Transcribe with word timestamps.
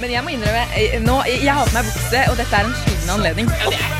Men 0.00 0.12
jeg 0.14 0.24
må 0.24 0.32
innrømme, 0.32 0.62
jeg, 0.72 1.00
nå, 1.04 1.14
jeg, 1.28 1.52
har 1.52 1.66
på 1.68 1.76
meg 1.76 1.88
bukse, 1.90 2.20
og 2.30 2.36
dette 2.40 2.56
er 2.56 2.68
en 2.68 2.76
skyldende 2.80 3.16
anledning. 3.18 3.50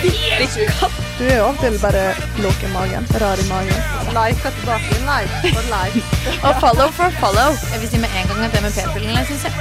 Det 0.00 0.68
katt. 0.78 1.00
Du 1.18 1.26
er 1.26 1.34
jo 1.36 1.48
av 1.50 1.58
og 1.58 1.58
til 1.60 1.74
bare 1.82 2.04
låg 2.40 2.62
i 2.64 2.70
magen. 2.72 3.08
Rar 3.20 3.42
i 3.42 3.44
magen. 3.50 3.82
Like 4.16 4.52
tilbake. 4.56 5.00
Like 5.04 5.50
for 5.52 5.66
like. 5.68 6.04
Og 6.46 6.62
follow 6.62 6.88
for 6.96 7.12
follow. 7.20 7.52
Jeg 7.74 7.82
vil 7.82 7.92
si 7.92 8.00
med 8.00 8.16
en 8.16 8.30
gang 8.30 8.40
at 8.46 8.56
det 8.56 8.62
med 8.64 8.72
p-pillene 8.78 9.26
syns 9.28 9.44
jeg 9.44 9.52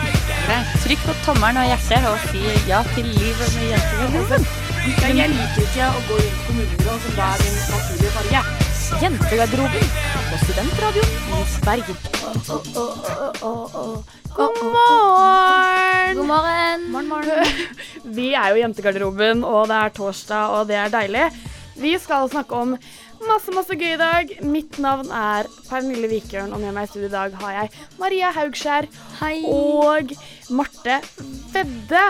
er. 0.56 0.72
Trykk 0.86 1.04
på 1.10 1.18
tommelen 1.26 1.60
og 1.60 1.68
hjertet 1.74 2.08
og 2.08 2.24
si 2.30 2.46
ja 2.72 2.80
til 2.94 3.12
livet 3.20 3.52
med 3.58 3.68
jentegarderoben. 3.74 4.48
Jeg 5.20 5.36
liker 5.36 5.68
ikke 5.68 5.92
å 5.92 6.08
gå 6.08 6.24
inn 6.24 6.34
på 6.40 6.48
kommunebyrådet 6.48 7.04
som 7.04 7.20
da 7.20 7.30
er 7.36 7.44
din 7.44 7.62
naturlige 7.76 8.16
farge. 8.16 8.59
Jentegarderoben 8.98 9.86
på 10.32 10.38
Studentradioen 10.44 11.12
i 11.30 11.66
Bergen. 11.66 11.98
God 14.36 14.58
morgen! 14.64 16.16
God 16.16 16.26
morgen. 16.26 16.88
Morgen, 16.92 17.08
morgen. 17.08 17.46
Vi 18.04 18.32
er 18.34 18.50
jo 18.50 18.64
Jentegarderoben, 18.64 19.44
og 19.46 19.70
det 19.70 19.78
er 19.78 19.94
torsdag, 19.94 20.56
og 20.58 20.68
det 20.72 20.80
er 20.82 20.90
deilig. 20.94 21.28
Vi 21.80 21.94
skal 22.02 22.26
snakke 22.34 22.58
om 22.58 22.74
masse, 23.30 23.54
masse 23.56 23.78
gøy 23.78 23.94
i 23.94 24.02
dag. 24.02 24.34
Mitt 24.42 24.82
navn 24.82 25.14
er 25.14 25.48
Pernille 25.70 26.10
Vikørn, 26.10 26.52
og 26.52 26.60
med 26.66 26.74
meg 26.76 26.90
i 26.90 26.92
studio 26.92 27.12
i 27.12 27.14
dag 27.14 27.38
har 27.44 27.56
jeg 27.60 27.86
Maria 28.02 28.34
Haugskjær 28.36 28.90
Hei. 29.22 29.38
og 29.46 30.18
Marte 30.50 30.98
Vedde. 31.54 32.08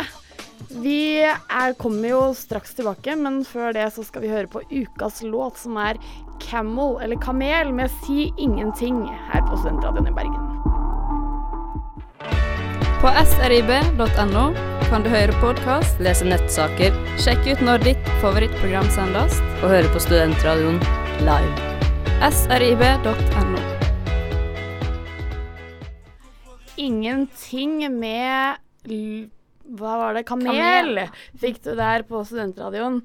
Vi 0.70 1.18
er, 1.26 1.74
kommer 1.82 2.12
jo 2.12 2.20
straks 2.38 2.76
tilbake, 2.78 3.16
men 3.18 3.42
før 3.48 3.74
det 3.74 3.88
så 3.96 4.04
skal 4.06 4.22
vi 4.22 4.30
høre 4.30 4.50
på 4.52 4.62
ukas 4.70 5.24
låt, 5.26 5.58
som 5.58 5.80
er 5.82 5.98
Camel, 6.44 7.00
eller 7.02 7.18
Kamel, 7.18 7.72
med 7.74 7.90
Si 8.04 8.28
ingenting, 8.38 9.02
her 9.32 9.42
på 9.48 9.58
Studentradioen 9.58 10.12
i 10.12 10.14
Bergen. 10.14 10.46
På 13.02 13.10
srib.no 13.32 14.46
kan 14.90 15.06
du 15.06 15.10
høre 15.10 15.34
podkast, 15.42 15.98
lese 16.06 16.28
nettsaker, 16.30 16.94
sjekke 17.18 17.58
ut 17.58 17.66
når 17.66 17.82
ditt 17.88 18.14
favorittprogram 18.22 18.90
sendes, 18.94 19.42
og 19.64 19.74
høre 19.74 19.90
på 19.90 20.04
Studentradioen 20.06 20.78
live. 21.26 21.68
srib.no. 22.30 23.66
Ingenting 26.78 27.88
med 28.00 28.62
Hva 29.78 29.98
var 30.02 30.16
det? 30.18 30.24
Kamel, 30.26 31.04
fikk 31.38 31.60
du 31.66 31.74
der 31.78 32.02
på 32.10 32.24
Studentradioen. 32.26 33.02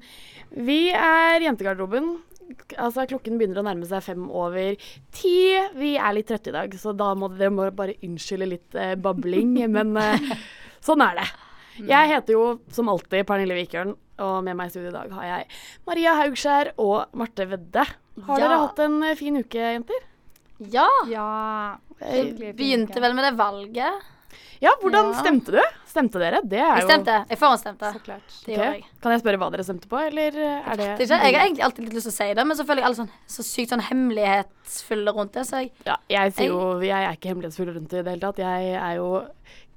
Vi 0.65 0.89
er 0.95 1.43
Jentegarderoben. 1.45 2.15
Altså, 2.77 3.05
klokken 3.09 3.39
begynner 3.39 3.61
å 3.61 3.65
nærme 3.65 3.87
seg 3.89 4.03
fem 4.05 4.25
over 4.29 4.75
ti. 5.13 5.35
Vi 5.77 5.95
er 5.97 6.13
litt 6.17 6.27
trøtte 6.29 6.51
i 6.51 6.55
dag, 6.55 6.73
så 6.77 6.93
da 6.97 7.11
må 7.17 7.29
dere 7.33 7.71
bare 7.73 7.97
unnskylde 8.05 8.47
litt 8.49 8.77
eh, 8.77 8.93
babling. 9.01 9.55
men 9.77 9.93
eh, 10.01 10.29
sånn 10.85 11.01
er 11.05 11.21
det. 11.21 11.27
Jeg 11.89 12.07
heter 12.13 12.37
jo 12.37 12.43
som 12.71 12.87
alltid 12.93 13.25
Pernille 13.27 13.57
Vikørn, 13.57 13.95
og 14.23 14.35
med 14.45 14.55
meg 14.55 14.69
i 14.69 14.73
studio 14.75 14.93
i 14.93 14.95
dag 14.95 15.09
har 15.11 15.25
jeg 15.27 15.47
Maria 15.89 16.13
Haugskjær 16.21 16.69
og 16.79 17.17
Marte 17.19 17.49
Vedde. 17.51 17.83
Har 18.29 18.39
Ja. 18.39 18.45
dere 18.45 18.59
hatt 18.61 18.79
en 18.85 19.01
eh, 19.03 19.15
fin 19.19 19.41
uke, 19.41 19.59
jenter? 19.59 20.05
Ja. 20.71 20.87
Ja. 21.11 21.25
Jeg 21.99 22.53
begynte 22.55 23.01
vel 23.03 23.13
med 23.17 23.25
det 23.27 23.33
valget. 23.41 24.05
Ja, 24.61 24.71
hvordan 24.81 25.11
Ja. 25.11 25.21
stemte 25.21 25.51
du? 25.51 25.61
Stemte 25.87 26.19
dere? 26.19 26.41
Det 26.43 26.59
er 26.59 26.75
Jeg 26.75 26.81
jo 26.83 26.87
stemte. 26.89 27.15
Jeg 27.29 27.37
forhåndsstemte. 27.39 27.91
Så 27.93 27.99
klart. 28.03 28.27
Det 28.45 28.53
Ok. 28.53 28.57
gjorde 28.57 28.73
jeg. 28.73 28.83
Kan 29.01 29.11
jeg 29.11 29.21
spørre 29.21 29.37
hva 29.39 29.51
dere 29.51 29.63
stemte 29.63 29.87
på, 29.87 29.97
eller 30.07 30.31
er 30.35 30.75
det 30.75 30.99
ikke, 30.99 31.07
jeg 31.07 31.35
har 31.35 31.45
egentlig 31.47 31.63
alltid 31.63 31.83
litt 31.85 31.93
lyst 31.93 32.07
til 32.09 32.11
å 32.11 32.17
si 32.19 32.33
det, 32.33 32.45
men 32.47 32.57
så 32.57 32.65
føler 32.65 32.81
jeg 32.81 32.85
alle 32.85 32.95
sånn, 32.95 33.09
så 33.27 33.41
sykt 33.43 33.69
sånn 33.69 33.81
hemmelighetsfulle 33.89 35.13
rundt 35.15 35.31
det. 35.33 35.45
Så 35.47 35.61
jeg 35.63 35.71
Ja, 35.85 35.95
jeg 36.09 36.33
sier 36.33 36.47
jo 36.47 36.79
Jeg 36.81 36.91
er 36.91 37.15
ikke 37.15 37.29
hemmelighetsfull 37.33 37.73
rundt 37.73 37.89
det 37.89 37.99
i 37.99 38.03
det 38.03 38.11
hele 38.11 38.19
tatt. 38.21 38.37
Jeg 38.37 38.75
er 38.75 38.95
jo 38.95 39.27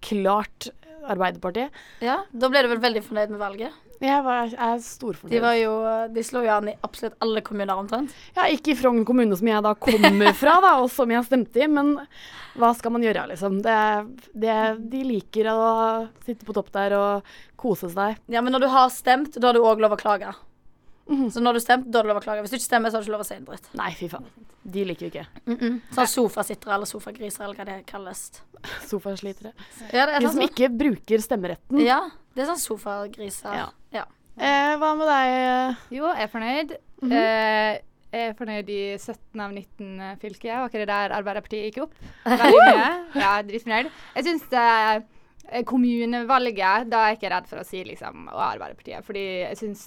klart 0.02 0.70
Arbeiderpartiet. 1.08 1.70
Ja, 2.02 2.18
da 2.36 2.48
ble 2.50 2.62
du 2.62 2.68
vel 2.68 2.78
veldig 2.82 3.02
fornøyd 3.02 3.30
med 3.30 3.38
valget? 3.40 3.72
Jeg 4.00 4.22
var, 4.22 4.44
jeg 4.46 4.58
er 4.62 4.76
De 4.78 4.84
storfornøyd. 4.86 5.40
var 5.42 5.54
jo 5.58 5.72
De 6.14 6.22
slo 6.22 6.42
jo 6.44 6.52
an 6.54 6.68
i 6.70 6.74
absolutt 6.86 7.16
alle 7.24 7.42
kommuner 7.46 7.74
omtrent. 7.74 8.12
Ja, 8.36 8.44
ikke 8.52 8.72
i 8.72 8.78
Frogn 8.78 9.04
kommune, 9.08 9.36
som 9.36 9.48
jeg 9.50 9.62
da 9.66 9.72
kommer 9.74 10.32
fra, 10.38 10.58
da, 10.62 10.74
og 10.82 10.90
som 10.94 11.10
jeg 11.10 11.26
stemte 11.26 11.64
i, 11.64 11.66
men 11.66 11.94
hva 12.58 12.72
skal 12.78 12.94
man 12.94 13.02
gjøre, 13.02 13.26
liksom? 13.32 13.60
Det, 13.62 13.78
det, 14.34 14.56
de 14.90 15.02
liker 15.06 15.50
å 15.52 15.62
sitte 16.26 16.46
på 16.46 16.54
topp 16.56 16.70
der 16.74 16.94
og 16.98 17.32
kose 17.58 17.90
seg. 17.90 18.18
Ja, 18.30 18.42
men 18.42 18.54
når 18.54 18.66
du 18.66 18.70
har 18.72 18.88
stemt, 18.94 19.34
da 19.38 19.50
har 19.50 19.58
du 19.58 19.62
òg 19.66 19.82
lov 19.82 19.94
å 19.94 20.00
klage. 20.00 20.30
Mhm. 21.08 21.30
Så 21.32 21.40
når 21.40 21.54
du 21.56 21.60
stemte, 21.64 21.90
da 21.90 21.98
er 22.00 22.02
det 22.06 22.10
lov 22.12 22.20
å 22.20 22.24
klage. 22.24 22.42
Hvis 22.44 22.50
du 22.52 22.56
ikke 22.58 22.68
stemmer, 22.68 22.90
så 22.92 22.98
har 22.98 23.02
du 23.02 23.08
ikke 23.08 23.16
lov 23.16 23.24
å 23.24 23.28
si 23.28 23.34
en 23.38 23.44
dritt. 23.48 23.68
Nei, 23.74 23.90
fy 23.96 24.08
faen. 24.12 24.26
De 24.68 24.84
liker 24.84 25.08
vi 25.08 25.10
ikke. 25.14 25.26
Sånn 25.96 26.10
sofasittere 26.12 26.74
eller 26.74 26.86
sofagriser 26.90 27.44
eller 27.46 27.56
hva 27.56 27.64
det 27.64 27.76
kalles. 27.88 28.26
Sofaslitere. 28.88 29.52
Ja, 29.92 30.04
det 30.06 30.14
er 30.14 30.20
De 30.20 30.26
som 30.28 30.36
sånn. 30.40 30.48
ikke 30.50 30.68
bruker 30.76 31.22
stemmeretten. 31.24 31.80
Ja, 31.84 32.00
det 32.36 32.44
er 32.44 32.50
sånn 32.52 32.60
sofagriser. 32.60 33.54
Ja. 33.56 33.68
ja. 33.94 34.04
Eh, 34.36 34.76
hva 34.78 34.92
med 34.98 35.08
deg? 35.08 35.76
Jo, 35.96 36.10
jeg 36.12 36.26
er 36.28 36.32
fornøyd. 36.34 36.76
Mhm. 37.02 37.12
Eh, 37.12 37.78
jeg 38.12 38.28
er 38.30 38.34
fornøyd 38.38 38.68
i 38.72 38.80
17 38.98 39.40
av 39.44 39.52
19 39.52 40.18
fylker. 40.20 40.60
Var 40.60 40.68
ikke 40.70 40.80
det 40.84 40.88
der 40.92 41.14
Arbeiderpartiet 41.16 41.66
gikk 41.70 41.82
opp? 41.86 41.94
Veldig 42.24 42.64
mye. 42.68 42.90
Ja, 43.20 43.32
dritfornøyd. 43.48 43.90
Jeg 44.16 44.24
syns 44.28 44.46
eh, 44.52 45.00
kommunevalget 45.68 46.88
Da 46.90 47.02
er 47.04 47.12
jeg 47.12 47.18
ikke 47.18 47.30
redd 47.32 47.48
for 47.50 47.62
å 47.62 47.64
si 47.66 47.82
liksom 47.86 48.28
å, 48.30 48.38
Arbeiderpartiet. 48.48 49.04
Fordi 49.06 49.24
jeg 49.42 49.58
syns 49.60 49.84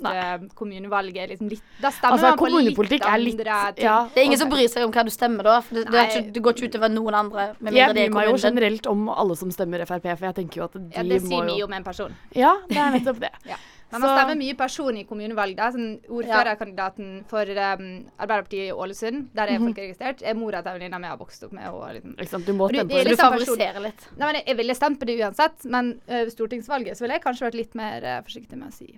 kommunevalget 0.57 1.23
er 1.25 1.33
liksom 1.33 1.51
litt 1.51 1.63
Da 1.81 1.91
stemmer 1.94 2.17
Altså, 2.17 2.31
man 2.31 2.39
på 2.77 2.85
litt 2.88 3.05
er 3.05 3.22
litt 3.22 3.41
ting. 3.41 3.83
ja, 3.85 3.97
Det 4.13 4.22
er 4.23 4.29
ingen 4.29 4.41
som 4.41 4.51
bryr 4.51 4.69
seg 4.72 4.85
om 4.88 4.94
hva 4.95 5.05
du 5.07 5.13
stemmer 5.13 5.47
da. 5.47 5.59
For 5.66 5.79
det, 5.79 5.85
det, 5.91 5.99
er 5.99 6.09
ikke, 6.09 6.33
det 6.35 6.45
går 6.45 6.57
ikke 6.57 6.72
utover 6.73 6.94
noen 6.94 7.19
andre. 7.23 7.47
Med 7.59 7.77
Jeg 7.77 7.94
bryr 7.94 8.16
meg 8.16 8.31
jo 8.31 8.39
generelt 8.41 8.89
om 8.91 9.09
alle 9.13 9.38
som 9.39 9.51
stemmer 9.53 9.85
Frp, 9.85 10.07
for 10.16 10.29
jeg 10.29 10.39
tenker 10.41 10.61
jo 10.61 10.69
at 10.69 10.77
de 10.77 10.81
må 10.81 10.89
jo 10.89 10.97
Ja, 10.97 11.03
det 11.11 11.22
sier 11.25 11.45
mye 11.47 11.67
om 11.67 11.78
en 11.78 11.85
person. 11.85 12.17
Ja, 12.38 12.55
det 12.69 12.78
er 12.78 12.97
nettopp 12.97 13.22
det. 13.22 13.33
Ja. 13.51 13.57
Men 13.91 14.02
man 14.02 14.13
stemmer 14.18 14.38
mye 14.40 14.56
person 14.59 14.97
i 14.97 15.03
kommunevalg. 15.09 15.56
Da. 15.57 15.69
Sånn, 15.75 15.90
ordførerkandidaten 16.07 17.09
for 17.29 17.50
um, 17.52 17.85
Arbeiderpartiet 18.18 18.69
i 18.69 18.72
Ålesund, 18.72 19.28
der 19.35 19.52
er 19.52 19.59
folk 19.62 19.78
registrert, 19.84 20.24
er 20.24 20.38
mora 20.40 20.62
til 20.63 20.78
venninna 20.79 21.00
mi 21.02 21.09
har 21.12 21.19
vokst 21.19 21.44
opp 21.47 21.52
med. 21.57 21.68
Og 21.69 21.85
liksom. 21.97 22.16
Liksom. 22.22 22.46
Du 22.47 22.53
må 22.57 22.69
stemme 22.72 22.88
på 22.90 23.03
det. 23.03 23.13
du 23.16 23.22
favoriserer 23.22 23.84
litt. 23.84 24.07
Nei, 24.18 24.25
men 24.25 24.35
jeg, 24.40 24.47
jeg 24.47 24.59
ville 24.62 24.75
stemt 24.79 25.00
på 25.02 25.09
det 25.09 25.19
uansett, 25.22 25.66
men 25.72 25.94
uh, 26.09 26.25
stortingsvalget 26.31 26.97
så 26.97 27.06
ville 27.06 27.19
jeg 27.19 27.25
kanskje 27.28 27.47
vært 27.50 27.59
litt 27.62 27.75
mer 27.79 28.07
uh, 28.07 28.19
forsiktig 28.28 28.59
med 28.59 28.72
å 28.72 28.75
si. 28.75 28.91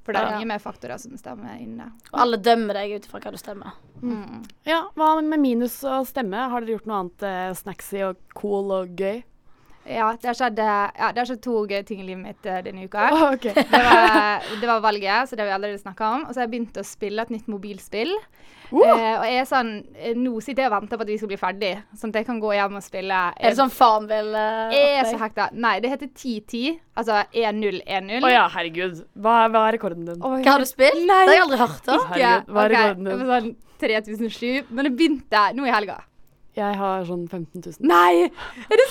For 0.00 0.16
det 0.16 0.20
er 0.22 0.30
Ja. 0.32 0.38
mye 0.40 0.48
mer 0.48 0.60
faktorer 0.64 0.96
som 0.98 1.12
stemmer 1.20 1.58
inne. 1.60 1.90
Og 2.12 2.20
alle 2.22 2.38
dømmer 2.40 2.74
deg 2.80 2.94
ut 2.96 3.04
ifra 3.06 3.20
hva 3.20 3.30
du 3.34 3.36
stemmer. 3.40 3.74
Mm. 4.00 4.40
Ja, 4.64 4.86
Hva 4.96 5.10
med 5.22 5.40
minus 5.42 5.76
å 5.84 6.00
stemme? 6.08 6.48
Har 6.50 6.64
dere 6.64 6.78
gjort 6.78 6.86
noe 6.88 7.00
annet 7.04 7.22
uh, 7.28 7.50
snacksy 7.54 8.00
og 8.08 8.16
cool 8.34 8.72
og 8.72 8.96
gøy? 8.96 9.20
Ja, 9.88 10.10
det 10.12 10.28
har 10.28 10.36
skjedd, 10.36 10.60
ja, 10.60 11.08
det 11.14 11.22
har 11.22 11.28
skjedd 11.28 11.40
to 11.44 11.62
gøye 11.64 11.82
ting 11.88 12.02
i 12.02 12.06
livet 12.06 12.20
mitt 12.22 12.46
uh, 12.46 12.60
denne 12.64 12.84
uka. 12.84 13.08
Oh, 13.14 13.26
okay. 13.34 13.54
Det 13.56 13.80
var, 13.86 14.46
det 14.60 14.68
var 14.68 14.82
valget, 14.84 15.28
så 15.28 15.36
det 15.36 15.44
har 15.44 15.50
vi 15.50 15.56
allerede 15.56 15.80
snakka 15.80 16.10
om. 16.16 16.24
Og 16.26 16.34
så 16.34 16.42
har 16.42 16.48
jeg 16.48 16.54
begynt 16.54 16.80
å 16.80 16.86
spille 16.86 17.24
et 17.24 17.32
nytt 17.32 17.48
mobilspill. 17.50 18.12
Uh! 18.70 18.84
Eh, 18.84 19.14
og 19.16 19.24
jeg 19.26 19.38
er 19.40 19.46
sånn 19.48 19.70
eh, 19.98 20.12
Nå 20.14 20.36
sitter 20.38 20.62
jeg 20.62 20.70
og 20.70 20.76
venter 20.76 20.98
på 21.00 21.02
at 21.02 21.08
vi 21.10 21.16
skal 21.18 21.30
bli 21.32 21.38
ferdig, 21.40 21.70
sånn 21.98 22.12
at 22.12 22.20
jeg 22.20 22.26
kan 22.28 22.38
gå 22.42 22.52
hjem 22.54 22.76
og 22.78 22.84
spille. 22.86 23.22
Er 23.34 23.48
det 23.48 23.58
sånn 23.58 23.72
Farmville? 23.74 24.44
Jeg 24.76 24.92
er 25.00 25.08
så 25.08 25.18
hekta. 25.24 25.48
Nei, 25.56 25.72
det 25.82 25.90
heter 25.94 26.10
1010. 26.12 26.76
Altså 27.00 27.22
1010. 27.32 28.20
Å 28.20 28.30
ja, 28.30 28.44
herregud. 28.54 29.02
Hva, 29.18 29.40
hva 29.50 29.64
er 29.70 29.78
rekorden 29.78 30.06
din? 30.06 30.20
Oh, 30.22 30.36
Hva 30.38 30.54
har 30.54 30.62
du 30.62 30.70
spilt? 30.70 31.02
Nei. 31.02 31.24
Det 31.24 31.32
har 31.32 31.38
jeg 31.40 31.46
aldri 31.48 31.60
hørt 31.64 31.90
om. 31.90 32.06
Herregud, 32.12 32.54
hva 32.54 32.62
er 32.62 32.76
okay. 32.76 32.86
rekorden 32.86 33.10
din? 33.10 33.26
sånn 33.32 33.50
3007. 33.80 34.70
Men 34.70 34.86
det 34.86 34.94
begynte 34.98 35.44
nå 35.56 35.66
i 35.66 35.74
helga. 35.74 35.98
Jeg 36.58 36.76
har 36.80 37.04
sånn 37.06 37.26
15 37.28 37.62
000. 37.62 37.86
Nei! 37.86 38.26
Er 38.66 38.80
det 38.80 38.86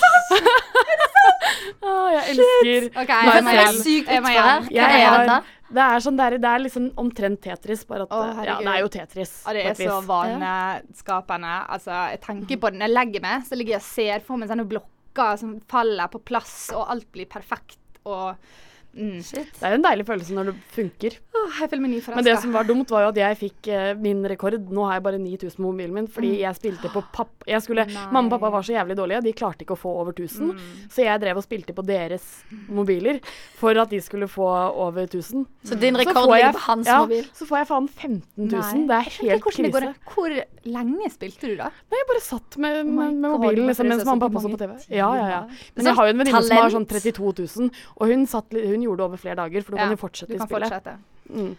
elsker 2.30 2.86
OK, 2.88 3.10
Nei, 3.10 3.24
jeg 3.24 3.30
elsker 3.30 3.44
men 3.44 3.58
hjem. 3.58 3.80
sykt 3.84 4.12
Jeg 4.14 4.22
meg 4.24 4.36
selv. 4.36 4.64
Sykt. 4.64 4.70
Hva 4.70 4.76
Jeg 4.76 5.00
er 5.00 5.28
har-? 5.30 5.50
Det 5.70 5.82
er 5.86 6.02
sånn 6.02 6.16
der, 6.18 6.34
det 6.42 6.50
er 6.50 6.62
liksom 6.64 6.86
omtrent 6.98 7.42
Tetris, 7.44 7.84
bare 7.86 8.06
at 8.08 8.14
oh, 8.16 8.40
Ja, 8.42 8.56
det 8.58 8.72
er 8.72 8.80
jo 8.82 8.88
Tetris. 8.90 9.34
Og 9.46 9.54
det 9.54 9.66
er 9.70 9.76
så 9.78 10.00
vaneskapende. 10.08 11.52
Altså, 11.76 11.92
jeg 12.10 12.22
tenker 12.24 12.58
på 12.62 12.72
det 12.72 12.80
når 12.80 12.88
jeg 12.88 12.96
legger 12.96 13.24
meg, 13.26 13.44
så 13.46 13.58
ligger 13.58 13.76
jeg 13.76 13.82
og 13.84 13.86
ser 13.86 14.24
for 14.26 14.40
meg 14.40 14.50
sånne 14.50 14.66
blokker 14.70 15.38
som 15.38 15.54
faller 15.70 16.10
på 16.10 16.22
plass, 16.26 16.56
og 16.74 16.90
alt 16.90 17.06
blir 17.14 17.30
perfekt 17.30 17.78
og 18.08 18.34
mm. 18.94 19.22
Shit. 19.22 19.50
Det 19.58 19.62
er 19.66 19.74
jo 19.74 19.78
en 19.80 19.84
deilig 19.86 20.06
følelse 20.06 20.34
når 20.36 20.44
det 20.50 20.54
funker. 20.74 21.16
Åh, 21.40 21.60
Jeg 21.60 21.70
føler 21.70 21.82
meg 21.82 21.90
nyforelska. 21.94 22.16
Men 22.16 22.24
det 22.24 22.38
som 22.42 22.52
var 22.52 22.64
dumt, 22.68 22.90
var 22.90 23.02
jo 23.06 23.08
at 23.12 23.16
jeg 23.22 23.38
fikk 23.40 23.68
eh, 23.72 23.94
min 23.94 24.22
rekord. 24.28 24.56
Nå 24.70 24.84
har 24.88 24.98
jeg 24.98 25.02
bare 25.06 25.18
9000 25.22 25.56
på 25.56 25.62
mobilen 25.68 25.94
min, 25.94 26.06
fordi 26.08 26.30
Mm. 26.30 26.40
jeg 26.40 26.54
spilte 26.60 26.90
på 26.92 27.02
papp... 27.12 27.30
Jeg 27.46 27.62
skulle, 27.62 27.86
mamma 28.12 28.26
og 28.28 28.30
pappa 28.38 28.50
var 28.50 28.62
så 28.62 28.72
jævlig 28.76 28.96
dårlige, 28.96 29.22
de 29.24 29.32
klarte 29.32 29.64
ikke 29.64 29.74
å 29.76 29.80
få 29.80 29.92
over 30.02 30.12
1000. 30.12 30.50
Mm. 30.52 30.88
Så 30.90 31.02
jeg 31.04 31.20
drev 31.20 31.36
og 31.40 31.44
spilte 31.46 31.72
på 31.74 31.82
deres 31.86 32.26
mobiler 32.68 33.20
for 33.58 33.76
at 33.80 33.90
de 33.90 34.00
skulle 34.02 34.28
få 34.30 34.46
over 34.46 35.06
1000. 35.06 35.46
Så 35.64 35.78
din 35.80 35.96
rekord 35.96 36.16
så 36.16 36.36
jeg- 36.36 36.44
ligger 36.46 36.52
på 36.58 36.64
hans 36.66 36.86
ja, 36.86 36.98
mobil? 37.04 37.24
Så 37.34 37.46
får 37.46 37.58
jeg 37.58 37.66
faen 37.68 37.88
15 37.88 38.22
000. 38.36 38.60
Nei. 38.60 38.86
Det 38.86 38.96
er 38.96 39.10
helt 39.20 39.44
krise. 39.44 39.94
Hvor 40.14 40.30
lenge 40.64 41.10
spilte 41.10 41.48
du, 41.48 41.56
da? 41.56 41.70
Nei, 41.90 41.98
jeg 42.00 42.08
bare 42.10 42.20
satt 42.24 42.56
med, 42.60 42.86
med, 42.86 43.14
med 43.14 43.30
mobilen 43.30 43.66
liksom, 43.70 43.88
mens 43.88 44.04
mamma 44.04 44.26
og 44.26 44.32
pappa 44.32 44.42
så 44.44 44.50
på 44.52 44.58
TV. 44.60 44.72
Ja, 44.90 45.08
ja, 45.16 45.26
ja. 45.30 45.40
Men 45.76 45.84
jeg 45.90 45.94
har 45.96 46.06
jo 46.06 46.10
en 46.14 46.18
venninne 46.24 46.42
som 46.44 46.56
har 46.56 46.70
sånn 46.74 46.86
32 46.86 47.32
000, 47.60 47.70
og 47.96 48.06
hun, 48.12 48.26
satt, 48.26 48.50
li- 48.52 48.66
hun 48.80 48.86
gjorde 48.88 49.02
det 49.04 49.08
over 49.10 49.20
flere 49.28 49.36
dager, 49.44 49.62
for 49.66 49.76
du 49.76 49.80
Ja, 49.82 49.86
kan 49.88 49.96
jo 49.96 50.00
fortsette 50.00 50.32
Du 50.32 50.38
i 50.38 50.40
spillet. 50.40 50.72
fortsette. 50.72 50.98
Mm. 51.30 51.56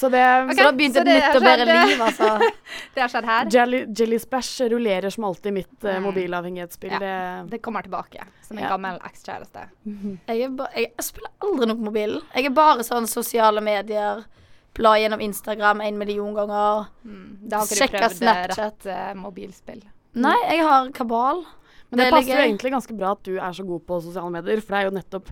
Så 0.00 0.08
det 0.08 0.20
okay, 0.24 0.54
så 0.56 0.56
så 0.56 0.64
da 0.64 0.72
begynte 0.72 1.02
det 1.04 1.12
et 1.12 1.24
nytt 1.26 1.36
og 1.36 1.42
bedre 1.44 1.74
liv, 1.86 1.98
altså. 2.00 2.28
Det 2.94 3.02
har 3.02 3.10
skjedd 3.12 3.26
her. 3.28 3.50
Jelly, 3.52 3.80
Jelly 3.98 4.18
Splash 4.22 4.62
rullerer 4.72 5.12
som 5.12 5.24
alltid 5.28 5.52
mitt 5.52 5.84
uh, 5.84 5.98
mobilavhengighetsspill. 6.00 6.94
mobilavhengighetsspill. 6.96 6.98
Det- 7.00 7.50
Det 7.50 7.60
kommer 7.62 7.82
tilbake 7.84 8.24
som 8.46 8.56
en 8.56 8.64
Ja. 8.64 8.70
gammel 8.72 8.96
ekskjæreste. 9.04 9.66
Jeg, 9.84 10.16
er 10.26 10.36
jeg, 10.40 10.56
jeg 10.96 11.04
spiller 11.04 11.30
aldri 11.44 11.66
noe 11.68 11.76
på 11.76 11.84
mobilen. 11.90 12.22
Jeg 12.34 12.46
er 12.46 12.50
bare 12.56 12.80
sånn 12.82 13.06
sosiale 13.06 13.60
medier. 13.60 14.24
Bla 14.72 14.94
gjennom 14.96 15.20
Instagram 15.20 15.80
en 15.82 15.98
million 15.98 16.32
ganger. 16.34 16.86
Mm. 17.04 17.36
Da 17.50 17.58
har 17.58 17.66
ikke 17.66 17.90
du 17.90 17.96
prøvd 17.98 18.10
eh, 18.10 18.16
Snapchat. 18.16 18.58
rett 18.58 18.86
uh, 18.86 19.14
mobilspill. 19.20 19.82
Nei, 20.14 20.36
jeg 20.48 20.64
har 20.64 20.88
kabal. 20.96 21.44
Men 21.90 21.98
det, 21.98 22.04
Det 22.04 22.06
er 22.06 22.14
passer 22.14 22.30
jo 22.36 22.42
egentlig 22.46 22.70
ganske 22.72 22.94
bra 22.96 23.10
at 23.16 23.22
du 23.26 23.32
er 23.36 23.52
så 23.52 23.64
god 23.66 23.80
på 23.86 23.96
sosiale 24.02 24.30
medier, 24.30 24.60
for 24.62 24.74
det 24.76 24.78
er 24.80 24.88
jo 24.88 24.94
nettopp 24.94 25.30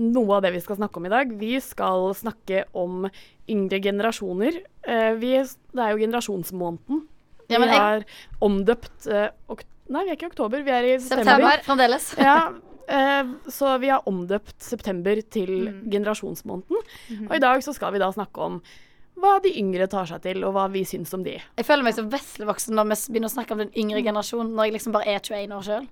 noe 0.00 0.36
av 0.38 0.42
det 0.46 0.52
vi 0.54 0.60
skal 0.64 0.76
snakke 0.80 0.96
om 0.96 1.06
i 1.06 1.12
dag. 1.12 1.34
Vi 1.38 1.60
skal 1.60 2.14
snakke 2.16 2.62
om 2.74 3.04
yngre 3.50 3.80
generasjoner. 3.84 4.56
Eh, 4.86 5.12
vi, 5.20 5.34
det 5.36 5.84
er 5.84 5.92
jo 5.92 6.00
generasjonsmåneden. 6.06 7.02
Vi 7.50 7.54
Ja, 7.58 7.66
har 7.66 8.04
omdøpt 8.40 9.06
eh, 9.10 9.28
ok 9.50 9.64
Nei, 9.90 10.04
vi 10.06 10.10
er 10.12 10.14
ikke 10.14 10.28
i 10.28 10.30
oktober, 10.30 10.60
vi 10.62 10.70
er 10.70 10.84
i 10.86 10.98
september. 11.02 11.24
September 11.34 11.64
fremdeles. 11.66 12.04
Ja, 12.28 12.36
eh, 12.86 13.32
så 13.50 13.72
vi 13.82 13.88
har 13.90 14.04
omdøpt 14.06 14.54
september 14.62 15.18
til 15.34 15.50
Mm. 15.66 15.90
generasjonsmåneden. 15.90 16.76
Mhm. 17.10 17.26
Og 17.28 17.34
i 17.36 17.40
dag 17.42 17.60
så 17.66 17.74
skal 17.74 17.92
vi 17.92 17.98
da 17.98 18.12
snakke 18.14 18.38
om 18.40 18.60
hva 19.20 19.36
de 19.44 19.52
yngre 19.60 19.86
tar 19.90 20.08
seg 20.08 20.22
til, 20.24 20.42
og 20.46 20.54
hva 20.56 20.66
vi 20.72 20.84
syns 20.88 21.14
om 21.16 21.24
de. 21.26 21.36
Jeg 21.38 21.66
føler 21.68 21.86
meg 21.86 21.96
så 21.96 22.04
veslevoksen 22.08 22.76
når 22.76 22.90
vi 22.90 22.98
begynner 23.14 23.30
å 23.30 23.36
snakke 23.36 23.56
om 23.56 23.64
den 23.64 23.72
yngre 23.78 24.02
generasjonen, 24.06 24.52
når 24.56 24.68
jeg 24.68 24.78
liksom 24.78 24.96
bare 24.96 25.14
er 25.14 25.24
21 25.24 25.56
år 25.56 25.66
sjøl. 25.66 25.88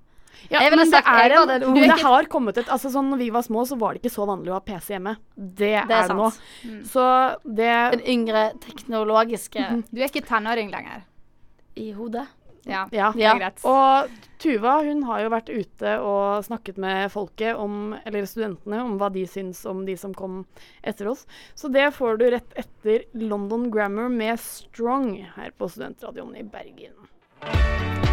Ja, 0.53 0.61
men 0.71 0.79
det, 0.91 1.01
er 1.03 1.35
en, 1.35 1.51
den 1.51 1.75
det 1.83 1.97
har 1.99 2.29
kommet 2.31 2.61
et 2.61 2.69
altså 2.71 2.93
sånn, 2.93 3.09
Når 3.11 3.19
vi 3.19 3.27
var 3.35 3.43
små, 3.43 3.65
så 3.67 3.75
var 3.81 3.95
det 3.95 4.05
ikke 4.05 4.15
så 4.15 4.27
vanlig 4.29 4.53
å 4.53 4.59
ha 4.59 4.63
PC 4.63 4.95
hjemme. 4.95 5.17
Det, 5.35 5.73
er 5.83 5.89
det, 5.91 6.15
nå. 6.15 6.29
Mm. 6.63 6.81
Så 6.87 7.05
det 7.43 7.73
Den 7.97 8.05
yngre 8.15 8.45
teknologiske 8.63 9.67
Du 9.91 9.99
er 9.99 10.07
ikke 10.07 10.23
tenåring 10.29 10.71
lenger. 10.75 11.03
i 11.79 11.91
hodet. 11.95 12.27
Ja, 12.67 12.87
Ja. 12.93 13.13
det 13.13 13.23
er 13.25 13.39
greit. 13.39 13.65
Og 13.65 14.09
Tuva 14.39 14.77
hun 14.87 15.03
har 15.03 15.21
jo 15.25 15.31
vært 15.31 15.49
ute 15.51 15.97
og 16.01 16.45
snakket 16.47 16.77
med 16.79 17.11
folket, 17.11 17.57
om, 17.59 17.95
eller 18.07 18.27
studentene, 18.27 18.83
om 18.85 18.99
hva 18.99 19.09
de 19.13 19.25
syns 19.27 19.65
om 19.67 19.85
de 19.87 19.97
som 19.97 20.15
kom 20.15 20.45
etter 20.85 21.09
oss. 21.11 21.27
Så 21.55 21.71
det 21.73 21.89
får 21.95 22.19
du 22.19 22.31
rett 22.31 22.53
etter 22.57 23.03
London 23.15 23.71
Grammar 23.71 24.09
med 24.09 24.39
Strong 24.39 25.27
her 25.37 25.51
på 25.59 25.69
Studentradioen 25.69 26.37
i 26.37 26.43
Bergen. 26.43 26.95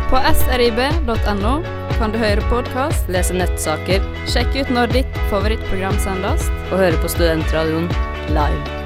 På 0.09 0.17
srib.no 0.33 1.53
kan 1.97 2.11
du 2.11 2.17
høre 2.17 2.41
podkast, 2.49 3.07
lese 3.09 3.33
nettsaker, 3.33 4.03
sjekke 4.29 4.61
ut 4.65 4.69
når 4.73 4.91
ditt 4.93 5.21
favorittprogram 5.31 5.97
sendes, 6.03 6.49
og 6.71 6.77
høre 6.83 6.97
på 7.01 7.09
Studentradioen 7.09 7.87
live. 8.35 8.83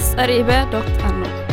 srib.no. 0.00 1.43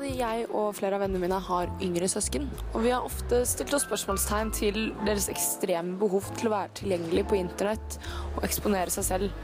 Både 0.00 0.16
jeg 0.16 0.46
og 0.56 0.70
flere 0.78 0.96
av 0.96 1.02
vennene 1.02 1.20
mine 1.20 1.38
har 1.44 1.68
yngre 1.84 2.06
søsken, 2.08 2.46
og 2.70 2.86
vi 2.86 2.88
har 2.88 3.04
ofte 3.04 3.42
stilt 3.44 3.74
oss 3.76 3.82
spørsmålstegn 3.84 4.52
til 4.56 4.78
deres 5.04 5.26
ekstreme 5.28 5.98
behov 6.00 6.30
til 6.38 6.48
å 6.48 6.52
være 6.54 6.72
tilgjengelig 6.78 7.24
på 7.28 7.36
internett 7.36 7.98
og 8.30 8.46
eksponere 8.48 8.94
seg 8.94 9.04
selv 9.10 9.34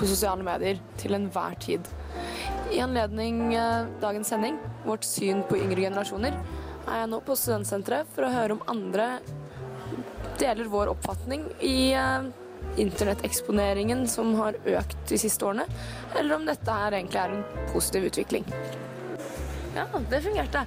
på 0.00 0.08
sosiale 0.10 0.42
medier 0.42 0.82
til 0.98 1.14
enhver 1.14 1.54
tid. 1.62 1.86
I 2.74 2.82
anledning 2.82 3.54
eh, 3.54 3.86
dagens 4.02 4.34
sending, 4.34 4.58
vårt 4.82 5.06
syn 5.06 5.44
på 5.46 5.60
yngre 5.60 5.86
generasjoner, 5.86 6.42
er 6.88 7.02
jeg 7.04 7.14
nå 7.14 7.22
på 7.22 7.38
Studentsenteret 7.38 8.10
for 8.10 8.26
å 8.26 8.34
høre 8.34 8.58
om 8.58 8.66
andre 8.74 9.12
deler 10.42 10.74
vår 10.74 10.90
oppfatning 10.96 11.46
i 11.62 11.92
eh, 11.94 12.30
internetteksponeringen 12.82 14.08
som 14.10 14.34
har 14.42 14.58
økt 14.74 15.06
de 15.14 15.22
siste 15.22 15.46
årene, 15.46 15.70
eller 16.16 16.40
om 16.40 16.50
dette 16.50 16.82
her 16.82 16.98
egentlig 16.98 17.28
er 17.28 17.38
en 17.38 17.68
positiv 17.70 18.10
utvikling. 18.10 18.50
Ja, 19.76 19.86
det 20.10 20.22
fungerte. 20.24 20.64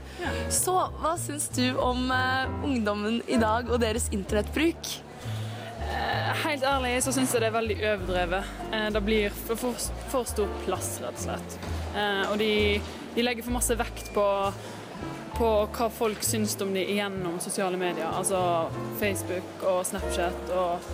Så 0.54 0.78
hva 1.02 1.16
syns 1.20 1.50
du 1.56 1.66
om 1.76 2.06
uh, 2.12 2.48
ungdommen 2.64 3.22
i 3.28 3.40
dag 3.42 3.68
og 3.70 3.82
deres 3.84 4.08
internettbruk? 4.16 4.94
Helt 6.44 6.64
ærlig 6.66 6.94
så 7.06 7.12
syns 7.14 7.34
jeg 7.34 7.44
det 7.44 7.50
er 7.50 7.56
veldig 7.56 7.76
overdrevet. 7.80 8.52
Eh, 8.72 8.88
Det 8.94 9.02
blir 9.06 9.36
for, 9.36 9.60
for, 10.12 10.28
stor 10.28 10.50
plass, 10.66 10.96
rett 11.04 11.20
og 11.20 11.26
slett. 11.28 11.58
Eh, 11.96 12.32
Og 12.32 12.38
de, 12.42 12.82
de 13.16 13.26
legger 13.26 13.46
for 13.46 13.56
masse 13.56 13.76
vekt 13.80 14.10
på, 14.16 14.26
på 15.38 15.52
hva 15.78 15.90
folk 15.94 16.24
syns 16.26 16.56
om 16.66 16.74
de 16.74 16.86
gjennom 16.98 17.40
sosiale 17.44 17.80
medier. 17.80 18.10
Altså 18.10 18.70
Facebook 19.02 19.68
og 19.70 19.84
Snapchat 19.88 20.54
og 20.58 20.90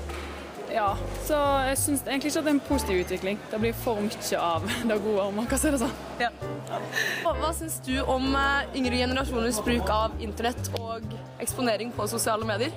Ja. 0.74 0.90
Så 1.26 1.38
jeg 1.66 1.78
syns 1.82 2.04
egentlig 2.06 2.32
ikke 2.32 2.42
at 2.42 2.48
det 2.48 2.52
er 2.52 2.58
en 2.58 2.64
positiv 2.68 3.02
utvikling. 3.04 3.42
Det 3.52 3.60
blir 3.64 3.76
for 3.84 4.02
mye 4.06 4.42
av 4.42 4.66
det 4.92 5.00
gode, 5.04 5.26
om 5.26 5.38
man 5.42 5.50
kan 5.50 5.62
si 5.62 5.74
det 5.74 5.82
sånn. 5.82 5.94
Hva, 6.20 7.36
hva 7.42 7.52
syns 7.58 7.80
du 7.86 7.96
om 8.06 8.30
eh, 8.38 8.80
yngre 8.80 9.02
generasjoners 9.02 9.62
bruk 9.66 9.94
av 9.94 10.18
internett 10.24 10.72
og 10.80 11.06
eksponering 11.42 11.94
på 11.96 12.08
sosiale 12.12 12.48
medier? 12.48 12.74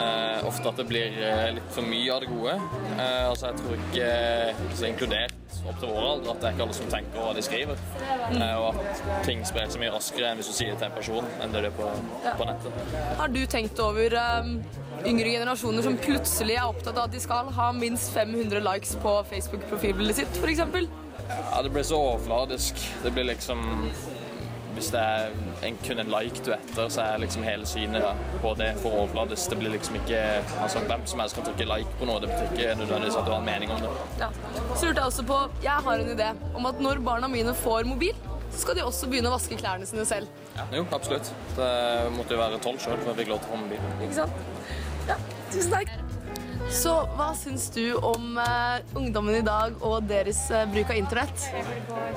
Eh, 0.00 0.46
ofte 0.46 0.70
at 0.70 0.78
det 0.78 0.86
blir 0.90 1.18
eh, 1.18 1.50
litt 1.58 1.74
for 1.74 1.86
mye 1.86 2.14
av 2.14 2.24
det 2.24 2.30
gode. 2.30 2.56
Eh, 2.96 3.28
altså 3.28 3.50
jeg 3.50 3.62
tror 3.62 3.78
ikke 3.80 4.10
eh, 4.14 4.64
så 4.78 4.90
inkludert 4.90 5.39
opp 5.70 5.80
til 5.82 5.92
vår 5.94 6.06
alder 6.10 6.32
at 6.32 6.42
det 6.42 6.48
er 6.48 6.56
ikke 6.56 6.66
alle 6.66 6.76
som 6.76 6.92
tenker 6.92 7.24
hva 7.24 7.32
de 7.36 7.44
skriver. 7.46 7.82
Eh, 8.30 8.54
og 8.60 8.80
at 8.82 9.02
ting 9.26 9.42
sprer 9.48 9.72
så 9.72 9.80
mye 9.82 9.92
raskere 9.94 10.30
enn 10.30 10.40
hvis 10.40 10.50
du 10.50 10.56
sier 10.56 10.74
det 10.74 10.80
til 10.82 10.90
en 10.90 10.96
person 10.96 11.28
enn 11.40 11.54
det 11.54 11.64
du 11.64 11.70
er 11.70 11.76
på, 11.76 11.90
på 12.40 12.48
nettet. 12.48 12.96
Har 13.20 13.34
du 13.34 13.40
tenkt 13.54 13.82
over 13.84 14.16
um, 14.40 14.54
yngre 15.06 15.34
generasjoner 15.36 15.86
som 15.86 15.98
plutselig 16.00 16.58
er 16.58 16.68
opptatt 16.68 16.96
av 16.96 17.08
at 17.08 17.14
de 17.14 17.22
skal 17.22 17.52
ha 17.56 17.70
minst 17.76 18.12
500 18.16 18.64
likes 18.66 18.96
på 19.02 19.14
Facebook-profilbildet 19.32 20.22
sitt, 20.22 20.40
f.eks.? 20.42 20.64
Ja, 21.30 21.62
det 21.62 21.70
blir 21.70 21.86
så 21.86 21.98
overfladisk. 22.00 22.80
Det 23.04 23.12
blir 23.14 23.30
liksom 23.30 23.62
Hvis 24.80 24.94
det 24.94 25.00
er 25.00 25.34
en, 25.68 25.74
kun 25.84 25.98
en 26.00 26.08
like 26.08 26.40
du 26.40 26.54
er 26.54 26.56
etter, 26.56 26.86
så 26.88 27.02
er 27.04 27.18
liksom 27.20 27.42
hele 27.44 27.66
synet 27.68 28.06
på 28.40 28.54
det 28.56 28.70
for 28.80 28.94
overfladisk. 29.02 29.50
Det 29.52 29.58
blir 29.60 29.74
liksom 29.74 29.98
ikke 29.98 30.20
altså 30.64 30.80
Hvem 30.86 31.02
som 31.10 31.20
helst 31.20 31.36
kan 31.36 31.44
trykke 31.44 31.66
like 31.68 31.98
på 32.00 32.08
noe. 32.08 32.22
Det 32.22 32.30
betyr 32.30 32.54
ikke 32.54 32.78
nødvendigvis 32.80 33.18
at 33.20 33.26
du 33.28 33.34
har 33.34 33.42
en 33.42 33.48
mening 33.50 33.74
om 33.74 33.82
det. 33.84 33.90
Ja. 34.22 34.30
Så 34.72 34.88
lurte 34.88 35.02
jeg 35.02 35.04
også 35.04 35.26
på 35.28 35.40
Jeg 35.66 35.84
har 35.88 36.04
en 36.06 36.08
idé 36.14 36.30
om 36.56 36.70
at 36.70 36.80
når 36.80 37.02
barna 37.04 37.28
mine 37.28 37.52
får 37.60 37.84
mobil, 37.90 38.16
så 38.48 38.62
skal 38.62 38.80
de 38.80 38.86
også 38.88 39.10
begynne 39.12 39.28
å 39.28 39.36
vaske 39.36 39.60
klærne 39.60 39.86
sine 39.90 40.06
selv. 40.08 40.32
Jo, 40.72 40.86
absolutt. 40.96 41.28
Det 41.58 41.68
måtte 42.16 42.38
jo 42.38 42.40
være 42.40 42.62
tolv 42.64 42.80
sjøl 42.80 42.96
før 43.02 43.12
jeg 43.12 43.20
fikk 43.20 43.34
lov 43.34 43.44
til 43.44 43.50
å 43.50 43.52
få 43.52 43.60
mobil. 43.66 43.84
Ikke 44.00 44.16
sant? 44.22 44.32
Ja, 45.12 45.20
tusen 45.52 45.76
takk. 45.76 45.92
Så 46.70 46.92
hva 47.18 47.30
syns 47.34 47.66
du 47.74 47.96
om 47.98 48.36
uh, 48.38 48.78
ungdommen 48.96 49.34
i 49.34 49.42
dag 49.44 49.74
og 49.84 50.04
deres 50.08 50.38
uh, 50.54 50.62
bruk 50.70 50.92
av 50.92 50.98
internett? 51.00 51.46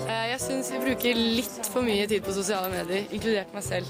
Uh, 0.06 0.26
Jeg 0.30 0.40
syns 0.44 0.70
vi 0.74 0.82
bruker 0.84 1.18
litt 1.18 1.70
for 1.74 1.86
mye 1.86 2.06
tid 2.10 2.24
på 2.26 2.36
sosiale 2.36 2.70
medier, 2.72 3.08
inkludert 3.14 3.54
meg 3.56 3.66
selv. 3.66 3.90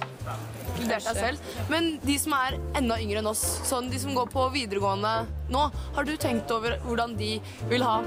Inkludert 0.73 1.09
deg 1.09 1.19
selv. 1.19 1.51
Men 1.71 1.89
de 2.03 2.15
som 2.21 2.35
er 2.37 2.57
enda 2.79 2.97
yngre 3.03 3.19
enn 3.21 3.29
oss, 3.33 3.43
sånn 3.67 3.91
de 3.91 3.99
som 4.01 4.15
går 4.17 4.31
på 4.33 4.47
videregående 4.55 5.13
nå, 5.53 5.65
har 5.97 6.07
du 6.07 6.15
tenkt 6.17 6.51
over 6.55 6.77
hvordan 6.87 7.17
de 7.19 7.35
vil 7.69 7.83
ha 7.85 7.99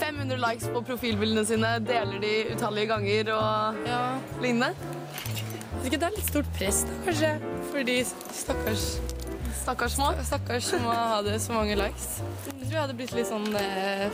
500 0.00 0.40
likes 0.42 0.66
på 0.74 0.82
profilbildene 0.88 1.44
sine, 1.46 1.76
deler 1.86 2.16
de 2.22 2.32
utallige 2.56 2.90
ganger 2.90 3.30
og 3.36 3.84
Ja, 3.86 4.00
lignende? 4.42 4.72
jeg 5.84 5.92
ikke, 5.92 6.00
Det 6.00 6.08
er 6.08 6.16
litt 6.16 6.30
stort 6.32 6.48
press, 6.56 6.82
da, 6.88 6.96
kanskje. 7.04 7.30
Fordi 7.70 7.98
stakkars, 8.08 8.86
Stakkars 9.62 9.94
små. 9.96 10.10
stakkars 10.26 10.70
må 10.82 10.92
ha 10.92 11.22
det 11.24 11.38
så 11.42 11.54
mange 11.54 11.76
likes. 11.78 12.18
Jeg 12.50 12.66
tror 12.66 12.74
jeg 12.74 12.82
hadde 12.82 12.96
blitt 12.98 13.14
litt 13.16 13.28
sånn 13.30 13.46
eh, 13.60 14.04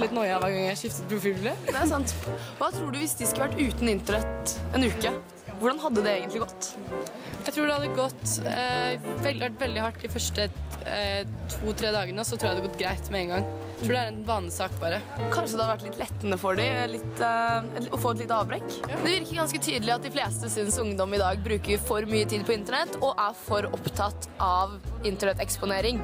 litt 0.00 0.14
noia 0.14 0.38
hver 0.42 0.54
gang 0.54 0.68
jeg 0.68 0.80
skiftet 0.84 1.10
profilbilde. 1.10 1.54
Det 1.66 1.76
er 1.80 1.90
sant. 1.90 2.14
Hva 2.60 2.70
tror 2.74 2.92
du 2.94 3.00
hvis 3.00 3.16
de 3.18 3.28
skulle 3.28 3.48
vært 3.48 3.60
uten 3.60 3.92
internett 3.92 4.56
en 4.76 4.86
uke? 4.86 5.14
Hvordan 5.60 5.80
hadde 5.82 6.04
det 6.06 6.12
egentlig 6.16 6.44
gått? 6.44 6.70
Jeg 7.44 7.52
tror 7.52 7.66
det 7.66 7.74
hadde 7.74 7.96
gått 7.96 8.36
eh, 8.48 9.08
veldig, 9.24 9.42
vært 9.42 9.58
veldig 9.64 9.82
hardt 9.84 10.04
de 10.04 10.12
første 10.12 10.46
eh, 10.88 11.24
to-tre 11.52 11.90
dagene, 11.92 12.22
og 12.22 12.28
så 12.28 12.38
tror 12.38 12.48
jeg 12.48 12.54
det 12.54 12.62
hadde 12.62 12.68
gått 12.70 12.80
greit 12.80 13.12
med 13.12 13.26
en 13.26 13.34
gang. 13.34 13.50
Jeg 13.80 13.86
tror 13.86 13.96
det 13.96 14.00
er 14.02 14.08
en 14.10 14.24
vanesak, 14.28 14.72
bare. 14.76 14.96
Kanskje 15.32 15.56
det 15.56 15.62
hadde 15.64 15.68
vært 15.70 15.84
litt 15.86 16.00
lettende 16.02 16.36
for 16.36 16.58
dem 16.58 16.90
litt, 16.92 17.20
eh, 17.24 17.86
å 17.88 18.00
få 18.02 18.10
et 18.12 18.18
lite 18.20 18.36
avbrekk? 18.36 18.66
Det 18.90 18.98
virker 19.06 19.38
ganske 19.38 19.60
tydelig 19.64 19.94
at 19.94 20.04
de 20.04 20.10
fleste 20.12 20.50
syns 20.52 20.76
ungdom 20.82 21.14
i 21.16 21.20
dag 21.22 21.40
bruker 21.40 21.80
for 21.80 22.04
mye 22.04 22.28
tid 22.28 22.44
på 22.44 22.52
internett 22.52 22.98
og 23.00 23.16
er 23.16 23.32
for 23.40 23.64
opptatt 23.72 24.28
av 24.36 24.76
internetteksponering. 25.08 26.02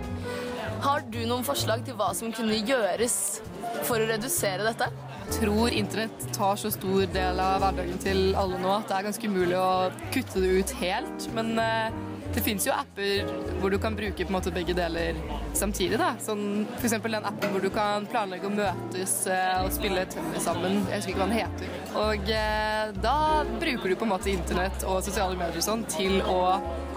Har 0.80 1.04
du 1.04 1.20
noen 1.26 1.44
forslag 1.44 1.84
til 1.84 2.00
hva 2.00 2.14
som 2.16 2.32
kunne 2.32 2.56
gjøres 2.64 3.42
for 3.84 4.00
å 4.00 4.08
redusere 4.08 4.64
dette? 4.64 4.88
Tror 5.32 5.70
internett 5.70 6.34
tar 6.34 6.56
så 6.56 6.70
stor 6.70 7.06
del 7.12 7.40
av 7.42 7.60
hverdagen 7.62 8.02
til 8.02 8.34
alle 8.38 8.58
nå 8.62 8.72
at 8.78 8.90
det 8.90 8.98
er 8.98 9.08
ganske 9.08 9.30
umulig 9.30 9.56
å 9.58 9.70
kutte 10.14 10.42
det 10.42 10.52
ut 10.60 10.74
helt. 10.80 11.26
Men 11.36 11.56
eh, 11.62 12.02
det 12.34 12.42
fins 12.44 12.66
jo 12.66 12.74
apper 12.74 13.28
hvor 13.60 13.72
du 13.72 13.78
kan 13.80 13.96
bruke 13.96 14.26
måte 14.32 14.52
begge 14.54 14.74
deler 14.76 15.16
samtidig. 15.56 15.98
da. 16.00 16.12
Sånn, 16.22 16.66
for 16.74 16.88
eksempel 16.88 17.16
den 17.16 17.28
appen 17.28 17.54
hvor 17.54 17.64
du 17.64 17.70
kan 17.72 18.06
planlegge 18.10 18.50
å 18.50 18.54
møtes 18.54 19.14
eh, 19.30 19.60
og 19.62 19.70
spille 19.74 20.04
tennis 20.12 20.44
sammen. 20.48 20.82
Jeg 20.90 21.00
husker 21.00 21.14
ikke 21.14 21.22
hva 21.22 21.30
den 21.30 21.38
heter. 21.40 21.78
Og 22.02 22.34
eh, 22.36 22.96
da 23.02 23.18
bruker 23.56 23.88
du 23.88 23.96
på 23.96 24.08
en 24.08 24.14
måte 24.16 24.32
internett 24.34 24.84
og 24.88 25.02
sosiale 25.06 25.38
medier 25.38 25.64
sånn 25.64 25.86
til 25.90 26.20
å 26.28 26.40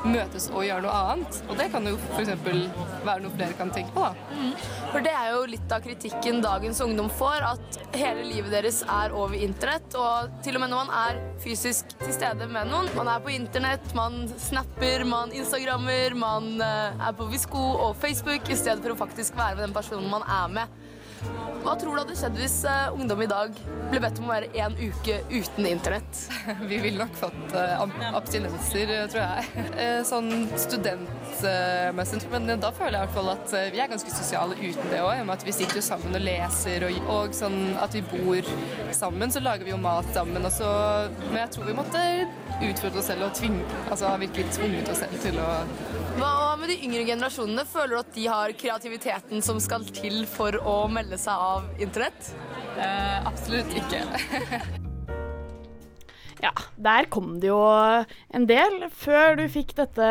møtes 0.08 0.48
og 0.54 0.64
gjøre 0.66 0.84
noe 0.86 0.96
annet. 1.14 1.40
Og 1.50 1.58
det 1.60 1.70
kan 1.74 1.88
jo 1.88 1.96
f.eks. 2.16 2.32
være 3.06 3.24
noe 3.24 3.34
flere 3.36 3.58
kan 3.60 3.72
tenke 3.76 3.94
på, 3.96 4.06
da. 4.06 4.40
For 4.92 5.06
det 5.06 5.14
er 5.16 5.32
jo 5.34 5.46
litt 5.50 5.76
av 5.76 5.84
kritikken 5.86 6.42
dagens 6.44 6.82
ungdom 6.86 7.10
får, 7.20 7.46
at 7.52 7.80
hele 7.98 8.26
livet 8.28 8.54
deres 8.54 8.82
er 8.88 9.16
over 9.16 9.38
internett. 9.38 9.98
Og 10.00 10.40
til 10.46 10.60
og 10.60 10.64
med 10.64 10.74
når 10.74 10.90
man 10.90 10.96
er 11.04 11.22
fysisk 11.44 11.96
til 12.02 12.14
stede 12.16 12.50
med 12.52 12.70
noen. 12.72 12.92
Man 12.98 13.12
er 13.12 13.24
på 13.24 13.34
internett, 13.34 13.94
man 13.98 14.22
snapper, 14.40 15.06
man 15.08 15.34
instagrammer, 15.36 16.16
man 16.20 16.54
eh, 16.64 17.08
er 17.10 17.18
på 17.18 17.30
Visko 17.32 17.66
og 17.88 17.98
Facebook 18.00 18.50
i 18.50 18.60
stedet 18.60 18.84
for 18.84 18.96
å 18.96 19.00
faktisk 19.00 19.38
være 19.40 19.58
med 19.58 19.68
den 19.70 19.76
personen 19.76 20.10
man 20.12 20.26
er 20.26 20.56
med. 20.60 20.80
Hva 21.64 21.74
tror 21.76 21.96
du 21.96 22.02
hadde 22.02 22.16
skjedd 22.18 22.38
hvis 22.40 22.56
eh, 22.70 22.94
ungdom 22.96 23.22
i 23.24 23.28
dag 23.30 23.56
ble 23.92 24.00
bedt 24.02 24.20
om 24.22 24.30
å 24.30 24.32
være 24.32 24.50
en 24.64 24.76
uke 24.80 25.20
uten 25.32 25.68
internett? 25.68 26.22
Vi 26.70 26.80
ville 26.82 27.02
nok 27.02 27.18
fått 27.20 27.56
uh, 27.56 27.84
abstinenser, 28.16 28.94
eh, 28.96 29.08
tror 29.12 29.26
jeg. 29.26 29.68
Eh, 29.80 30.02
sånn 30.04 30.48
studentmessig. 30.60 32.24
Men 32.34 32.50
eh, 32.52 32.60
da 32.60 32.72
føler 32.76 32.98
jeg 32.98 33.00
i 33.00 33.06
hvert 33.06 33.16
fall 33.16 33.30
at 33.32 33.54
eh, 33.56 33.70
vi 33.72 33.80
er 33.80 33.92
ganske 33.92 34.12
sosiale 34.12 34.58
uten 34.60 34.92
det 34.92 35.00
òg. 35.04 35.22
At 35.32 35.46
vi 35.48 35.54
sitter 35.56 35.80
jo 35.80 35.84
sammen 35.86 36.18
og 36.18 36.24
leser, 36.26 36.84
og, 36.88 36.98
og 37.14 37.36
sånn 37.38 37.60
at 37.80 37.96
vi 37.96 38.04
bor 38.10 38.50
sammen, 38.96 39.32
så 39.32 39.44
lager 39.44 39.68
vi 39.68 39.74
jo 39.74 39.80
mat 39.82 40.10
sammen. 40.16 40.46
også. 40.50 40.70
men 41.30 41.40
jeg 41.44 41.54
tror 41.56 41.70
vi 41.70 41.78
måtte 41.78 42.04
utfordre 42.68 43.00
oss 43.02 43.08
selv 43.10 43.28
og 43.28 43.36
tving, 43.38 43.56
altså 43.90 44.12
virkelig 44.20 44.46
tvunget 44.58 44.92
oss 44.92 45.04
selv 45.04 45.22
til 45.24 45.40
å 45.42 45.48
Hva 46.20 46.34
med 46.60 46.72
de 46.72 46.78
yngre 46.88 47.06
generasjonene? 47.08 47.66
Føler 47.70 47.96
du 47.96 48.00
at 48.02 48.12
de 48.18 48.28
har 48.28 48.56
kreativiteten 48.60 49.46
som 49.46 49.62
skal 49.64 49.88
til 49.96 50.22
for 50.30 50.58
å 50.60 50.76
melde 50.92 51.20
seg 51.22 51.48
av 51.50 51.70
internett? 51.80 52.34
Eh, 52.76 53.18
absolutt 53.30 53.74
ikke. 53.80 54.04
Ja, 56.40 56.54
der 56.80 57.04
kom 57.12 57.34
det 57.44 57.50
jo 57.50 57.60
en 57.60 58.46
del 58.48 58.86
før 58.96 59.34
du 59.36 59.42
fikk 59.52 59.74
dette 59.76 60.06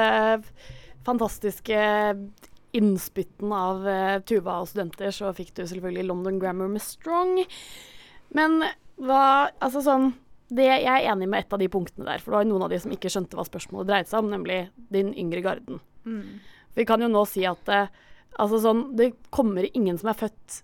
fantastiske 1.07 1.79
innspytten 2.77 3.55
av 3.57 3.87
eh, 3.89 4.19
Tuva 4.29 4.59
og 4.61 4.69
studenter, 4.69 5.09
så 5.15 5.33
fikk 5.33 5.55
du 5.57 5.63
selvfølgelig 5.65 6.05
London 6.11 6.37
Grammar 6.43 6.69
med 6.69 6.85
Strong. 6.85 7.41
Men 8.37 8.61
hva 9.01 9.49
Altså 9.65 9.81
sånn 9.87 10.11
det, 10.49 10.65
Jeg 10.65 10.85
er 10.89 11.11
enig 11.13 11.29
med 11.29 11.45
et 11.45 11.53
av 11.53 11.61
de 11.61 11.69
punktene 11.69 12.07
der, 12.09 12.23
for 12.23 12.33
det 12.33 12.39
var 12.39 12.47
noen 12.49 12.63
av 12.67 12.71
de 12.73 12.79
som 12.81 12.93
ikke 12.95 13.11
skjønte 13.13 13.37
hva 13.37 13.45
spørsmålet 13.45 13.91
dreide 13.91 14.09
seg 14.09 14.23
om, 14.23 14.31
nemlig 14.33 14.61
din 14.95 15.11
yngre 15.13 15.43
garden. 15.45 15.81
Vi 16.79 16.87
kan 16.89 17.03
jo 17.05 17.09
nå 17.13 17.25
si 17.29 17.45
at 17.49 17.69
eh, 17.69 17.91
altså 18.39 18.61
sånn, 18.63 18.97
det 18.97 19.13
kommer 19.35 19.67
ingen 19.77 19.99
som 20.01 20.09
er 20.13 20.19
født 20.19 20.63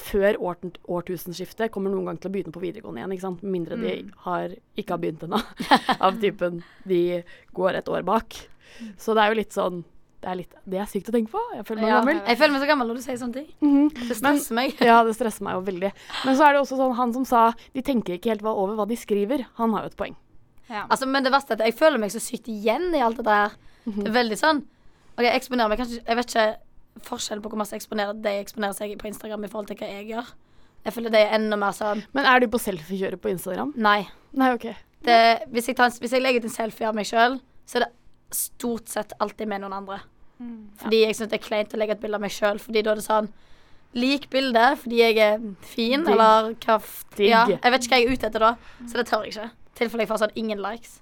før 0.00 0.38
år, 0.40 0.56
årtusenskiftet, 0.88 1.70
kommer 1.74 1.92
noen 1.92 2.08
gang 2.08 2.20
til 2.20 2.30
å 2.30 2.32
begynne 2.32 2.54
på 2.54 2.62
videregående 2.62 3.02
igjen. 3.02 3.12
ikke 3.12 3.26
sant? 3.26 3.42
Med 3.44 3.52
mindre 3.52 3.76
de 3.76 3.96
har, 4.24 4.54
ikke 4.80 4.94
har 4.94 5.02
begynt 5.02 5.24
ennå. 5.26 5.40
Av 6.06 6.16
typen 6.22 6.62
de 6.88 7.02
går 7.52 7.80
et 7.82 7.90
år 7.92 8.06
bak. 8.08 8.38
Så 8.96 9.12
det 9.12 9.24
er 9.24 9.32
jo 9.32 9.40
litt 9.42 9.52
sånn 9.52 9.82
Det 10.22 10.30
er, 10.30 10.36
litt, 10.38 10.52
det 10.70 10.78
er 10.78 10.86
sykt 10.86 11.08
å 11.10 11.12
tenke 11.16 11.32
på. 11.32 11.40
Jeg 11.56 11.64
føler 11.66 11.82
meg 11.82 11.90
Ja, 11.90 11.96
gammel. 11.98 12.18
jeg 12.30 12.38
føler 12.38 12.52
meg 12.54 12.60
så 12.62 12.66
gammel 12.70 12.90
når 12.92 12.98
du 13.00 13.02
sier 13.02 13.16
sånne 13.18 13.34
ting. 13.40 13.48
Mhm. 13.58 13.88
Det 14.08 14.16
stresser 14.20 14.54
meg. 14.54 14.76
Ja, 14.90 15.00
det 15.02 15.16
stresser 15.18 15.42
meg 15.42 15.56
jo 15.58 15.64
veldig. 15.66 15.90
Men 16.24 16.36
så 16.38 16.46
er 16.46 16.54
det 16.54 16.60
også 16.62 16.78
sånn, 16.78 16.94
han 16.94 17.14
som 17.16 17.24
sa 17.26 17.40
de 17.74 17.82
tenker 17.82 18.14
ikke 18.20 18.30
helt 18.30 18.44
over 18.46 18.76
hva 18.78 18.86
de 18.86 18.98
skriver, 19.00 19.42
han 19.58 19.74
har 19.74 19.88
jo 19.88 19.90
et 19.90 19.98
poeng. 19.98 20.14
Altså, 20.72 21.04
men 21.10 21.26
det 21.26 21.32
verste 21.34 21.52
er 21.52 21.58
at 21.60 21.66
jeg 21.66 21.74
føler 21.76 22.00
meg 22.00 22.12
så 22.14 22.20
sykt 22.22 22.46
igjen 22.48 22.94
i 22.96 23.02
alt 23.04 23.18
dette 23.18 23.34
her. 23.34 23.56
Det 23.84 24.06
er 24.08 24.14
veldig 24.14 24.38
sånn 24.38 24.62
OK, 24.62 25.24
jeg 25.26 25.34
eksponerer 25.36 25.68
meg 25.68 25.80
kanskje 25.82 25.98
Jeg 26.00 26.16
vet 26.16 26.30
ikke 26.30 26.44
forskjellen 27.08 27.42
på 27.44 27.50
hvor 27.52 27.60
masse 27.60 27.74
eksponerer 27.76 28.14
de 28.24 28.32
eksponerer 28.40 28.76
seg 28.78 28.94
på 29.00 29.08
Instagram 29.10 29.44
i 29.44 29.50
forhold 29.52 29.68
til 29.68 29.76
hva 29.82 29.88
jeg 29.90 30.06
gjør. 30.14 30.30
Jeg 30.86 30.94
føler 30.96 31.12
det 31.12 31.20
er 31.26 31.34
enda 31.36 31.58
mer 31.60 31.74
sånn 31.76 32.00
Men 32.16 32.28
er 32.30 32.40
du 32.40 32.46
på 32.52 32.60
selfiekjøret 32.62 33.20
på 33.20 33.32
Instagram? 33.34 33.74
Nei. 33.76 34.06
Nei, 34.38 34.52
OK. 34.54 34.70
Det, 35.02 35.18
hvis, 35.52 35.68
jeg 35.68 35.76
tar, 35.76 35.92
hvis 36.00 36.14
jeg 36.14 36.22
legger 36.22 36.40
ut 36.44 36.48
en 36.48 36.54
selfie 36.56 36.88
av 36.88 36.94
meg 36.96 37.10
sjøl, 37.10 37.36
så 37.66 37.80
er 37.80 37.84
det 37.88 37.92
stort 38.38 38.88
sett 38.88 39.12
alltid 39.20 39.50
med 39.50 39.60
noen 39.64 39.74
andre. 39.82 39.98
Fordi 40.82 41.00
jeg 41.04 41.14
syns 41.16 41.30
det 41.30 41.38
er 41.40 41.46
kleint 41.48 41.74
å 41.74 41.80
legge 41.80 41.92
et 41.96 42.00
bilde 42.02 42.18
av 42.18 42.22
meg 42.24 42.30
sjøl, 42.34 42.58
fordi 42.62 42.82
da 42.82 42.90
er 42.94 43.00
det 43.00 43.04
sånn 43.06 43.32
Lik 43.94 44.30
bildet 44.32 44.78
fordi 44.80 45.02
jeg 45.02 45.18
er 45.20 45.38
fin, 45.68 46.00
Digg. 46.00 46.14
eller 46.14 46.54
hva. 46.64 46.78
Ja, 47.28 47.42
jeg 47.60 47.72
vet 47.74 47.84
ikke 47.84 47.92
hva 47.92 47.98
jeg 48.00 48.06
er 48.08 48.12
ute 48.16 48.26
etter 48.30 48.40
da, 48.40 48.52
så 48.88 48.96
det 48.96 49.06
tør 49.10 49.26
jeg 49.26 49.34
ikke. 49.34 49.50
I 49.52 49.78
tilfelle 49.82 50.02
jeg 50.06 50.08
får 50.08 50.22
sånn 50.22 50.32
ingen 50.40 50.62
likes. 50.64 50.94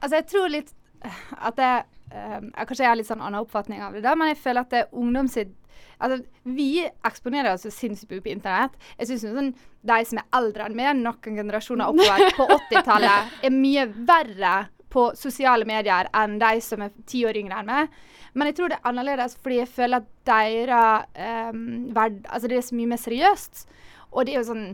Altså, 0.00 0.16
jeg 0.16 0.26
tror 0.26 0.48
litt 0.50 0.72
eh, 1.06 1.20
at 1.38 1.56
det 1.56 1.68
um, 2.12 2.48
jeg 2.50 2.66
Kanskje 2.66 2.82
jeg 2.82 2.90
har 2.90 2.98
litt 2.98 3.06
sånn 3.08 3.22
annen 3.22 3.40
oppfatning 3.44 3.80
av 3.80 3.94
det, 3.94 4.02
da, 4.02 4.16
men 4.18 4.32
jeg 4.32 4.40
føler 4.42 4.66
at 4.66 4.70
det 4.74 4.80
er 4.82 4.90
ungdom 4.92 5.28
sitt 5.30 5.54
Altså, 6.02 6.18
vi 6.42 6.82
eksponerer 7.06 7.52
oss 7.54 7.62
så 7.62 7.70
sinnssykt 7.70 8.10
mye 8.10 8.22
på 8.24 8.32
internett. 8.32 8.72
Jeg 8.98 9.06
synes 9.06 9.22
sånn, 9.36 9.50
De 9.86 9.98
som 10.04 10.18
er 10.18 10.24
eldre 10.34 10.64
enn 10.66 10.74
meg, 10.74 10.96
noen 10.98 11.36
generasjoner 11.38 11.92
oppover 11.92 12.34
på 12.34 12.46
80-tallet, 12.58 13.36
er 13.46 13.54
mye 13.54 13.84
verre 14.08 14.54
på 14.92 15.12
sosiale 15.14 15.64
medier 15.64 16.10
enn 16.18 16.40
de 16.42 16.58
som 16.60 16.82
er 16.82 16.90
ti 17.06 17.22
år 17.26 17.38
yngre 17.38 17.62
enn 17.62 17.70
meg. 17.70 17.94
Men 18.34 18.48
jeg 18.48 18.56
tror 18.58 18.72
det 18.72 18.78
er 18.78 18.88
annerledes 18.88 19.36
fordi 19.40 19.60
jeg 19.60 19.68
føler 19.68 20.00
at 20.00 20.08
deres 20.28 21.52
um, 21.52 21.90
verd... 21.94 22.22
Altså, 22.28 22.48
det 22.48 22.58
er 22.58 22.64
så 22.64 22.78
mye 22.78 22.92
mer 22.94 23.00
seriøst. 23.02 23.66
Og 24.12 24.26
det 24.26 24.34
er 24.34 24.40
jo 24.40 24.48
sånn 24.48 24.66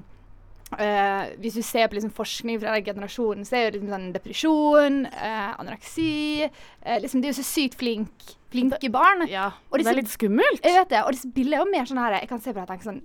uh, 0.77 1.25
hvis 1.43 1.59
du 1.59 1.63
ser 1.67 1.89
på 1.89 1.99
liksom 1.99 2.13
forskning 2.15 2.61
fra 2.63 2.75
den 2.77 2.87
generasjonen, 2.87 3.47
så 3.49 3.59
er 3.59 3.65
jo 3.67 3.75
liksom 3.77 3.95
sånn 3.95 4.11
depresjon, 4.15 5.01
uh, 5.09 5.49
anoreksi 5.59 6.45
uh, 6.45 6.99
liksom, 7.03 7.23
De 7.23 7.31
er 7.31 7.35
jo 7.35 7.41
så 7.41 7.47
sykt 7.47 7.79
flink, 7.81 8.35
flinke 8.53 8.93
barn. 8.93 9.27
Ja, 9.31 9.51
Og 9.71 9.81
det 9.81 9.89
er 9.91 10.01
litt 10.01 10.13
skummelt. 10.13 10.63
Jeg 10.63 10.79
vet 10.79 10.95
det, 10.95 11.03
og 11.05 11.17
disse 11.17 11.33
bildene 11.33 11.61
er 11.61 11.65
jo 11.65 11.73
mer 11.73 11.91
sånn 11.91 12.03
her 12.03 12.21
Jeg 12.21 12.31
kan 12.31 12.45
se 12.45 12.53
på 12.53 12.61
det 12.61 12.67
og 12.69 12.73
tenke 12.75 12.91
sånn 12.91 13.03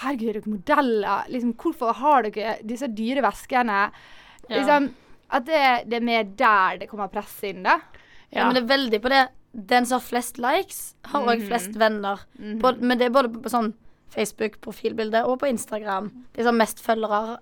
Herregud, 0.00 0.28
er 0.30 0.36
dere 0.38 0.52
modeller? 0.52 1.30
Liksom, 1.34 1.54
hvorfor 1.58 1.96
har 1.98 2.28
dere 2.28 2.52
disse 2.62 2.86
dyre 2.94 3.24
veskene? 3.26 3.78
Ja. 4.46 4.52
Liksom, 4.54 4.86
at 5.34 5.46
det, 5.46 5.62
det 5.90 5.98
er 5.98 6.06
mer 6.06 6.28
der 6.38 6.78
det 6.78 6.88
kommer 6.90 7.10
press 7.10 7.34
inn, 7.46 7.64
da. 7.66 7.80
Ja. 8.30 8.44
men 8.46 8.54
det 8.54 8.62
er 8.62 8.70
veldig 8.70 9.00
på 9.02 9.10
det. 9.10 9.24
Den 9.52 9.86
som 9.86 9.98
har 9.98 10.04
flest 10.06 10.38
likes, 10.38 10.94
har 11.10 11.22
òg 11.26 11.40
Mhm. 11.40 11.46
flest 11.48 11.74
venner. 11.76 12.20
Både, 12.60 12.80
men 12.80 12.98
det 12.98 13.06
er 13.06 13.10
både 13.10 13.28
på 13.42 13.50
sånn 13.50 13.72
Facebook-profilbilde 14.14 15.24
og 15.26 15.38
på 15.40 15.48
Instagram. 15.50 16.10
De 16.34 16.42
som 16.42 16.52
har 16.54 16.66
mest 16.66 16.80
følgere, 16.82 17.38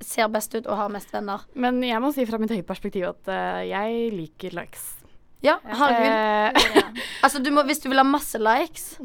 ser 0.00 0.28
best 0.30 0.54
ut 0.54 0.66
og 0.66 0.76
har 0.78 0.88
mest 0.94 1.10
venner. 1.12 1.40
Men 1.58 1.80
jeg 1.82 1.98
må 2.00 2.12
si 2.14 2.24
fra 2.28 2.38
mitt 2.38 2.50
høye 2.54 2.62
perspektiv 2.66 3.08
at 3.08 3.28
uh, 3.28 3.60
jeg 3.66 4.12
liker 4.14 4.54
likes. 4.54 4.94
Ja, 5.42 5.56
herregud. 5.62 6.54
Eh, 6.86 6.92
Altså, 7.24 7.42
du 7.42 7.50
må, 7.50 7.62
hvis 7.66 7.80
du 7.82 7.88
vil 7.88 7.98
ha 7.98 8.04
masse 8.06 8.38
likes 8.38 8.96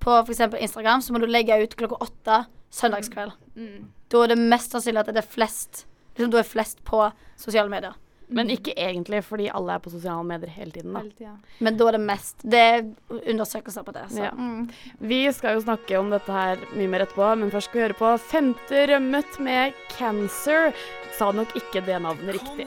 på 0.00 0.18
f.eks. 0.26 0.40
Instagram, 0.60 1.00
så 1.04 1.12
må 1.12 1.20
du 1.20 1.26
legge 1.26 1.56
ut 1.62 1.74
klokka 1.76 1.98
åtte 2.04 2.38
søndagskveld. 2.72 3.32
Da 4.12 4.22
er 4.22 4.28
det 4.32 4.38
mest 4.38 4.72
sannsynlig 4.72 5.00
at 5.00 5.06
det 5.12 5.20
er 5.24 5.28
flest 5.28 5.84
liksom, 6.16 6.30
Da 6.32 6.38
er 6.40 6.48
flest 6.48 6.82
på 6.84 7.12
sosiale 7.40 7.68
medier. 7.72 7.94
Men 8.28 8.50
ikke 8.50 8.74
egentlig, 8.76 9.22
fordi 9.24 9.48
alle 9.52 9.74
er 9.74 9.82
på 9.84 9.90
sosiale 9.92 10.24
medier 10.24 10.50
hele 10.54 10.70
tiden. 10.70 10.92
Da. 10.94 11.32
Men 11.60 11.76
da 11.76 11.88
er 11.88 11.96
det 11.98 12.00
mest 12.06 12.42
Det 12.44 12.60
er 12.60 12.82
undersøkelser 13.32 13.82
på 13.86 13.92
det. 13.96 14.04
Så. 14.12 14.22
Ja. 14.24 14.30
Vi 15.00 15.22
skal 15.32 15.56
jo 15.58 15.64
snakke 15.64 15.98
om 15.98 16.10
dette 16.12 16.32
her 16.32 16.62
mye 16.76 16.88
mer 16.88 17.06
etterpå, 17.06 17.32
men 17.40 17.50
først 17.52 17.70
skal 17.70 17.80
vi 17.80 17.86
høre 17.88 17.98
på 17.98 18.12
Femte 18.30 18.86
rømmet 18.92 19.40
med 19.40 19.72
Cancer. 19.96 20.72
Sa 21.18 21.32
nok 21.32 21.56
ikke 21.58 21.84
det 21.86 22.00
navnet 22.02 22.38
riktig. 22.38 22.66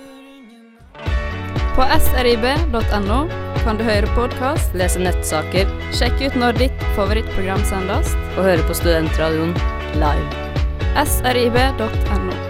På 1.75 1.83
srib.no 1.99 3.25
kan 3.65 3.79
du 3.79 3.83
høre 3.83 4.07
podkast, 4.15 4.75
Lese 4.77 5.01
nettsaker 5.01 5.67
sjekke 5.97 6.29
ut 6.29 6.37
når 6.39 6.59
ditt 6.61 6.85
favorittprogram 6.95 7.65
sendes. 7.67 8.13
og 8.37 8.45
høre 8.45 8.63
på 8.69 8.77
Studentradioen 8.77 9.55
live. 9.99 10.43
srib.no. 11.03 12.44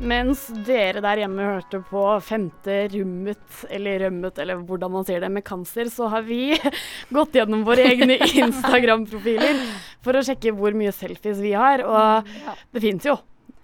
Mens 0.00 0.46
dere 0.64 1.02
der 1.04 1.20
hjemme 1.20 1.44
hørte 1.44 1.82
på 1.84 2.02
Femte 2.24 2.76
rummet, 2.94 3.42
eller 3.68 3.98
rømmet, 4.06 4.38
eller 4.40 4.62
hvordan 4.64 4.94
man 4.94 5.04
sier 5.04 5.20
det, 5.20 5.28
med 5.34 5.44
cancer, 5.44 5.90
så 5.92 6.08
har 6.08 6.22
vi 6.24 6.54
gått 7.12 7.36
gjennom 7.36 7.66
våre 7.68 7.84
egne 7.84 8.16
Instagram-profiler 8.44 9.60
for 10.00 10.16
å 10.16 10.22
sjekke 10.24 10.54
hvor 10.56 10.72
mye 10.78 10.94
selfies 10.96 11.42
vi 11.44 11.52
har, 11.52 11.84
og 11.84 12.30
det 12.72 12.80
fins 12.86 13.04
jo. 13.10 13.18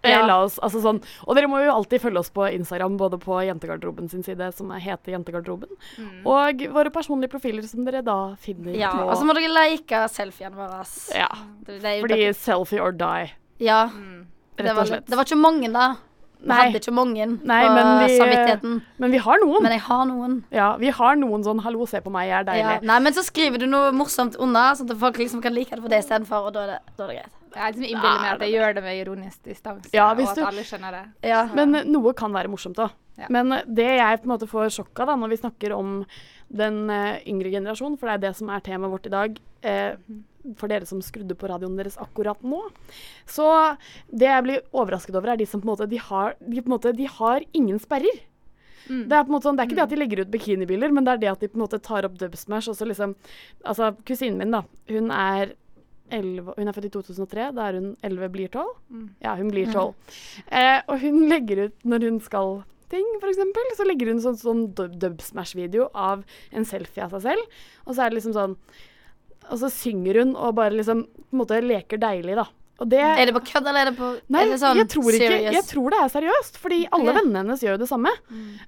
Eh, 0.05 0.13
Ja. 0.13 0.21
Oss, 0.37 0.59
altså 0.63 0.79
sånn. 0.85 1.01
Og 1.25 1.35
dere 1.35 1.49
må 1.51 1.59
jo 1.65 1.73
alltid 1.73 1.99
følge 2.05 2.21
oss 2.21 2.29
på 2.31 2.45
Instagram, 2.53 2.95
både 3.01 3.17
på 3.19 3.41
Jentegarderoben 3.43 4.07
sin 4.13 4.23
side, 4.23 4.53
som 4.55 4.69
er- 4.77 4.85
heter 4.85 5.17
Jentegarderoben, 5.17 5.73
og 6.23 6.63
våre 6.77 6.93
personlige 6.95 7.33
profiler, 7.33 7.65
som 7.67 7.83
dere 7.89 8.05
da 8.07 8.37
finner 8.39 8.77
Ja, 8.77 8.93
på 8.93 9.09
og 9.09 9.17
så 9.19 9.25
må 9.27 9.35
dere 9.35 9.51
like 9.57 10.05
selfiene 10.13 10.55
våre. 10.55 10.85
Ja, 11.17 11.27
Det, 11.65 11.81
det 11.83 11.97
fordi 12.05 12.21
dere- 12.29 12.37
selfie 12.39 12.79
or 12.85 12.93
die, 12.93 13.33
Ja. 13.59 13.87
rett 13.89 14.67
Det 14.69 14.75
var, 14.77 14.85
det 14.85 15.17
var 15.17 15.25
ikke 15.25 15.41
mange, 15.43 15.73
da. 15.73 15.97
Vi 16.47 16.53
hadde 16.53 16.79
ikke 16.79 16.93
mange 16.95 17.27
Nei, 17.45 17.63
på 17.67 17.75
men 17.75 18.09
vi, 18.09 18.19
samvittigheten. 18.19 18.83
men 18.99 19.11
vi 19.11 19.19
har 19.19 19.39
noen. 19.43 19.63
Men 19.63 19.73
jeg 19.73 19.81
har 19.81 20.05
noen. 20.07 20.35
Ja, 20.53 20.77
vi 20.77 20.91
har 20.91 21.17
noen 21.17 21.43
sånn 21.43 21.61
'hallo, 21.63 21.87
se 21.87 22.01
på 22.01 22.11
meg, 22.11 22.29
jeg 22.29 22.47
er 22.47 22.57
Ja. 22.59 22.69
deilig'. 22.79 22.83
Nei, 22.85 22.99
men 23.01 23.13
så 23.13 23.23
skriver 23.25 23.59
du 23.59 23.67
noe 23.67 23.91
morsomt 23.93 24.37
unna, 24.39 24.73
sånn 24.77 24.91
at 24.91 24.97
folk 24.99 25.17
liksom 25.17 25.43
kan 25.43 25.55
like 25.55 25.71
det 25.71 25.81
for 25.83 25.89
det 25.89 26.05
istedenfor, 26.05 26.47
og 26.47 26.53
da 26.53 26.61
er 26.63 26.67
det, 26.67 26.79
da 26.97 27.05
er 27.05 27.09
det 27.09 27.17
greit. 27.17 27.33
Jeg 27.57 27.75
liksom 27.75 27.85
innbiller 27.97 28.21
meg 28.21 28.33
at 28.35 28.41
jeg 28.41 28.53
gjør 28.53 28.75
det 28.75 28.83
med 28.85 29.07
ironisk 29.07 29.43
distanse, 29.43 29.91
Ja, 29.95 30.11
og 30.11 30.17
du- 30.19 30.23
at 30.25 30.39
alle 30.39 30.63
skjønner 30.63 30.91
det. 30.93 31.05
Ja. 31.29 31.47
Men 31.55 31.73
noe 31.91 32.13
kan 32.13 32.33
være 32.33 32.49
morsomt 32.49 32.77
òg. 32.77 32.91
Ja. 33.19 33.25
Men 33.31 33.49
det 33.49 33.97
jeg 33.99 34.23
på 34.23 34.25
en 34.25 34.39
måte 34.39 34.47
får 34.47 34.67
sjokk 34.77 35.01
av 35.01 35.07
da, 35.07 35.17
når 35.17 35.29
vi 35.31 35.37
snakker 35.39 35.73
om 35.77 36.05
den 36.55 36.91
uh, 36.91 37.19
yngre 37.27 37.51
generasjonen, 37.51 37.99
for 37.99 38.07
det 38.07 38.15
er 38.15 38.29
det 38.29 38.37
som 38.37 38.51
er 38.51 38.61
temaet 38.61 38.91
vårt 38.93 39.07
i 39.07 39.09
dag, 39.11 39.39
eh, 39.65 39.97
for 40.57 40.69
dere 40.71 40.87
som 40.87 41.03
skrudde 41.03 41.35
på 41.39 41.49
radioen 41.51 41.77
deres 41.77 41.97
akkurat 41.99 42.41
nå, 42.47 42.63
så 43.27 43.77
det 44.13 44.29
jeg 44.31 44.47
blir 44.47 44.63
overrasket 44.73 45.17
over, 45.19 45.33
er 45.35 45.37
de 45.41 45.47
som 45.47 45.61
på 45.61 45.67
en 45.69 45.75
måte 45.75 45.89
de 45.91 45.99
har, 45.99 46.37
de 46.41 46.63
på 46.63 46.71
en 46.71 46.77
måte, 46.77 46.95
de 46.97 47.07
har 47.19 47.45
ingen 47.53 47.79
sperrer. 47.83 48.23
Det 48.87 49.11
er 49.19 49.27
sånn, 49.43 49.57
det 49.59 49.65
er 49.65 49.67
ikke 49.67 49.75
det 49.81 49.83
at 49.83 49.91
de 49.91 49.97
legger 49.99 50.21
ut 50.23 50.31
bikinibiler, 50.31 50.93
men 50.95 51.03
det 51.05 51.17
er 51.17 51.23
det 51.25 51.31
at 51.33 51.41
de 51.43 51.49
på 51.51 51.59
en 51.59 51.65
måte 51.65 51.81
tar 51.83 52.07
opp 52.07 52.15
Dubsmash 52.21 52.69
og 52.71 52.77
så 52.79 52.87
liksom 52.87 53.17
Altså, 53.65 53.89
kusinen 54.07 54.39
min, 54.39 54.53
da, 54.55 54.61
hun 54.93 55.11
er 55.11 55.57
11, 56.15 56.55
hun 56.55 56.69
er 56.71 56.77
født 56.77 56.87
i 56.87 56.93
2003. 56.95 57.49
Da 57.57 57.65
er 57.67 57.81
hun 57.81 57.89
11, 58.07 58.29
blir 58.31 58.49
12. 58.55 58.69
Mm. 58.95 59.09
Ja, 59.25 59.35
hun 59.35 59.51
blir 59.51 59.67
Mm. 59.67 59.73
12. 59.75 59.95
Eh, 60.53 60.81
og 60.87 61.01
hun 61.03 61.29
legger 61.29 61.65
ut 61.67 61.85
når 61.85 62.07
hun 62.07 62.21
skal 62.21 62.63
ting, 62.89 63.05
eksempel, 63.27 63.73
så 63.75 63.85
legger 63.89 64.13
hun 64.13 64.21
sånn, 64.23 64.39
sånn 64.39 64.63
dub- 64.79 64.95
Dubsmash-video 65.03 65.91
av 65.93 66.23
en 66.53 66.65
selfie 66.65 67.03
av 67.03 67.11
seg 67.11 67.23
selv. 67.23 67.43
Og 67.89 67.97
så 67.97 68.05
er 68.07 68.11
det 68.11 68.21
liksom 68.23 68.37
sånn 68.39 68.57
Og 69.51 69.59
så 69.59 69.71
synger 69.71 70.23
hun 70.23 70.37
og 70.37 70.55
bare 70.59 70.75
liksom 70.75 71.05
på 71.07 71.33
en 71.33 71.39
måte 71.43 71.61
leker 71.63 71.99
deilig, 72.03 72.35
da. 72.37 72.47
Og 72.79 72.91
det 72.93 72.99
Er 73.01 73.25
det 73.25 73.33
på 73.33 73.41
kødd, 73.41 73.65
eller 73.71 73.87
er 73.87 73.89
det 73.91 73.97
på 73.97 74.09
Nei, 74.29 74.43
er 74.43 74.51
det 74.51 74.57
sånn 74.61 74.77
jeg, 74.77 74.89
tror 74.93 75.07
ikke, 75.09 75.29
serious? 75.31 75.55
jeg 75.55 75.65
tror 75.71 75.95
det 75.95 76.01
er 76.03 76.11
seriøst, 76.13 76.57
fordi 76.61 76.81
alle 76.93 77.09
Ok. 77.09 77.15
Mm. 77.15 77.17
vennene 77.23 77.39
hennes 77.41 77.63
gjør 77.65 77.73
jo 77.73 77.81
det 77.81 77.89
samme. 77.89 78.11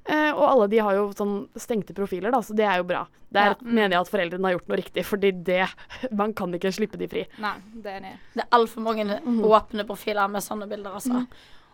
Eh, 0.08 0.30
og 0.32 0.44
alle 0.48 0.68
de 0.72 0.78
har 0.78 0.94
jo 0.96 1.02
sånn 1.12 1.34
stengte 1.60 1.92
profiler, 1.92 2.32
da, 2.32 2.40
så 2.40 2.56
det 2.56 2.64
er 2.64 2.78
jo 2.80 2.84
bra. 2.88 3.02
Der 3.30 3.50
Ja. 3.50 3.54
mener 3.60 3.90
jeg 3.90 4.00
at 4.00 4.08
foreldrene 4.08 4.44
har 4.48 4.56
gjort 4.56 4.68
noe 4.68 4.78
riktig, 4.80 5.04
fordi 5.04 5.32
det 5.44 5.68
Man 6.10 6.32
kan 6.32 6.50
ikke 6.56 6.72
slippe 6.72 6.96
de 6.96 7.06
fri. 7.06 7.26
Nei, 7.38 7.52
det 7.74 7.86
er 7.86 8.00
enig. 8.00 8.14
Det 8.34 8.44
er 8.44 8.48
altfor 8.56 8.80
mange 8.80 9.20
åpne 9.44 9.84
profiler 9.86 10.30
med 10.30 10.40
sånne 10.42 10.66
bilder, 10.70 10.94
altså. 10.94 11.12
Mm. 11.12 11.26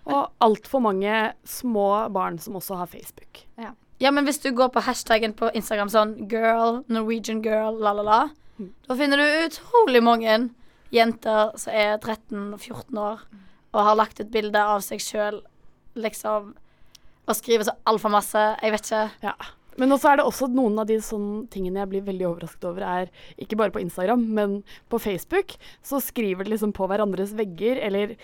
Og 0.07 0.31
altfor 0.43 0.83
mange 0.83 1.33
små 1.47 2.11
barn 2.13 2.39
som 2.41 2.55
også 2.55 2.77
har 2.77 2.87
Facebook. 2.87 3.45
Ja, 4.01 4.11
men 4.11 4.25
hvis 4.27 4.43
du 4.43 4.51
går 4.51 4.73
på 4.73 4.83
hashtaggen 4.83 5.33
på 5.35 5.55
Instagram 5.55 5.89
sånn 5.89 6.29
girl, 6.29 6.83
Norwegian 6.89 7.41
girl, 7.43 7.79
la, 7.79 7.93
la, 7.93 8.03
la, 8.03 8.29
da 8.59 8.97
finner 8.99 9.19
du 9.21 9.47
utrolig 9.47 10.03
mange 10.05 10.37
jenter 10.95 11.55
som 11.59 11.75
er 11.75 11.97
13-14 11.99 13.01
år 13.01 13.25
og 13.75 13.81
har 13.83 13.99
lagt 13.99 14.21
ut 14.23 14.31
bilde 14.31 14.61
av 14.61 14.85
seg 14.87 15.03
sjøl, 15.03 15.41
liksom, 15.99 16.53
og 17.27 17.35
skriver 17.35 17.67
så 17.67 17.75
altfor 17.91 18.13
masse. 18.15 18.43
Jeg 18.63 18.75
vet 18.75 18.87
ikke. 18.87 19.07
Ja. 19.25 19.35
Men 19.79 19.91
også 19.97 20.13
er 20.13 20.17
det 20.21 20.25
også 20.29 20.49
noen 20.55 20.79
av 20.79 20.87
de 20.87 20.97
sånne 21.03 21.49
tingene 21.51 21.81
jeg 21.83 21.89
blir 21.91 22.03
veldig 22.07 22.27
overrasket 22.31 22.65
over, 22.69 22.83
er 22.83 23.11
ikke 23.41 23.57
bare 23.59 23.71
på 23.75 23.81
Instagram, 23.83 24.23
men 24.37 24.63
på 24.93 25.01
Facebook. 25.03 25.57
Så 25.83 26.01
skriver 26.05 26.45
de 26.45 26.55
liksom 26.55 26.73
på 26.77 26.87
hverandres 26.91 27.33
vegger, 27.35 27.81
eller 27.83 28.17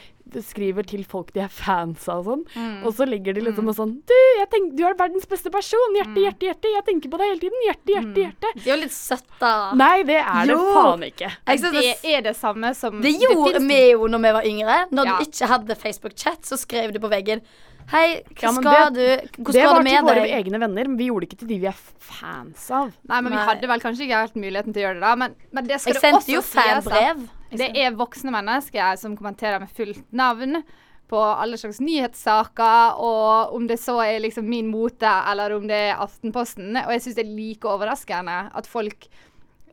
skriver 0.47 0.87
til 0.87 1.03
folk 1.11 1.33
de 1.35 1.41
er 1.43 1.49
fans 1.51 2.05
av 2.09 2.21
og 2.21 2.27
sånn. 2.29 2.45
Mm. 2.55 2.85
Og 2.87 2.95
så 2.95 3.07
ligger 3.09 3.35
de 3.35 3.43
liksom 3.49 3.67
og 3.73 3.75
sånn 3.75 3.95
Du, 4.07 4.15
jeg 4.39 4.47
tenk, 4.53 4.69
du 4.79 4.85
er 4.87 4.95
verdens 4.99 5.27
beste 5.27 5.51
person! 5.51 5.97
Hjerte, 5.99 6.21
hjerte, 6.23 6.47
hjerte! 6.47 6.71
Jeg 6.77 6.85
tenker 6.87 7.11
på 7.11 7.19
deg 7.19 7.33
hele 7.33 7.43
tiden! 7.43 7.65
Hjerte, 7.67 7.95
hjerte, 7.97 8.21
hjerte! 8.27 8.53
Det 8.61 8.69
er 8.69 8.75
jo 8.77 8.79
litt 8.85 8.95
søtt, 8.95 9.27
da. 9.41 9.55
Nei, 9.75 10.03
det 10.07 10.21
er 10.23 10.47
det 10.47 10.55
Jo. 10.55 10.61
faen 10.77 11.03
ikke. 11.09 11.33
Det 11.51 12.15
er 12.15 12.23
det 12.29 12.37
samme 12.39 12.71
som 12.79 13.01
det 13.03 13.17
gjorde 13.19 13.65
vi 13.67 13.81
jo 13.91 14.07
når 14.13 14.23
vi 14.29 14.33
var 14.39 14.47
yngre. 14.53 14.79
Når 14.95 15.11
Ja. 15.11 15.17
du 15.19 15.27
ikke 15.27 15.51
hadde 15.51 15.77
Facebook-chat, 15.83 16.47
så 16.47 16.57
skrev 16.61 16.93
du 16.95 17.01
på 17.03 17.11
veggen 17.11 17.43
Hei, 17.91 18.21
hva 18.39 18.43
Ja, 18.47 18.53
skal 18.53 18.95
det- 18.95 18.95
du 18.95 19.43
Hvordan 19.43 19.53
det 19.53 19.63
går 19.65 19.75
var 19.75 19.83
det 19.83 19.91
til 19.91 20.05
våre 20.07 20.23
deg? 20.23 20.47
egne 20.47 20.59
venner, 20.61 20.89
men 20.89 20.97
vi 20.97 21.07
gjorde 21.09 21.21
det 21.21 21.29
ikke 21.31 21.39
til 21.41 21.49
de 21.49 21.59
vi 21.59 21.67
er 21.67 21.79
fans 21.99 22.71
av. 22.71 22.93
Nei, 23.09 23.21
men 23.21 23.33
vi 23.33 23.39
hadde 23.39 23.67
vel 23.67 23.81
kanskje 23.81 24.05
ikke 24.07 24.21
helt 24.21 24.35
muligheten 24.37 24.73
til 24.73 24.83
å 24.83 24.87
gjøre 24.87 24.95
det 24.95 25.01
da. 25.01 25.15
Men, 25.17 25.35
men 25.53 25.67
det 25.67 25.81
skal 25.81 25.95
Jeg 25.95 26.03
du 26.03 26.19
også 26.19 26.33
jo 26.37 26.43
sies 26.43 26.85
fanbrev. 26.85 27.29
Det 27.51 27.71
er 27.77 27.91
voksne 27.99 28.31
mennesker 28.31 28.97
som 28.97 29.17
kommenterer 29.17 29.59
med 29.59 29.71
fullt 29.75 30.05
navn 30.13 30.63
på 31.11 31.19
alle 31.19 31.57
slags 31.59 31.81
nyhetssaker, 31.83 32.95
og 33.03 33.55
om 33.57 33.67
det 33.67 33.81
så 33.83 33.99
er 34.07 34.21
liksom 34.23 34.45
min 34.47 34.69
mote, 34.71 35.03
eller 35.27 35.57
om 35.57 35.67
det 35.67 35.75
er 35.91 35.97
Aftenposten. 35.99 36.77
Og 36.87 36.93
jeg 36.95 37.01
syns 37.03 37.17
det 37.17 37.27
er 37.27 37.35
like 37.35 37.67
overraskende 37.67 38.51
at 38.55 38.67
folk 38.71 39.09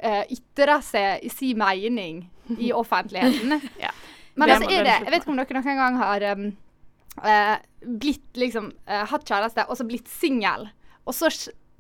eh, 0.02 0.24
ytrer 0.34 0.82
seg 0.82 1.24
i 1.24 1.30
sin 1.30 1.58
mening 1.62 2.24
i 2.58 2.72
offentligheten. 2.82 3.62
Ja. 3.80 3.92
Men 4.36 4.50
Det 4.50 4.56
altså 4.56 4.72
er 4.72 4.84
det 4.84 4.98
Jeg 5.06 5.12
vet 5.12 5.22
ikke 5.22 5.30
om 5.30 5.38
dere 5.38 5.62
noen 5.62 5.78
gang 5.78 5.98
har 6.02 6.32
um, 6.34 6.58
eh, 7.24 7.56
blitt 7.82 8.38
liksom 8.38 8.72
eh, 8.86 9.06
hatt 9.12 9.28
kjæreste, 9.28 9.68
og 9.68 9.80
så 9.80 9.88
blitt 9.88 10.12
singel. 10.12 10.68
Og 11.08 11.16
så 11.16 11.32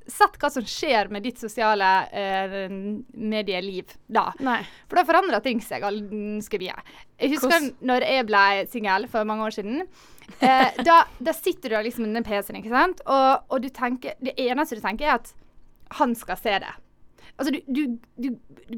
sett 0.07 0.37
hva 0.39 0.49
som 0.51 0.65
skjer 0.67 1.09
med 1.11 1.25
ditt 1.27 1.39
sosiale 1.41 1.87
eh, 2.15 2.67
medieliv 3.11 3.91
da. 4.07 4.29
Nei. 4.43 4.61
For 4.87 4.99
da 4.99 5.05
forandrer 5.07 5.43
ting 5.43 5.59
seg 5.63 5.83
ganske 5.83 6.61
mye. 6.61 6.77
Jeg 7.19 7.33
husker 7.33 7.51
Hvordan? 7.51 7.71
når 7.91 8.07
jeg 8.07 8.27
ble 8.29 8.45
singel 8.71 9.07
for 9.11 9.27
mange 9.27 9.49
år 9.49 9.57
siden. 9.57 9.83
Eh, 10.39 10.79
da, 10.87 11.01
da 11.23 11.35
sitter 11.35 11.75
du 11.75 11.81
liksom 11.85 12.07
med 12.07 12.19
den 12.19 12.27
PC-en, 12.27 12.59
ikke 12.61 12.73
sant? 12.73 13.03
Og, 13.05 13.47
og 13.51 13.63
du 13.63 13.69
tenker, 13.73 14.17
det 14.23 14.35
eneste 14.47 14.79
du 14.79 14.83
tenker, 14.83 15.07
er 15.07 15.19
at 15.19 15.33
han 15.99 16.15
skal 16.19 16.39
se 16.39 16.57
det. 16.63 16.73
Altså, 17.37 17.51
du, 17.53 17.59
du, 17.69 17.97
du, 18.17 18.29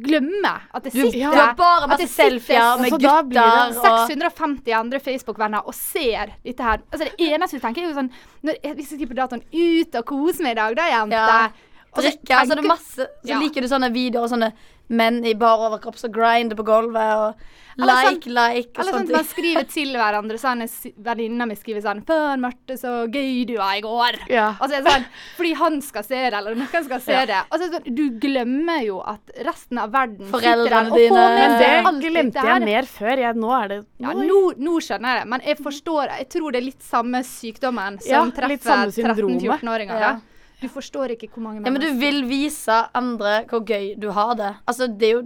glemmer 0.03 0.65
at 0.75 0.83
det 0.83 0.91
sitter 0.91 1.31
du 1.31 1.37
har 1.37 1.53
bare 1.55 1.87
masse 1.87 2.09
selfier 2.11 2.81
med 2.81 2.91
gutter 2.91 3.71
650 4.05 4.73
andre 4.75 4.99
Facebook-venner 4.99 5.63
og 5.63 5.73
ser 5.73 6.33
dette 6.43 6.63
her. 6.63 6.83
Altså 6.91 7.07
Det 7.07 7.29
eneste 7.29 7.57
du 7.57 7.63
tenker, 7.63 7.85
er 7.85 7.93
jo 7.93 7.95
sånn 7.95 8.11
når 8.43 8.59
Hvis 8.75 8.91
jeg 8.91 8.99
skriver 8.99 9.13
på 9.13 9.19
datoen 9.21 9.45
'Ut 9.47 9.95
og 10.01 10.05
kose 10.11 10.43
meg 10.43 10.57
i 10.57 10.59
dag', 10.59 10.75
da, 10.75 10.89
jente. 10.91 11.23
Ja. 11.23 11.68
Drikke. 11.95 12.35
Altså, 12.37 12.55
det 12.55 12.63
er 12.65 12.67
masse 12.69 12.95
Så 13.01 13.07
Ja. 13.25 13.39
liker 13.39 13.61
du 13.61 13.67
sånne 13.67 13.91
videoer 13.91 14.23
og 14.23 14.29
sånne 14.29 14.53
menn 14.91 15.23
i 15.25 15.33
bar 15.37 15.57
overkropp 15.69 15.97
som 15.97 16.11
grinder 16.11 16.55
på 16.57 16.63
gulvet 16.65 17.13
og 17.13 17.35
sånn- 17.77 17.87
like, 18.09 18.25
like 18.25 18.73
og 18.73 18.79
Eller 18.81 18.91
sånn 18.91 19.01
at 19.05 19.11
man 19.13 19.23
skriver 19.23 19.63
til 19.75 19.93
hverandre. 19.93 20.37
Sånn, 20.41 20.63
Venninna 20.97 21.45
mi 21.47 21.55
skriver 21.55 21.81
sånn 21.81 22.03
'Faen, 22.05 22.39
Marte, 22.41 22.73
så 22.77 23.05
gøy 23.07 23.45
du 23.45 23.55
var 23.57 23.75
i 23.77 23.81
går'. 23.81 24.17
Ja. 24.29 24.55
Altså, 24.59 24.79
er 24.79 24.83
sånn, 24.89 25.05
fordi 25.37 25.53
han 25.55 25.81
skal 25.81 26.03
se 26.03 26.15
det, 26.29 26.33
eller 26.33 26.55
noen 26.55 26.83
skal 26.83 26.99
se 27.01 27.11
Ja. 27.11 27.25
det. 27.25 27.41
Altså, 27.51 27.69
sånn, 27.71 27.95
du 27.95 28.09
glemmer 28.19 28.83
jo 28.85 28.99
at 29.01 29.21
resten 29.45 29.77
av 29.77 29.91
verden 29.91 30.25
Foreldrene 30.27 30.65
sitter 30.67 30.69
der 30.69 30.91
og 30.91 30.97
dine. 30.97 31.83
Men 31.83 31.99
det 32.01 32.11
glemte 32.11 32.43
jeg 32.43 32.61
mer 32.65 32.83
før. 32.83 33.17
Jeg, 33.17 33.35
nå 33.35 33.63
er 33.63 33.67
det 33.67 33.85
Ja, 33.99 34.13
nå- 34.13 34.25
nå, 34.27 34.53
nå 34.57 34.77
skjønner 34.81 35.13
jeg 35.13 35.21
det, 35.21 35.27
men 35.29 35.41
jeg 35.41 35.57
forstår 35.57 36.17
Jeg 36.17 36.29
tror 36.29 36.51
det 36.51 36.61
er 36.61 36.65
litt 36.65 36.81
samme 36.81 37.21
sykdommen 37.23 38.01
som 38.01 38.09
Ja, 38.11 38.25
treffer 38.31 38.89
13-14-åringer. 38.89 40.21
Du 40.59 40.67
forstår 40.71 41.15
ikke 41.15 41.29
hvor 41.31 41.43
mange 41.43 41.61
mennesker. 41.61 41.71
Ja, 41.71 41.89
men 41.91 41.99
du 41.99 42.01
vil 42.01 42.23
vise 42.29 42.79
andre 42.95 43.43
hvor 43.49 43.63
gøy 43.65 43.93
du 43.99 44.09
har 44.15 44.33
det. 44.39 44.53
Altså, 44.67 44.87
det 44.87 45.07
er 45.07 45.15
jo 45.19 45.23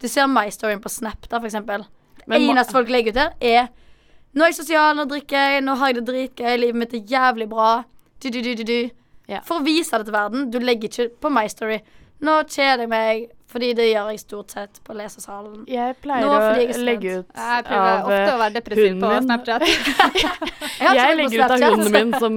Du 0.00 0.08
ser 0.08 0.26
My 0.26 0.48
Storyen 0.48 0.80
på 0.80 0.88
Snap, 0.88 1.26
da, 1.28 1.36
for 1.36 1.44
eksempel. 1.44 1.84
Men 2.26 2.46
Eneste 2.48 2.72
folk 2.72 2.88
legger 2.88 3.12
ut 3.12 3.18
der, 3.18 3.34
er 3.40 3.68
Nå 4.32 4.44
er 4.44 4.52
jeg 4.52 4.60
sosial, 4.60 4.94
nå 4.96 5.04
drikker 5.10 5.36
jeg, 5.36 5.62
nå 5.66 5.74
har 5.74 5.90
jeg 5.90 5.96
det 5.98 6.04
dritgøy, 6.06 6.52
livet 6.56 6.78
mitt 6.78 6.92
er 6.94 7.08
jævlig 7.10 7.48
bra. 7.50 7.82
Du, 8.22 8.28
du, 8.30 8.38
du, 8.40 8.52
du, 8.54 8.62
du. 8.62 8.90
Ja. 9.26 9.40
For 9.42 9.58
å 9.58 9.64
vise 9.66 9.98
det 9.98 10.06
til 10.06 10.14
verden. 10.14 10.44
Du 10.54 10.58
legger 10.62 10.86
ikke 10.86 11.08
på 11.20 11.32
My 11.34 11.48
Story. 11.50 11.80
Nå 12.22 12.36
kjeder 12.46 12.84
jeg 12.84 12.92
meg, 12.92 13.24
fordi 13.50 13.72
det 13.74 13.86
gjør 13.90 14.10
jeg 14.12 14.20
stort 14.22 14.54
sett 14.54 14.80
på 14.86 14.94
lesesalen. 14.94 15.64
Jeg 15.70 15.96
pleier 16.02 16.26
Nå, 16.26 16.34
jeg 16.60 16.74
å 16.74 16.82
legge 16.86 17.14
ut 17.20 17.32
Jeg 17.34 17.64
prøver 17.66 17.90
av 17.90 18.08
ofte 18.10 18.34
å 18.34 18.40
være 18.40 18.54
depressiv 18.56 18.86
hunden 18.86 19.02
på 19.02 19.10
min. 19.12 19.26
Snapchat. 19.26 19.64
Jeg, 20.80 20.96
Jeg 20.96 21.16
legger 21.18 21.42
ut 21.42 21.52
av 21.52 21.64
hunden 21.74 21.92
min 21.92 22.12
som, 22.22 22.36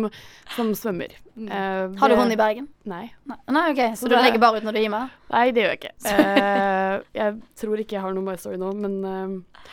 som 0.56 0.71
svømmer. 0.76 1.13
Eh, 1.38 1.93
Har 2.02 2.10
du 2.10 2.15
det- 2.15 2.19
hund 2.19 2.34
i 2.36 2.39
Bergen? 2.39 2.67
Nei. 2.89 3.06
Nei, 3.30 3.63
OK, 3.71 3.82
så 3.93 4.04
Så 4.04 4.10
du 4.10 4.15
det- 4.15 4.23
legger 4.26 4.41
bare 4.43 4.58
ut 4.60 4.67
når 4.67 4.73
du 4.76 4.80
gir 4.82 4.91
meg? 4.91 5.13
Nei, 5.32 5.45
det 5.56 5.63
gjør 5.63 5.71
jeg 5.73 5.80
ikke. 5.80 5.93
Uh, 6.04 6.95
jeg 7.21 7.38
tror 7.62 7.84
ikke 7.86 7.95
jeg 7.97 8.04
har 8.04 8.13
noe 8.17 8.26
My 8.28 8.36
Story 8.41 8.60
nå, 8.60 8.73
men 8.84 8.99
uh, 9.08 9.71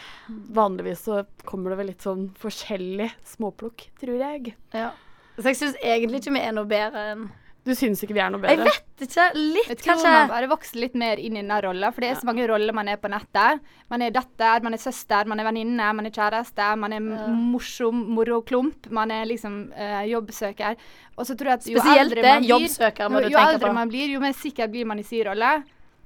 vanligvis 0.55 1.03
så 1.09 1.24
kommer 1.48 1.72
det 1.74 1.81
vel 1.81 1.90
litt 1.94 2.07
sånn 2.07 2.29
forskjellig 2.40 3.11
småplukk, 3.33 3.88
tror 4.00 4.20
jeg. 4.22 4.55
Ja. 4.76 4.92
Så 5.40 5.50
jeg 5.50 5.57
syns 5.59 5.79
egentlig 5.83 6.20
ikke 6.20 6.37
vi 6.37 6.44
er 6.44 6.53
noe 6.55 6.68
bedre 6.68 7.05
enn 7.14 7.29
Du 7.66 7.75
syns 7.77 8.01
ikke 8.05 8.14
vi 8.16 8.23
er 8.25 8.31
noe 8.33 8.40
bedre? 8.40 8.55
Jeg 8.57 8.64
vet 8.64 9.05
ikke. 9.05 9.25
Litt, 9.37 9.68
Jeg 9.68 9.79
tror 9.81 9.90
kanskje. 9.90 10.12
man 10.14 10.31
bare 10.33 10.49
vokser 10.49 10.81
litt 10.81 10.94
mer 10.99 11.20
inn 11.20 11.37
i 11.37 11.42
den 11.42 11.53
rolla, 11.64 11.90
for 11.92 12.05
det 12.05 12.11
er 12.11 12.20
så 12.20 12.29
mange 12.29 12.46
roller 12.49 12.73
man 12.77 12.88
er 12.88 13.01
på 13.01 13.11
nettet. 13.12 13.61
Man 13.92 14.05
er 14.05 14.14
datter, 14.14 14.62
man 14.64 14.77
er 14.77 14.81
søster, 14.81 15.29
man 15.29 15.40
er 15.40 15.49
venninne, 15.49 15.90
man 15.96 16.09
er 16.09 16.14
kjæreste, 16.14 16.68
man 16.81 16.96
er 16.96 17.01
morsom 17.01 18.01
moroklump, 18.16 18.88
man 18.96 19.12
er 19.12 19.29
liksom 19.29 19.59
uh, 19.77 20.01
jobbsøker. 20.09 20.81
Og 21.18 21.29
så 21.29 21.37
tror 21.37 21.53
jeg 21.53 21.61
at 21.61 21.68
jo 21.68 21.83
Spesielt 21.83 22.07
eldre 22.07 22.23
det. 22.23 22.33
man 22.33 22.46
blir, 22.46 22.55
Jobbsøker 22.55 23.12
må 23.12 23.20
jo, 23.20 23.29
du 23.29 23.37
jo 23.37 23.44
eldre 23.44 23.75
man 23.77 23.92
blir, 23.92 24.09
jo 24.16 24.25
mer 24.25 24.37
sikker 24.37 24.73
blir 24.73 24.88
man 24.88 25.03
i 25.03 25.05
sin 25.05 25.27
rolle. 25.29 25.53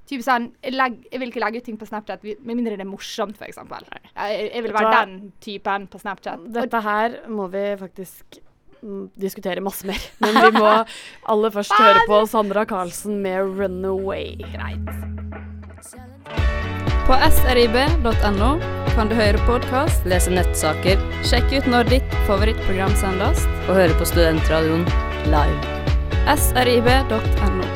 Typ 0.05 0.21
sånn, 0.21 0.51
jeg, 0.61 0.75
jeg 1.09 1.21
vil 1.21 1.31
ikke 1.31 1.41
legge 1.41 1.61
ut 1.63 1.65
ting 1.65 1.77
på 1.81 1.87
Snapchat 1.89 2.21
med 2.21 2.51
mindre 2.51 2.75
det 2.77 2.83
er 2.85 2.89
morsomt, 2.89 3.39
f.eks. 3.41 3.57
Jeg, 3.57 4.49
jeg 4.51 4.65
vil 4.67 4.75
være 4.75 4.91
den 4.99 5.15
typen 5.41 5.87
på 5.89 6.01
Snapchat. 6.03 6.43
Dette 6.53 6.81
her 6.85 7.23
må 7.33 7.47
vi 7.53 7.63
faktisk 7.79 8.37
diskutere 9.19 9.63
masse 9.63 9.87
mer. 9.87 9.99
Men 10.23 10.39
vi 10.39 10.51
må 10.59 10.71
aller 11.31 11.53
først 11.55 11.75
høre 11.79 12.05
på 12.09 12.21
Sandra 12.29 12.65
Karlsen 12.69 13.21
med 13.25 13.55
'Runaway'. 13.55 14.41
Greit. 14.53 14.89
På 17.05 17.13
srib.no 17.29 18.55
kan 18.95 19.09
du 19.11 19.15
høre 19.15 19.37
podkast, 19.45 20.05
Lese 20.09 20.31
nettsaker 20.33 21.01
sjekke 21.27 21.59
ut 21.59 21.67
når 21.69 21.91
ditt 21.91 22.17
favorittprogram 22.25 22.95
sendes. 22.97 23.45
og 23.67 23.75
høre 23.75 23.93
på 23.99 24.07
Studentradioen 24.09 24.87
live. 25.29 25.59
srib.no. 26.33 27.74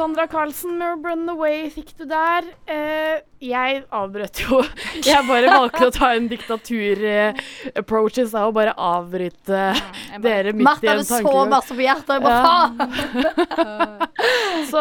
Sandra 0.00 0.24
Carlsen 0.32 0.78
med 0.80 1.02
'Runaway' 1.04 1.66
fikk 1.74 1.90
du 1.98 2.06
der. 2.08 2.46
Eh, 2.66 3.18
jeg 3.40 3.82
avbrøt 3.92 4.36
jo 4.42 4.58
Jeg 5.08 5.24
bare 5.28 5.48
valgte 5.48 5.86
å 5.88 5.92
ta 5.92 6.10
en 6.16 6.26
diktatur-approach 6.28 8.18
i 8.20 8.24
stad 8.28 8.48
og 8.48 8.54
bare 8.56 8.72
avbryte 8.76 9.58
ja, 9.60 9.74
bare- 10.16 10.22
dere 10.24 10.52
midt 10.56 10.60
i 10.60 10.64
en 10.64 10.64
Martha 10.64 10.88
en 10.92 11.00
hadde 11.00 11.04
så 11.08 11.44
masse 11.52 11.76
på 11.76 11.84
hjertet. 11.84 12.14
Jeg 12.16 12.22
bare 12.24 12.40
faen! 12.48 12.72
Så 14.70 14.80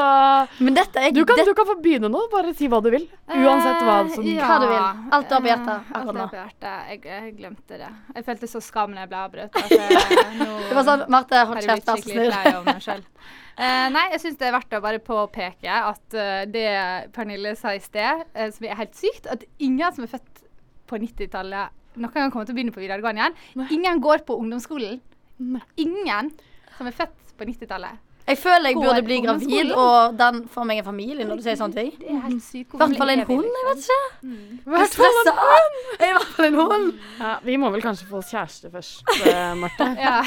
Men 0.64 0.76
dette 0.76 1.00
er 1.04 1.12
du 1.16 1.22
kan, 1.28 1.40
du 1.44 1.54
kan 1.56 1.68
få 1.68 1.76
begynne 1.84 2.10
nå. 2.12 2.22
Bare 2.32 2.54
si 2.56 2.68
hva 2.72 2.80
du 2.84 2.90
vil. 2.94 3.06
Uansett 3.28 3.84
hva 3.84 3.98
som 4.16 4.24
ja, 4.28 4.48
Hva 4.48 4.58
du 4.64 4.68
vil. 4.72 4.84
Alt 5.16 5.30
du 5.30 5.36
har 5.36 5.44
på 5.44 5.52
hjertet 5.52 5.74
eh, 5.76 5.80
akkurat 5.80 6.00
Alt 6.00 6.08
nå. 6.08 6.14
jeg 6.14 6.24
har 6.24 6.32
på 6.32 6.42
hjertet. 6.44 6.76
Jeg, 6.92 7.04
jeg 7.12 7.36
glemte 7.40 7.80
det. 7.84 7.92
Jeg 8.16 8.28
følte 8.32 8.52
så 8.56 8.64
skam 8.64 8.96
når 8.96 9.04
jeg 9.06 9.12
ble 9.14 9.20
avbrutt. 9.26 9.60
Altså, 9.64 9.82
Det 10.70 10.80
var 10.80 10.88
sånn 10.92 11.06
Marte, 11.12 11.44
hold 11.44 11.60
har 11.60 11.68
kjeft, 11.68 11.88
vær 11.88 11.98
så 12.00 12.88
snill. 12.88 13.04
Eh, 13.60 13.86
nei, 13.92 14.06
jeg 14.14 14.22
syns 14.24 14.38
det 14.40 14.48
er 14.48 14.54
verdt 14.56 14.76
å 14.78 14.80
bare 14.84 15.02
påpeke 15.04 15.68
at 15.68 16.16
uh, 16.16 16.46
det 16.48 16.70
Pernille 17.12 17.52
sa 17.60 17.74
i 17.76 17.82
sted, 17.84 18.22
uh, 18.32 18.46
som 18.56 18.68
er 18.70 18.78
helt 18.80 18.96
sykt, 18.96 19.28
at 19.28 19.44
ingen 19.60 19.96
som 19.96 20.06
er 20.06 20.14
født 20.14 20.44
på 20.88 21.00
90-tallet, 21.04 21.76
noen 22.00 22.14
gang 22.16 22.32
kommer 22.32 22.48
til 22.48 22.56
å 22.56 22.58
begynne 22.58 22.72
på 22.72 22.80
videregående 22.80 23.26
igjen. 23.26 23.66
Ingen 23.76 24.00
går 24.06 24.24
på 24.30 24.38
ungdomsskolen. 24.40 25.02
Ingen 25.82 26.32
som 26.78 26.88
er 26.88 26.96
født 26.96 27.34
på 27.36 27.50
90-tallet. 27.50 28.00
Jeg 28.30 28.38
føler 28.38 28.72
jeg 28.72 28.78
burde 28.78 29.04
bli 29.06 29.20
gravid 29.26 29.72
og 29.74 30.18
den 30.20 30.44
får 30.54 30.68
meg 30.70 30.82
en 30.82 30.88
familie 30.90 31.26
når 31.28 31.40
du 31.40 31.46
sier 31.46 31.58
sånne 31.60 31.78
ting. 31.78 31.92
Det 31.98 32.10
er 32.14 32.22
helt 32.28 32.44
sykt. 32.46 32.76
I 32.76 32.82
hvert 32.82 32.98
fall 33.02 33.14
en 33.16 33.24
hund, 33.30 33.48
jeg 33.50 33.68
vet 33.70 33.86
ikke. 33.86 34.00
Jeg 34.70 34.84
er 34.84 34.92
stressa. 34.94 35.36
I 36.00 36.12
hvert 36.16 36.30
fall 36.36 36.50
en 36.50 36.60
hund. 36.60 36.92
Ja, 37.20 37.34
vi 37.46 37.58
må 37.62 37.72
vel 37.74 37.84
kanskje 37.84 38.08
få 38.10 38.22
oss 38.22 38.30
kjæreste 38.34 38.72
først, 38.74 39.04
eh, 39.26 39.54
Marte. 39.64 39.90
Ja. 40.00 40.20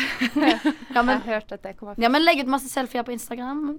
Ja, 0.93 1.03
men, 1.03 1.15
Jeg 1.15 1.23
har 1.23 1.29
hørt 1.29 1.55
at 1.55 1.63
det 1.63 1.77
kommer 1.79 1.97
ja, 2.01 2.09
men 2.13 2.25
legg 2.25 2.43
ut 2.43 2.51
masse 2.51 2.69
selfier 2.73 3.05
på 3.07 3.15
Instagram. 3.15 3.79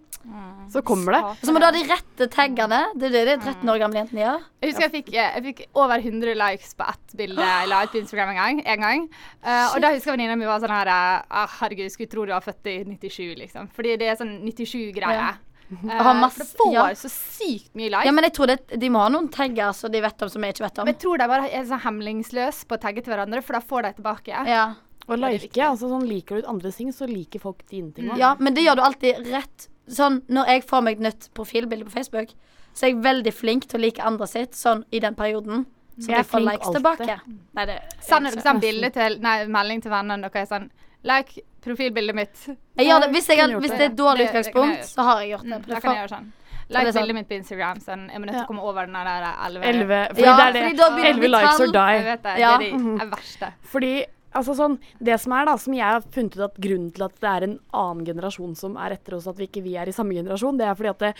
Så 0.71 0.81
kommer 0.85 1.17
det. 1.17 1.21
Så 1.43 1.53
må 1.53 1.59
du 1.59 1.67
ha 1.67 1.73
de 1.75 1.83
rette 1.89 2.29
taggene. 2.31 2.81
Det 2.95 3.09
er 3.09 3.15
det 3.17 3.23
de 3.29 3.51
13 3.51 3.73
år 3.73 3.81
gamle 3.81 4.01
jentene 4.01 4.23
gjør. 4.23 4.47
Jeg 4.63 4.71
husker 4.71 4.85
jeg 4.87 4.93
fikk, 4.93 5.09
eh, 5.17 5.33
jeg 5.37 5.45
fikk 5.49 5.63
over 5.83 5.99
100 5.99 6.37
likes 6.39 6.73
på 6.79 6.87
ett 6.87 7.15
bilde 7.19 7.43
jeg 7.43 7.69
la 7.69 7.81
ut 7.83 7.91
på 7.93 7.99
Instagram 7.99 8.31
en 8.33 8.39
gang. 8.39 8.61
En 8.73 8.85
gang. 8.87 9.05
Uh, 9.43 9.73
og 9.73 9.81
da 9.83 9.91
husker 9.93 10.11
jeg 10.11 10.17
venninna 10.17 10.37
mi 10.39 10.47
var 10.47 10.61
sånn 10.63 10.73
her 10.73 10.91
ah, 10.93 11.57
Herregud, 11.59 11.91
skulle 11.91 12.11
tro 12.11 12.25
du 12.27 12.33
var 12.33 12.45
født 12.45 12.69
i 12.71 12.77
97, 12.87 13.33
liksom. 13.41 13.69
Fordi 13.75 13.97
det 14.01 14.12
er 14.13 14.21
sånn 14.21 14.37
97-greie. 14.45 15.17
Ja. 15.17 15.33
Eh, 15.73 15.99
Og 16.05 16.15
masse- 16.19 16.37
for 16.37 16.43
det 16.43 16.57
får 16.59 16.73
ja. 16.75 16.83
så 16.99 17.09
sykt 17.09 17.71
mye 17.73 17.89
likes. 17.89 18.05
Ja, 18.05 18.11
men 18.13 18.23
jeg 18.27 18.33
tror 18.35 18.47
det, 18.51 18.57
de 18.79 18.89
må 18.93 18.99
ha 19.01 19.09
noen 19.09 19.29
tagger 19.33 19.71
så 19.73 19.89
de 19.89 20.01
vet 20.03 20.21
om 20.21 20.29
som 20.29 20.43
jeg 20.45 20.53
ikke 20.53 20.65
vet 20.67 20.79
om. 20.79 20.85
Men 20.85 20.93
jeg 20.93 21.01
tror 21.01 21.17
de 21.17 21.27
bare 21.31 21.49
er 21.49 21.63
sånn 21.65 21.81
hemningsløse 21.87 22.67
på 22.69 22.77
å 22.77 22.81
tagge 22.83 23.01
til 23.03 23.13
hverandre, 23.13 23.41
for 23.43 23.53
da 23.57 23.61
får 23.61 23.87
de 23.87 23.93
tilbake. 24.01 24.45
Ja. 24.47 24.65
Og 25.07 25.17
like, 25.19 25.49
altså 25.59 25.89
sånn 25.91 26.05
Liker 26.07 26.41
du 26.41 26.47
andre 26.47 26.71
ting, 26.71 26.91
så 26.95 27.07
liker 27.09 27.39
folk 27.43 27.65
dine 27.67 27.91
ting 27.91 28.09
òg. 28.11 28.17
ja, 28.17 28.35
men 28.39 28.53
det 28.53 28.63
gjør 28.63 28.75
du 28.77 28.81
alltid 28.85 29.25
rett. 29.33 29.67
Sånn, 29.89 30.21
når 30.31 30.47
jeg 30.47 30.63
får 30.63 30.81
meg 30.83 30.93
et 31.01 31.03
nytt 31.09 31.29
profilbilde 31.35 31.83
på 31.89 31.91
Facebook, 31.97 32.29
så 32.73 32.85
er 32.85 32.93
jeg 32.93 33.01
veldig 33.03 33.33
flink 33.33 33.65
til 33.67 33.79
å 33.79 33.83
like 33.83 33.99
andre 34.01 34.27
sitt 34.27 34.51
sånn 34.55 34.85
i 34.91 34.99
den 34.99 35.15
perioden. 35.15 35.65
Så 35.99 36.07
Jeg 36.09 36.23
de 36.23 36.29
får 36.29 36.39
likes 36.41 36.67
alltid. 36.67 36.81
tilbake. 36.81 37.19
Nei, 37.53 37.65
det 37.65 37.79
Sender 38.01 38.31
jeg, 38.31 38.43
sånn 38.43 38.59
bilde 38.61 38.89
til 38.93 39.19
Nei, 39.21 39.45
melding 39.45 39.81
til 39.83 39.91
vennene 39.91 40.31
deres 40.31 40.49
sånn 40.49 40.69
Like 41.03 41.41
profilbildet 41.63 42.15
mitt. 42.15 42.37
jeg 42.77 42.87
gjør 42.87 42.99
det. 43.01 43.09
Hvis, 43.11 43.27
jeg, 43.27 43.57
hvis 43.59 43.71
det. 43.71 43.77
det 43.77 43.85
er 43.85 43.91
et 43.91 43.97
dårlig 43.99 44.17
Det- 44.17 44.31
det 44.33 44.39
utgangspunkt, 44.39 44.85
så 44.85 45.01
har 45.03 45.19
jeg 45.21 45.29
gjort 45.33 45.43
det. 45.43 45.59
Mm, 45.59 45.67
da 45.67 45.79
kan 45.79 45.95
jeg 45.95 46.01
gjøre 46.03 46.15
sånn. 46.15 46.31
Like 46.69 46.91
sånn. 46.91 47.01
bildet 47.01 47.15
mitt 47.15 47.27
på 47.29 47.35
Instagram. 47.35 47.79
Sånn, 47.83 48.03
jeg 48.09 48.19
må 48.21 48.25
nødt 48.25 48.35
til 48.35 48.43
å 48.43 48.47
komme 48.47 48.61
over 48.63 48.85
den 48.85 48.93
der 48.93 49.35
11 49.45 49.63
Elleve. 49.63 50.07
Fordi 50.09 50.21
Ja, 50.23 50.35
det 50.37 50.43
er 50.47 50.51
det. 50.53 50.61
fordi 50.63 50.77
da 50.77 50.89
begynner 50.89 51.03
det 51.03 51.03
å 51.03 51.13
Elleve 51.13 51.19
bli 51.19 51.27
likes 51.27 51.59
or 51.59 51.71
die. 51.71 51.93
Jeg 51.93 52.05
vet 52.05 52.23
det. 52.23 52.37
Ja. 52.39 52.57
Det 52.57 52.67
er 52.67 52.77
de 52.77 53.01
er 53.03 53.09
verste. 53.15 53.53
Fordi 53.63 54.05
altså 54.33 54.55
sånn, 54.57 54.79
Det 54.99 55.15
som 55.21 55.35
er 55.37 55.47
da, 55.47 55.55
som 55.61 55.75
jeg 55.75 55.85
har 55.85 56.03
funnet 56.13 56.35
ut 56.37 56.43
at 56.47 56.59
grunnen 56.61 56.91
til 56.93 57.05
at 57.05 57.15
det 57.21 57.29
er 57.29 57.45
en 57.47 57.55
annen 57.83 58.03
generasjon 58.07 58.55
som 58.59 58.75
er 58.81 58.97
etter 58.97 59.17
oss, 59.17 59.27
at 59.29 59.39
vi 59.39 59.47
ikke 59.49 59.63
vi 59.65 59.77
er 59.79 59.89
i 59.89 59.95
samme 59.95 60.15
generasjon, 60.17 60.59
det 60.59 60.67
er 60.67 60.77
fordi 60.79 60.91
at 60.91 61.05
det, 61.05 61.13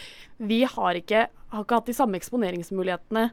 vi 0.44 0.60
har 0.68 1.00
ikke, 1.00 1.26
har 1.54 1.66
ikke 1.66 1.80
hatt 1.80 1.90
de 1.92 1.96
samme 1.98 2.18
eksponeringsmulighetene 2.20 3.26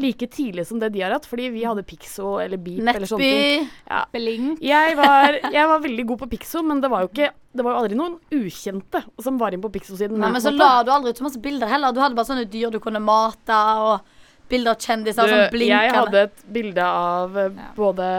like 0.00 0.28
tidlig 0.32 0.66
som 0.66 0.80
det 0.80 0.92
de 0.94 1.02
har 1.04 1.12
hatt. 1.12 1.28
Fordi 1.28 1.50
vi 1.52 1.64
hadde 1.68 1.84
Pixo 1.86 2.38
eller 2.42 2.60
Beep 2.60 2.80
eller 2.80 3.08
sånne 3.08 3.26
ting. 3.26 3.66
Nettby. 3.66 3.90
Ja. 3.90 4.04
Bling. 4.12 4.52
Jeg 4.64 4.96
var, 4.96 5.40
jeg 5.58 5.72
var 5.72 5.82
veldig 5.84 6.06
god 6.12 6.22
på 6.24 6.30
Pixo, 6.36 6.62
men 6.66 6.80
det 6.80 6.92
var 6.92 7.04
jo 7.04 7.12
ikke 7.12 7.32
det 7.56 7.64
var 7.64 7.72
jo 7.72 7.80
aldri 7.80 7.96
noen 7.96 8.18
ukjente 8.36 9.00
som 9.22 9.38
var 9.40 9.54
inne 9.54 9.64
på 9.64 9.72
Pixo-siden. 9.72 10.20
Men 10.20 10.42
så 10.44 10.52
la 10.52 10.82
du 10.84 10.90
aldri 10.92 11.14
ut 11.14 11.20
så 11.22 11.24
masse 11.24 11.40
bilder 11.40 11.70
heller. 11.70 11.94
Du 11.94 12.02
hadde 12.04 12.18
bare 12.18 12.28
sånne 12.28 12.44
dyr 12.52 12.74
du 12.74 12.80
kunne 12.84 13.00
mate, 13.00 13.56
og 13.80 14.15
bilder 14.50 14.76
av 14.76 14.82
kjendiser 14.82 15.30
som 15.30 15.44
blinker. 15.52 15.72
jeg 15.74 15.94
hadde 15.96 16.24
et 16.28 16.44
bilde 16.56 16.88
av 16.88 17.38
eh, 17.40 17.62
både 17.76 18.10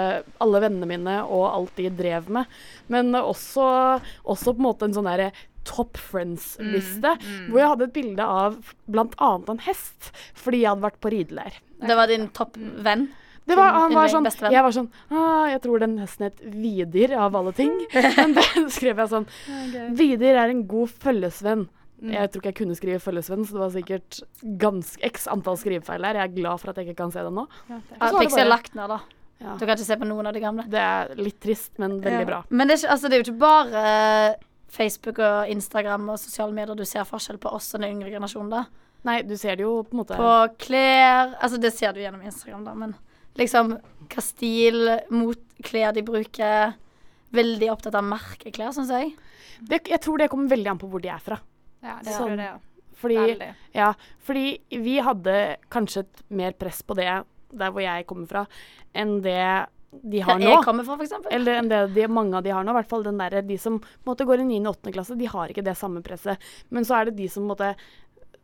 alle 0.43 0.63
vennene 0.63 0.89
mine 0.89 1.19
og 1.25 1.45
alt 1.49 1.77
de 1.79 1.91
drev 2.01 2.31
med. 2.39 2.57
Men 2.91 3.13
også, 3.19 3.67
også 4.23 4.53
på 4.55 4.61
en 4.61 4.67
måte 4.69 4.89
en 4.89 4.97
sånn 4.97 5.09
derre 5.09 5.31
Top 5.67 5.97
Friends-liste. 5.99 7.13
Hvor 7.49 7.59
jeg 7.59 7.71
hadde 7.73 7.87
et 7.89 7.95
bilde 7.95 8.23
av 8.23 8.73
bl.a. 8.87 9.31
en 9.35 9.63
hest, 9.65 10.11
fordi 10.37 10.63
jeg 10.63 10.71
hadde 10.71 10.85
vært 10.85 11.01
på 11.03 11.11
rideleir. 11.11 11.57
Det 11.83 11.97
var 11.99 12.07
din 12.11 12.29
toppvenn. 12.35 13.09
Det 13.47 13.55
var, 13.55 13.71
han 13.71 13.93
var 13.95 14.09
sånn, 14.11 14.25
jeg 14.27 14.59
var 14.59 14.73
sånn 14.75 14.89
ah, 15.07 15.45
Jeg 15.47 15.61
tror 15.63 15.79
den 15.79 15.93
hesten 16.01 16.25
het 16.25 16.41
Vidir, 16.51 17.13
av 17.15 17.35
alle 17.39 17.53
ting. 17.55 17.71
Men 18.17 18.35
da 18.35 18.43
skrev 18.73 18.99
jeg 18.99 19.11
sånn 19.13 19.27
Vidir 19.95 20.35
er 20.35 20.51
en 20.51 20.65
god 20.67 20.91
følgesvenn. 20.91 21.63
Jeg 21.97 22.29
tror 22.29 22.41
ikke 22.43 22.51
jeg 22.51 22.57
kunne 22.59 22.75
skrive 22.77 22.99
følgesvenn, 23.01 23.45
så 23.47 23.55
det 23.57 23.61
var 23.63 23.71
sikkert 23.73 24.19
ganske 24.61 25.01
x 25.09 25.27
antall 25.33 25.57
skrivefeil 25.57 26.05
her. 26.05 26.19
Jeg 26.19 26.29
er 26.29 26.35
glad 26.35 26.59
for 26.61 26.69
at 26.69 26.77
jeg 26.77 26.89
ikke 26.91 26.99
kan 27.03 27.11
se 27.11 27.23
det 27.25 27.31
nå. 27.33 27.47
Ja, 27.71 27.79
det 28.19 28.27
er 28.37 28.45
lagt 28.51 28.75
ned, 28.77 28.91
da. 28.93 28.99
Ja. 29.41 29.53
Du 29.57 29.65
kan 29.65 29.73
ikke 29.75 29.85
se 29.85 29.97
på 29.97 30.05
noen 30.09 30.27
av 30.29 30.33
de 30.33 30.41
gamle. 30.41 30.65
Det 30.69 30.81
er 30.81 31.11
litt 31.17 31.39
trist, 31.41 31.71
men 31.81 31.99
veldig 32.01 32.21
Ja. 32.21 32.25
bra. 32.25 32.43
Men 32.49 32.67
det 32.67 32.75
er, 32.77 32.83
ikke, 32.83 32.91
altså, 32.93 33.09
det 33.09 33.13
er 33.17 33.23
jo 33.23 33.31
ikke 33.31 33.39
bare 33.41 33.83
eh, 33.89 34.35
Facebook 34.69 35.19
og 35.19 35.49
Instagram 35.49 36.09
og 36.09 36.19
sosiale 36.19 36.53
medier 36.53 36.75
du 36.75 36.85
ser 36.85 37.03
forskjell 37.05 37.37
på 37.41 37.51
oss 37.53 37.73
og 37.73 37.81
den 37.81 37.97
yngre 37.97 38.09
generasjonen, 38.13 38.49
da. 38.49 38.65
Nei, 39.05 39.21
du 39.21 39.35
ser 39.37 39.55
det 39.55 39.63
jo 39.63 39.83
på 39.83 39.93
en 39.93 39.99
måte 40.01 40.17
På 40.17 40.31
klær 40.57 41.35
Altså, 41.39 41.59
det 41.61 41.71
ser 41.73 41.93
du 41.93 41.99
gjennom 42.01 42.21
Instagram, 42.25 42.63
da, 42.65 42.73
men 42.73 42.95
liksom 43.37 43.77
hva 44.09 44.21
stil, 44.25 44.99
mot 45.09 45.37
klær 45.63 45.93
de 45.93 46.01
bruker. 46.01 46.73
Veldig 47.33 47.69
opptatt 47.71 47.95
av 47.95 48.03
merkeklær, 48.07 48.73
syns 48.73 48.89
jeg. 48.89 49.13
det, 49.61 49.81
Jeg 49.87 50.01
tror 50.01 50.17
det 50.17 50.29
kommer 50.29 50.49
veldig 50.49 50.69
an 50.71 50.77
på 50.81 50.89
hvor 50.89 51.01
de 51.01 51.09
er 51.09 51.19
fra. 51.19 51.37
Ja, 51.83 51.99
det 52.03 52.15
Sånn. 52.15 52.37
det, 52.37 52.49
ja. 52.51 52.57
Fordi, 52.97 53.17
ja, 53.77 53.91
fordi 54.25 54.45
vi 54.73 54.97
hadde 55.05 55.33
kanskje 55.69 56.01
et 56.05 56.21
mer 56.33 56.55
press 56.57 56.81
på 56.81 56.95
det 56.97 57.09
der 57.57 57.73
hvor 57.73 57.83
jeg 57.83 58.07
kommer 58.09 58.29
fra, 58.29 58.45
enn 58.97 59.19
det 59.21 59.67
de 60.03 60.19
har 60.21 60.39
nå. 60.39 60.49
jeg 60.49 60.63
kommer 60.65 60.83
fra, 60.83 60.97
for. 60.99 61.29
Eller 61.33 61.61
enn 61.61 61.69
det 61.71 61.79
de, 61.95 62.07
mange 62.11 62.35
av 62.37 62.43
de 62.43 62.51
har 62.51 62.65
nå. 62.65 62.73
I 62.73 62.77
hvert 62.81 62.89
fall 62.89 63.05
den 63.05 63.21
der, 63.21 63.37
de 63.45 63.57
som 63.61 63.77
måte 64.05 64.25
går 64.27 64.43
i 64.43 64.47
9. 64.49 64.57
og 64.65 64.81
8. 64.81 64.91
klasse, 64.97 65.15
de 65.19 65.29
har 65.31 65.53
ikke 65.53 65.63
det 65.65 65.77
samme 65.79 66.03
presset. 66.05 66.43
Men 66.73 66.85
så 66.87 66.99
er 66.99 67.09
det 67.09 67.17
de 67.21 67.29
som 67.31 67.47
måte 67.47 67.71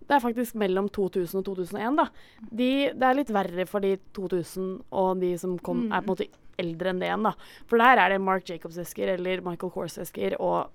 Det 0.03 0.17
er 0.17 0.23
faktisk 0.23 0.55
mellom 0.59 0.89
2000 0.91 1.39
og 1.39 1.45
2001, 1.47 1.99
da. 1.99 2.07
De, 2.51 2.69
det 2.91 3.09
er 3.09 3.19
litt 3.19 3.33
verre 3.33 3.65
for 3.69 3.83
de 3.83 3.95
2000 4.15 4.71
og 4.91 5.21
de 5.21 5.33
som 5.39 5.57
kom, 5.63 5.85
er 5.91 6.03
på 6.03 6.09
en 6.09 6.13
måte 6.13 6.27
eldre 6.59 6.91
enn 6.91 6.99
det 6.99 7.07
igjen, 7.07 7.27
da. 7.27 7.33
For 7.69 7.81
der 7.81 8.01
er 8.03 8.13
det 8.13 8.23
Mark 8.23 8.49
Jacobs-esker 8.49 9.13
eller 9.15 9.43
Michael 9.45 9.71
Kors-esker 9.73 10.35
og 10.39 10.71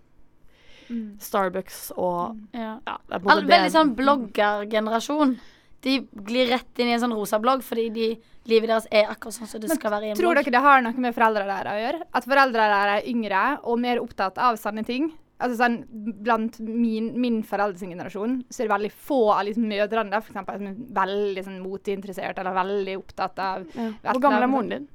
Starbucks 1.19 1.93
og 1.97 2.37
Ja. 2.55 2.79
ja, 2.87 2.97
det 3.09 3.15
er 3.15 3.19
på 3.21 3.31
en 3.31 3.47
det- 3.47 3.53
veldig 3.55 3.73
sånn 3.73 3.95
bloggergenerasjon. 3.97 5.39
De 5.81 6.01
glir 6.27 6.49
rett 6.51 6.79
inn 6.83 6.89
i 6.89 6.93
en 6.97 7.01
sånn 7.01 7.15
rosa 7.15 7.39
blogg 7.39 7.63
fordi 7.63 7.85
de, 7.95 8.07
livet 8.51 8.69
deres 8.69 8.87
er 8.91 9.05
akkurat 9.13 9.35
sånn 9.37 9.47
som 9.47 9.61
det 9.61 9.71
skal 9.71 9.93
være 9.93 10.09
i 10.09 10.11
en 10.11 10.17
Tror 10.17 10.33
blogg. 10.35 10.45
dere 10.45 10.51
det 10.57 10.63
har 10.65 10.83
noe 10.83 10.93
med 10.99 11.15
foreldre 11.15 11.47
der 11.47 11.71
å 11.71 11.77
gjøre? 11.79 12.03
At 12.15 12.25
foreldre 12.25 12.53
der 12.73 12.89
er 12.97 13.03
yngre 13.07 13.61
og 13.63 13.79
mer 13.79 13.99
opptatt 14.03 14.39
av 14.39 14.57
sanne 14.59 14.85
ting? 14.85 15.13
Altså 15.41 15.55
sånn, 15.61 15.85
Blant 16.25 16.59
min, 16.59 17.13
min 17.21 17.43
foreldres 17.45 17.79
generasjon 17.81 18.43
så 18.51 18.65
er 18.65 18.67
det 18.67 18.75
veldig 18.75 18.91
få 18.93 19.21
av 19.37 19.45
liksom, 19.47 19.69
mødrene 19.71 20.11
der, 20.11 20.21
for 20.21 20.33
eksempel, 20.33 20.59
som 20.59 20.67
er 20.67 21.07
veldig 21.07 21.45
sånn, 21.47 21.61
moteinteressert 21.63 22.39
eller 22.43 22.53
veldig 22.59 22.97
opptatt 22.99 23.39
av 23.39 23.67
ja. 23.77 23.93
Hvor 24.13 24.21
gammel 24.21 24.43
er 24.43 24.51
moren 24.51 24.69
din? 24.69 24.89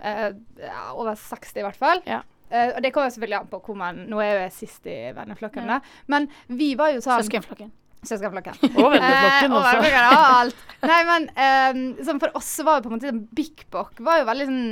Eh, 0.00 0.30
ja, 0.62 0.92
over 0.94 1.16
60 1.18 1.58
i 1.58 1.62
hvert 1.66 1.74
fall. 1.76 2.00
Ja. 2.06 2.22
Eh, 2.50 2.70
og 2.76 2.82
det 2.84 2.92
kommer 2.94 3.12
selvfølgelig 3.12 3.38
an 3.42 3.50
på 3.50 3.60
hvor 3.66 3.76
man 3.76 3.98
Nå 4.08 4.20
er 4.24 4.30
jo 4.32 4.40
jeg 4.46 4.54
sist 4.56 4.86
i 4.88 4.96
venneflokken, 5.16 5.68
da. 5.68 5.80
Men 6.08 6.28
vi 6.48 6.72
var 6.78 6.94
jo 6.94 7.02
sånn 7.04 7.20
Søskenflokken. 7.22 7.72
Søskenflokken. 8.08 8.60
Og 8.84 8.92
venneflokken 8.94 9.56
også. 9.58 9.58
og 9.58 9.82
venneflokken, 9.82 10.06
og 10.12 10.36
alt. 10.38 10.62
Nei, 10.92 11.00
men 11.08 11.26
um, 11.34 11.82
sånn 12.06 12.22
for 12.22 12.38
oss 12.38 12.52
var 12.64 12.78
jo 12.78 12.86
på 12.86 12.92
en 12.92 12.96
måte 12.96 13.10
sånn 13.10 13.24
Bik 13.36 13.66
Bok 13.74 14.00
var 14.06 14.22
jo 14.22 14.28
veldig 14.30 14.46
sånn 14.52 14.64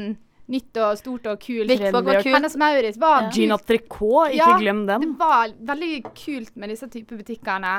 nytt 0.55 0.79
og 0.79 1.01
stort 1.01 1.25
og 1.27 1.41
kult. 1.43 1.67
Bik 1.73 1.89
Bok 1.91 2.07
var 2.07 2.21
kult. 2.23 2.37
Hennes 2.37 2.57
Maurits 2.63 3.01
var 3.03 3.27
Ja. 3.27 3.31
Gina 3.35 3.59
Tricot, 3.59 4.31
ikke 4.31 4.39
Ja, 4.39 4.57
glem 4.63 4.85
den. 4.87 5.03
Det 5.03 5.13
var 5.19 5.55
veldig 5.75 5.95
kult 6.15 6.55
med 6.57 6.71
disse 6.71 6.89
type 6.93 7.19
butikkene 7.19 7.77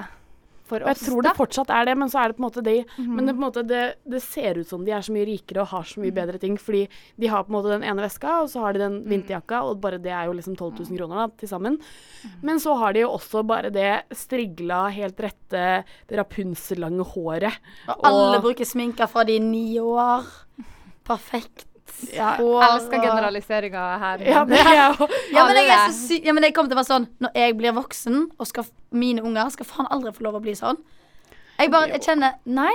for 0.67 0.83
Og 0.83 0.91
jeg 0.91 0.99
tror 1.07 1.23
det 1.25 1.33
fortsatt 1.37 1.69
er 1.73 1.85
det, 1.89 1.95
men 1.97 2.11
så 2.11 2.19
er 2.21 2.27
det 2.33 2.37
på 2.37 2.43
en 2.43 2.47
måte 2.49 2.63
de 2.65 2.75
Mhm. 2.97 3.15
Men 3.15 3.25
det, 3.31 3.35
måte, 3.39 3.63
det, 3.67 3.81
det 4.07 4.21
ser 4.23 4.59
ut 4.59 4.67
som 4.67 4.83
de 4.85 4.91
er 4.91 5.01
så 5.05 5.11
mye 5.15 5.25
rikere 5.25 5.61
og 5.63 5.67
har 5.71 5.83
så 5.89 6.01
mye 6.03 6.11
bedre 6.13 6.39
ting, 6.39 6.57
fordi 6.59 6.87
de 7.17 7.27
har 7.31 7.43
på 7.43 7.49
en 7.53 7.57
måte 7.57 7.71
den 7.73 7.83
ene 7.87 8.03
veska, 8.05 8.41
og 8.43 8.49
så 8.51 8.59
har 8.65 8.73
de 8.73 8.79
den 8.83 8.99
Mhm. 9.03 9.09
vinterjakka, 9.09 9.63
og 9.63 9.79
bare 9.81 9.97
det 10.01 10.11
er 10.11 10.25
jo 10.27 10.33
liksom 10.37 10.55
12 10.57 10.79
000 10.91 10.97
kroner 10.97 11.15
da, 11.15 11.27
til 11.37 11.49
sammen. 11.49 11.79
Men 12.43 12.59
så 12.59 12.77
har 12.77 12.93
de 12.93 12.99
jo 13.05 13.11
også 13.17 13.45
bare 13.47 13.69
det 13.71 14.03
strigla, 14.11 14.89
helt 14.91 15.17
rette, 15.19 15.83
det 16.07 16.17
Rapunzel-lange 16.17 17.03
håret. 17.15 17.53
Og 17.87 18.03
alle 18.03 18.41
bruker 18.41 18.65
sminker 18.65 19.07
fra 19.07 19.23
de 19.23 19.35
er 19.37 19.39
ni 19.43 19.79
år. 19.79 20.23
Perfekt. 21.07 21.65
Ja, 22.13 22.35
hår 22.37 22.63
Elsker 22.67 22.97
og- 22.99 23.03
generaliseringa 23.07 23.83
her. 23.99 24.19
Ja, 24.27 24.43
men, 24.45 24.57
ja, 24.57 24.87
Ja, 25.33 25.45
men 25.47 25.55
jeg 25.55 25.67
er 25.67 25.87
så 25.89 26.07
syk, 26.07 26.25
ja, 26.25 26.33
men 26.33 26.43
jeg 26.43 26.53
kommer 26.53 26.69
til 26.69 26.77
å 26.77 26.81
være 26.81 26.91
sånn 26.91 27.07
Når 27.19 27.31
jeg 27.35 27.57
blir 27.57 27.73
voksen, 27.73 28.19
og 28.39 28.47
skal, 28.47 28.65
mine 28.91 29.23
unger 29.23 29.49
skal 29.49 29.65
faen 29.65 29.87
aldri 29.91 30.11
få 30.13 30.21
lov 30.27 30.35
å 30.35 30.41
bli 30.41 30.53
sånn. 30.55 30.77
Jeg 31.59 31.71
bare 31.71 31.89
jeg 31.95 32.01
kjenner 32.01 32.33
Nei. 32.45 32.73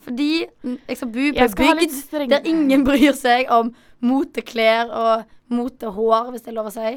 Fordi 0.00 0.46
mm, 0.64 0.78
jeg 0.88 0.96
skal 0.96 1.08
bo 1.08 1.24
på 1.36 1.48
skal 1.50 1.76
bygd 1.76 2.28
der 2.30 2.46
ingen 2.48 2.84
bryr 2.84 3.12
seg 3.12 3.50
om 3.52 3.74
moteklær 4.00 4.88
og 4.90 5.24
motehår, 5.52 6.30
hvis 6.32 6.42
det 6.44 6.52
er 6.52 6.56
lov 6.56 6.70
å 6.70 6.72
si. 6.72 6.94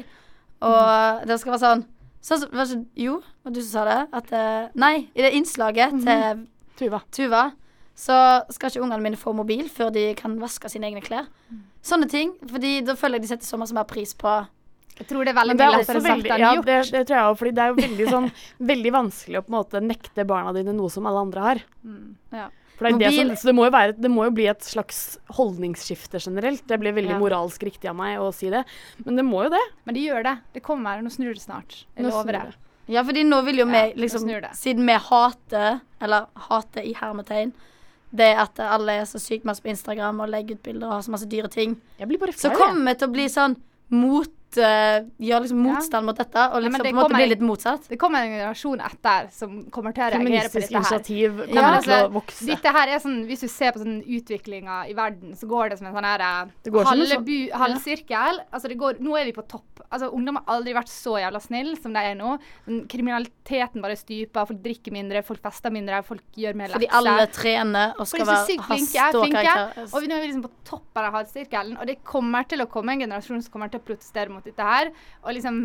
Og 0.64 1.26
det 1.28 1.40
skal 1.40 1.52
være 1.56 1.64
sånn 1.66 1.84
Sånn 2.24 2.40
som 2.40 2.86
Jo, 2.96 3.18
var 3.44 3.52
det 3.52 3.60
du 3.60 3.66
som 3.66 3.72
sa 3.74 3.84
det? 3.84 4.08
At 4.16 4.30
eh, 4.32 4.68
Nei, 4.80 5.08
i 5.14 5.20
det 5.20 5.32
innslaget 5.36 5.92
Mhm. 5.92 6.04
til 6.06 6.46
Tuva. 6.88 7.02
Tuva, 7.12 7.42
så 7.94 8.16
skal 8.50 8.72
ikke 8.72 8.82
ungene 8.82 9.02
mine 9.04 9.18
få 9.18 9.32
mobil 9.36 9.68
før 9.70 9.92
de 9.94 10.08
kan 10.18 10.34
vaske 10.40 10.70
sine 10.72 10.90
egne 10.90 11.02
klær. 11.04 11.28
Mm. 11.50 11.62
Sånne 11.84 12.08
ting. 12.10 12.34
Fordi 12.50 12.80
da 12.86 12.96
føler 12.98 13.20
jeg 13.20 13.26
de 13.26 13.32
setter 13.34 13.48
så 13.48 13.60
masse 13.60 13.76
mer 13.76 13.86
pris 13.88 14.16
på 14.18 14.32
Jeg 14.98 15.08
tror 15.10 15.26
det 15.26 15.34
er 15.34 15.38
veldig 15.38 15.56
mye 15.58 15.68
er 15.68 15.76
lettere 15.78 16.00
også 16.00 16.08
sagt 16.08 16.28
enn 16.30 16.42
ja, 16.42 16.50
gjort. 16.56 16.66
det, 16.66 16.80
det 16.94 17.06
tror 17.06 17.18
jeg 17.18 17.30
òg, 17.30 17.38
fordi 17.38 17.54
det 17.54 17.62
er 17.62 17.70
jo 17.72 17.78
veldig 17.80 18.10
sånn 18.10 18.28
Veldig 18.72 18.92
vanskelig 18.94 19.40
å 19.40 19.46
på 19.46 19.52
en 19.52 19.56
måte 19.58 19.82
nekte 19.82 20.26
barna 20.28 20.52
dine 20.56 20.74
noe 20.76 20.92
som 20.92 21.08
alle 21.10 21.24
andre 21.28 21.48
har. 21.48 21.64
Ja. 22.34 22.50
For 22.74 22.88
det, 22.90 22.94
er 22.94 23.02
det, 23.04 23.10
som, 23.14 23.36
så 23.38 23.48
det, 23.50 23.54
må 23.54 23.68
jo 23.68 23.72
være, 23.74 23.94
det 24.02 24.10
må 24.10 24.24
jo 24.26 24.32
bli 24.34 24.48
et 24.50 24.66
slags 24.66 25.00
holdningsskifte 25.36 26.18
generelt. 26.18 26.64
Det 26.66 26.78
blir 26.82 26.94
veldig 26.96 27.14
Ja. 27.14 27.20
moralsk 27.22 27.62
riktig 27.62 27.86
av 27.86 27.94
meg 27.94 28.18
å 28.18 28.32
si 28.34 28.50
det, 28.50 28.64
men 29.04 29.20
det 29.20 29.22
må 29.26 29.44
jo 29.46 29.52
det. 29.54 29.62
Men 29.86 29.94
det 29.94 30.02
gjør 30.08 30.26
det. 30.26 30.34
Det 30.56 30.62
kommer. 30.66 31.02
Nå 31.04 31.12
snur 31.14 31.36
det 31.36 31.44
snart. 31.44 31.84
Jeg 31.94 32.02
Nå 32.02 32.10
lover 32.10 32.34
snur 32.34 32.50
det. 32.50 32.64
Ja, 32.90 33.04
fordi 33.06 33.22
nå 33.24 33.38
vil 33.46 33.62
jo 33.62 33.68
vi 33.70 33.84
liksom. 33.96 34.26
Siden 34.58 34.90
vi 34.90 34.96
hater, 35.06 35.78
eller 36.02 36.26
hater 36.50 36.82
i 36.84 36.92
hermetegn, 36.98 37.54
det 38.14 38.30
at 38.38 38.60
alle 38.62 38.92
er 39.00 39.04
så 39.10 39.18
sykt 39.18 39.44
masse 39.48 39.62
på 39.64 39.68
Instagram 39.72 40.20
og 40.24 40.30
legger 40.30 40.54
ut 40.58 40.62
bilder 40.62 40.86
og 40.86 40.94
har 40.98 41.04
så 41.06 41.10
masse 41.14 41.28
dyre 41.30 41.50
ting, 41.50 41.76
så 42.38 42.50
kommer 42.54 42.92
vi 42.92 42.98
til 43.00 43.08
å 43.08 43.14
bli 43.16 43.28
sånn 43.32 43.56
mot 43.94 44.30
eh, 44.60 45.04
Gjør 45.24 45.44
liksom 45.44 45.60
motstand 45.64 46.06
mot 46.06 46.18
dette, 46.18 46.46
og 46.50 46.62
liksom 46.62 46.74
liksom 46.74 46.84
det 46.84 46.92
på 46.92 46.96
en 46.96 47.02
måte 47.02 47.18
blir 47.18 47.30
litt 47.32 47.44
motsatt. 47.44 47.88
Det 47.90 47.98
kommer 48.00 48.24
en 48.24 48.34
generasjon 48.34 48.82
etter 48.84 49.28
som 49.34 49.56
kommer 49.74 49.94
til 49.96 50.04
å 50.04 50.10
reagere 50.14 50.50
på 50.52 50.60
dette 50.60 50.70
her. 50.70 50.80
initiativ 50.80 51.40
Ja, 51.40 51.46
kommer 51.46 51.54
til 51.54 51.94
å 51.94 51.98
altså, 51.98 52.12
vokse. 52.14 52.48
Dette 52.50 52.74
her 52.78 52.94
er 52.94 53.02
sånn, 53.04 53.20
Hvis 53.28 53.44
du 53.44 53.48
ser 53.48 53.74
på 53.74 53.82
sånn 53.82 54.00
utviklinga 54.02 54.80
i 54.90 54.94
verden, 54.96 55.34
så 55.38 55.48
går 55.50 55.72
det 55.72 55.78
som 55.80 55.88
en 55.88 55.96
sånn 55.96 56.08
her 56.08 56.24
eh, 56.24 56.52
sånn- 56.68 56.90
halvbu, 56.90 57.38
halvsirkel. 57.64 58.42
Altså 58.50 58.68
det 58.68 58.78
går, 58.80 59.00
nå 59.04 59.16
er 59.20 59.28
vi 59.30 59.36
på 59.36 59.46
topp. 59.48 59.84
Altså 59.90 60.10
Ungdom 60.14 60.40
har 60.40 60.56
aldri 60.56 60.74
vært 60.74 60.90
så 60.90 61.16
jævla 61.20 61.40
snill 61.42 61.74
som 61.80 61.94
de 61.94 62.02
er 62.02 62.14
nå. 62.18 62.36
Kriminaliteten 62.90 63.82
bare 63.84 63.96
stuper. 63.98 64.46
Folk 64.48 64.62
drikker 64.64 64.94
mindre, 64.94 65.22
folk 65.26 65.42
fester 65.44 65.72
mindre, 65.74 66.02
folk 66.06 66.22
gjør 66.38 66.58
mer 66.58 66.74
Fordi 66.74 66.90
alle 66.90 67.26
trener 67.32 67.94
og 67.98 68.08
skal 68.10 68.26
være 68.26 68.58
ha 68.68 68.74
er 68.74 69.14
ståkarakter. 69.14 69.88
Og 69.90 69.98
vi 70.02 70.10
nå 70.10 70.16
er 70.16 70.24
vi 70.24 70.30
liksom 70.30 70.44
på 70.46 70.52
toppen 70.68 71.08
av 71.08 71.18
halvsirkelen. 71.18 71.78
Og 71.80 71.88
det 71.88 71.98
kommer 72.06 72.46
til 72.48 72.64
å 72.64 72.68
komme 72.70 72.94
en 72.94 73.04
generasjon 73.06 73.42
som 73.44 73.54
kommer 73.54 73.72
til 73.72 73.82
å 73.82 73.86
protestere 73.86 74.32
mot 74.32 74.43
dette 74.44 74.62
her. 74.70 74.90
Og 75.24 75.34
liksom 75.36 75.64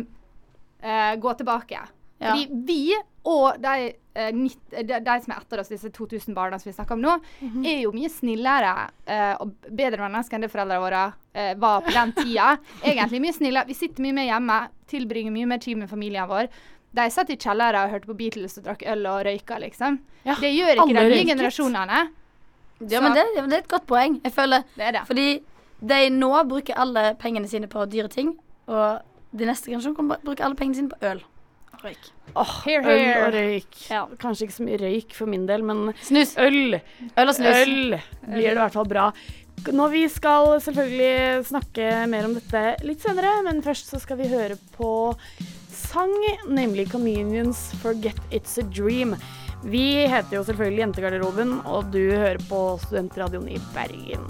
uh, 0.84 1.14
gå 1.20 1.34
tilbake. 1.40 1.80
Ja. 2.20 2.34
Fordi 2.34 2.48
vi 2.68 2.94
og 3.24 3.56
de, 3.60 3.92
uh, 4.16 4.30
nitt, 4.36 4.58
de, 4.72 4.98
de 5.04 5.14
som 5.24 5.32
er 5.34 5.40
etter 5.42 5.60
oss, 5.62 5.68
disse 5.72 5.90
2000 5.92 6.34
barna 6.36 6.58
som 6.60 6.70
vi 6.70 6.74
snakker 6.76 6.96
om 6.96 7.02
nå, 7.04 7.14
Mhm. 7.42 7.64
er 7.68 7.78
jo 7.84 7.92
mye 7.92 8.08
snillere 8.12 8.74
uh, 9.08 9.34
og 9.44 9.54
bedre 9.68 10.04
mennesker 10.08 10.36
enn 10.38 10.44
det 10.46 10.50
foreldrene 10.52 10.80
våre 10.84 11.04
uh, 11.12 11.54
var 11.60 11.80
på 11.86 11.92
den 11.96 12.12
tida. 12.16 12.50
Egentlig 12.84 13.20
mye 13.24 13.32
snillere. 13.36 13.66
Vi 13.68 13.74
sitter 13.74 14.02
mye 14.04 14.16
mer 14.20 14.28
hjemme, 14.30 14.58
tilbringer 14.88 15.32
mye 15.32 15.46
mer 15.54 15.58
tid 15.64 15.76
med 15.80 15.88
familien 15.92 16.28
vår. 16.28 16.48
De 16.92 17.04
satt 17.14 17.28
i 17.30 17.36
kjellere 17.38 17.84
og 17.86 17.92
hørte 17.92 18.08
på 18.10 18.16
Beatles 18.18 18.56
og 18.58 18.64
drakk 18.66 18.80
øl 18.90 19.04
og 19.06 19.20
røyka, 19.28 19.60
liksom. 19.62 20.00
Ja, 20.26 20.34
det 20.40 20.50
gjør 20.56 20.72
ikke 20.80 20.86
de 20.88 20.94
nye 20.96 21.04
røyket. 21.12 21.28
generasjonene. 21.36 22.00
Ja, 22.90 23.00
men 23.04 23.12
det, 23.14 23.22
ja, 23.36 23.42
men 23.44 23.50
det 23.52 23.58
er 23.60 23.62
et 23.62 23.68
godt 23.70 23.86
poeng. 23.86 24.16
Jeg 24.24 24.32
føler 24.32 24.64
Det 24.76 24.88
det. 24.96 25.02
Fordi 25.06 25.26
de 25.92 25.98
nå 26.10 26.30
bruker 26.48 26.74
alle 26.80 27.14
pengene 27.20 27.46
sine 27.48 27.68
på 27.70 27.84
dyre 27.92 28.08
ting, 28.10 28.32
og 28.70 29.36
de 29.36 29.46
neste 29.48 29.70
generasjon 29.70 29.94
kommer 29.98 30.20
til 30.20 30.30
bruke 30.30 30.46
alle 30.46 30.58
pengene 30.58 30.78
sine 30.80 30.92
på 30.94 30.98
øl. 31.10 31.20
og 31.74 31.84
Røyk. 31.84 32.08
Here, 32.64 32.82
Øl 32.92 33.26
og 33.26 33.34
røyk. 33.34 33.76
Ja. 33.90 34.00
Kanskje 34.20 34.46
ikke 34.46 34.56
så 34.58 34.64
mye 34.66 34.80
røyk 34.82 35.14
for 35.16 35.30
min 35.30 35.46
del, 35.48 35.62
men 35.64 35.94
Snus. 36.04 36.34
øl. 36.38 36.76
Øl 37.16 37.28
og 37.30 37.34
snus. 37.34 37.60
Øl 37.62 37.94
blir 38.26 38.50
det 38.50 38.56
i 38.56 38.60
hvert 38.60 38.76
fall 38.76 38.88
bra. 38.90 39.06
Nå 39.72 39.88
Vi 39.92 40.06
skal 40.08 40.54
selvfølgelig 40.64 41.44
snakke 41.48 41.88
mer 42.08 42.24
om 42.28 42.34
dette 42.36 42.62
litt 42.84 43.00
senere, 43.04 43.42
men 43.44 43.62
først 43.64 43.90
så 43.92 44.00
skal 44.00 44.16
vi 44.20 44.28
høre 44.28 44.56
på 44.76 44.90
sang, 45.72 46.12
nemlig 46.48 46.90
Communions 46.90 47.72
'Forget 47.82 48.16
It's 48.30 48.58
A 48.58 48.62
Dream'. 48.62 49.16
Vi 49.64 50.06
heter 50.08 50.36
jo 50.38 50.44
selvfølgelig 50.44 50.80
Jentegarderoben, 50.86 51.60
og 51.66 51.90
du 51.92 52.00
hører 52.10 52.38
på 52.48 52.78
Studentradioen 52.86 53.48
i 53.48 53.58
Bergen. 53.74 54.24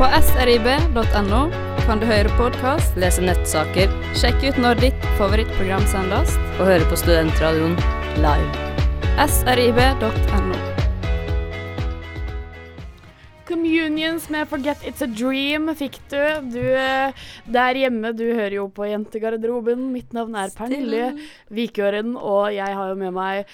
På 0.00 0.06
srib.no 0.16 1.40
kan 1.84 2.00
du 2.00 2.06
høre 2.08 2.30
podkast, 2.38 2.94
Lese 2.96 3.20
nettsaker 3.20 3.90
sjekke 4.16 4.48
ut 4.48 4.60
når 4.64 4.78
ditt 4.80 5.02
favorittprogram 5.18 5.82
sendes. 5.90 6.38
og 6.54 6.70
høre 6.70 6.86
på 6.88 6.96
Studentradioen 6.96 7.74
live. 8.24 8.62
srib.no. 9.28 10.56
Communions 13.44 14.30
med 14.32 14.48
'Forget 14.48 14.86
It's 14.88 15.04
A 15.04 15.08
Dream' 15.10 15.74
fikk 15.76 16.00
du. 16.08 16.22
Du 16.48 16.64
eh, 16.64 17.12
der 17.44 17.80
hjemme, 17.82 18.14
du 18.16 18.24
hører 18.32 18.56
jo 18.56 18.68
på 18.72 18.88
Jentegarderoben. 18.88 19.92
Mitt 19.92 20.16
navn 20.16 20.32
er 20.34 20.48
Pernille 20.56 21.12
Vikøren, 21.52 22.16
og 22.16 22.54
jeg 22.54 22.72
har 22.72 22.88
jo 22.88 22.94
med 22.94 23.12
meg 23.12 23.44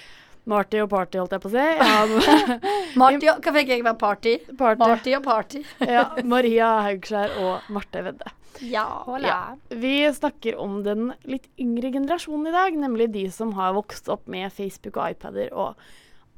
Marty 0.46 0.78
og 0.78 0.88
Party, 0.92 1.18
holdt 1.18 1.32
jeg 1.34 1.42
på 1.42 1.48
å 1.50 1.54
si. 1.56 1.66
Ja, 1.80 2.56
Marty 3.02 3.26
og 3.32 3.42
Hva 3.42 3.52
fikk 3.56 3.72
jeg 3.74 3.82
være 3.86 3.98
party? 3.98 4.34
party. 4.58 4.78
Marty 4.84 5.14
og 5.18 5.24
party. 5.26 5.62
Ja, 5.96 6.04
Maria 6.24 6.68
Haugskjær 6.86 7.34
og 7.42 7.70
Marte 7.74 8.02
Vedde. 8.06 8.30
Ja. 8.64 8.86
Ja. 9.20 9.38
Vi 9.68 9.94
snakker 10.16 10.56
om 10.62 10.78
den 10.86 11.10
litt 11.28 11.48
yngre 11.60 11.90
generasjonen 11.92 12.48
i 12.48 12.54
dag, 12.54 12.78
nemlig 12.80 13.10
de 13.12 13.26
som 13.34 13.50
har 13.58 13.74
vokst 13.76 14.08
opp 14.14 14.24
med 14.32 14.48
Facebook 14.54 14.96
og 15.02 15.10
iPader 15.16 15.50
og 15.52 15.74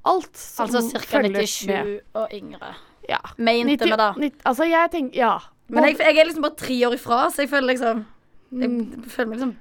alt 0.08 0.32
som 0.40 0.66
Altså 0.66 0.82
ca. 0.96 1.04
følger 1.04 1.44
97 1.44 1.68
med. 1.68 1.92
og 2.18 2.32
yngre. 2.34 2.72
Ja. 3.08 3.20
Mente 3.38 3.84
vi 3.86 3.96
da. 4.00 4.10
90 4.16 4.42
altså, 4.50 4.66
jeg 4.68 4.90
tenker 4.96 5.18
Ja. 5.20 5.34
Men 5.68 5.84
jeg, 5.84 5.98
jeg 6.00 6.16
er 6.16 6.24
liksom 6.30 6.44
bare 6.48 6.56
tre 6.56 6.76
år 6.88 6.94
ifra, 6.96 7.16
så 7.30 7.42
jeg 7.44 7.50
føler 7.52 7.74
liksom 7.74 8.04
Jeg 8.56 8.70
Mm, 8.72 9.02
føler 9.12 9.28
meg 9.28 9.36
liksom 9.42 9.56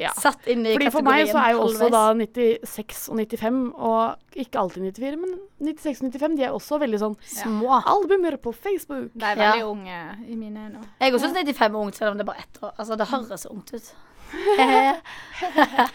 ja. 0.00 0.12
satt 0.14 0.46
inn 0.46 0.62
i 0.66 0.72
Fordi 0.76 0.90
For 0.94 1.02
meg 1.02 1.26
så 1.28 1.38
er 1.42 1.50
jo 1.56 1.60
også 1.66 1.88
halvveis. 1.90 2.32
da 2.32 2.40
96 2.64 3.08
og 3.10 3.16
95, 3.18 3.72
og 3.74 4.16
ikke 4.44 4.58
alltid 4.62 4.82
94, 4.94 5.16
men 5.18 5.38
96 5.74 6.02
og 6.02 6.12
95, 6.12 6.36
de 6.38 6.42
er 6.48 6.52
også 6.54 6.78
veldig 6.80 6.98
sånn 7.02 7.16
små. 7.26 7.80
albumer 7.84 8.36
på 8.38 8.52
Facebook. 8.54 9.10
De 9.14 9.24
er 9.24 9.36
Ja. 9.36 9.52
veldig 9.52 9.66
unge 9.66 9.98
i 10.28 10.36
mine 10.36 10.58
øyne. 10.68 10.84
Jeg 11.00 11.12
også 11.14 11.26
syns 11.32 11.44
95 11.44 11.74
er 11.74 11.78
ungt, 11.82 11.96
selv 11.96 12.10
om 12.10 12.16
det 12.18 12.22
er 12.28 12.32
bare 12.32 12.38
ett 12.46 12.62
år. 12.62 12.72
Altså, 12.78 12.96
det 12.96 13.06
høres 13.08 13.40
så 13.40 13.48
ungt 13.50 13.74
ut. 13.74 13.94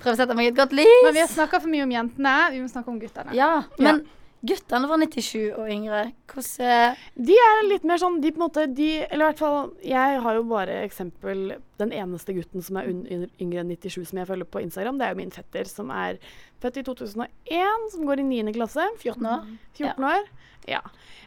Prøv 0.00 0.14
å 0.14 0.16
sette 0.16 0.34
meg 0.36 0.46
i 0.46 0.50
et 0.52 0.56
godt 0.56 0.72
lys. 0.72 1.02
Men 1.04 1.12
vi 1.16 1.20
har 1.20 1.28
snakka 1.28 1.60
for 1.60 1.68
mye 1.72 1.82
om 1.84 1.90
jentene. 1.92 2.34
Vi 2.54 2.60
må 2.62 2.68
snakke 2.72 2.88
om 2.92 3.00
guttene. 3.02 3.34
Ja, 3.36 3.62
men 3.78 4.02
guttene 4.46 4.88
var 4.88 5.00
97 5.02 5.52
og 5.52 5.68
yngre, 5.70 6.02
hvordan 6.30 6.96
De 7.28 7.36
er 7.36 7.62
litt 7.66 7.84
mer 7.88 8.00
sånn 8.00 8.20
de 8.22 8.32
på 8.32 8.40
en 8.40 8.44
måte 8.46 8.66
de, 8.72 8.88
Eller 9.06 9.24
i 9.24 9.28
hvert 9.30 9.42
fall 9.42 9.72
Jeg 9.84 10.20
har 10.24 10.38
jo 10.38 10.44
bare 10.48 10.80
eksempel 10.86 11.56
Den 11.80 11.94
eneste 11.96 12.34
gutten 12.36 12.64
som 12.64 12.78
er 12.80 12.88
yngre 12.90 13.64
enn 13.64 13.72
97 13.74 14.10
som 14.10 14.20
jeg 14.20 14.28
følger 14.30 14.48
på 14.48 14.62
Instagram, 14.64 15.00
det 15.00 15.06
er 15.06 15.14
jo 15.14 15.20
min 15.20 15.34
fetter 15.34 15.68
som 15.68 15.92
er 15.94 16.20
født 16.60 16.80
i 16.80 16.84
2001, 16.84 17.86
som 17.94 18.04
går 18.04 18.20
i 18.20 18.26
9. 18.28 18.52
klasse. 18.52 18.84
14 19.00 19.28
år? 19.30 19.46
14 19.78 20.04
år. 20.04 20.26
Ja. 20.68 20.82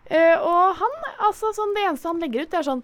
Uh, 0.06 0.38
og 0.45 0.78
han, 0.78 0.93
altså 1.26 1.49
sånn 1.58 1.73
det 1.73 1.88
eneste 1.88 2.12
han 2.12 2.21
legger 2.21 2.45
ut, 2.45 2.52
det 2.52 2.60
er 2.60 2.67
sånn 2.67 2.84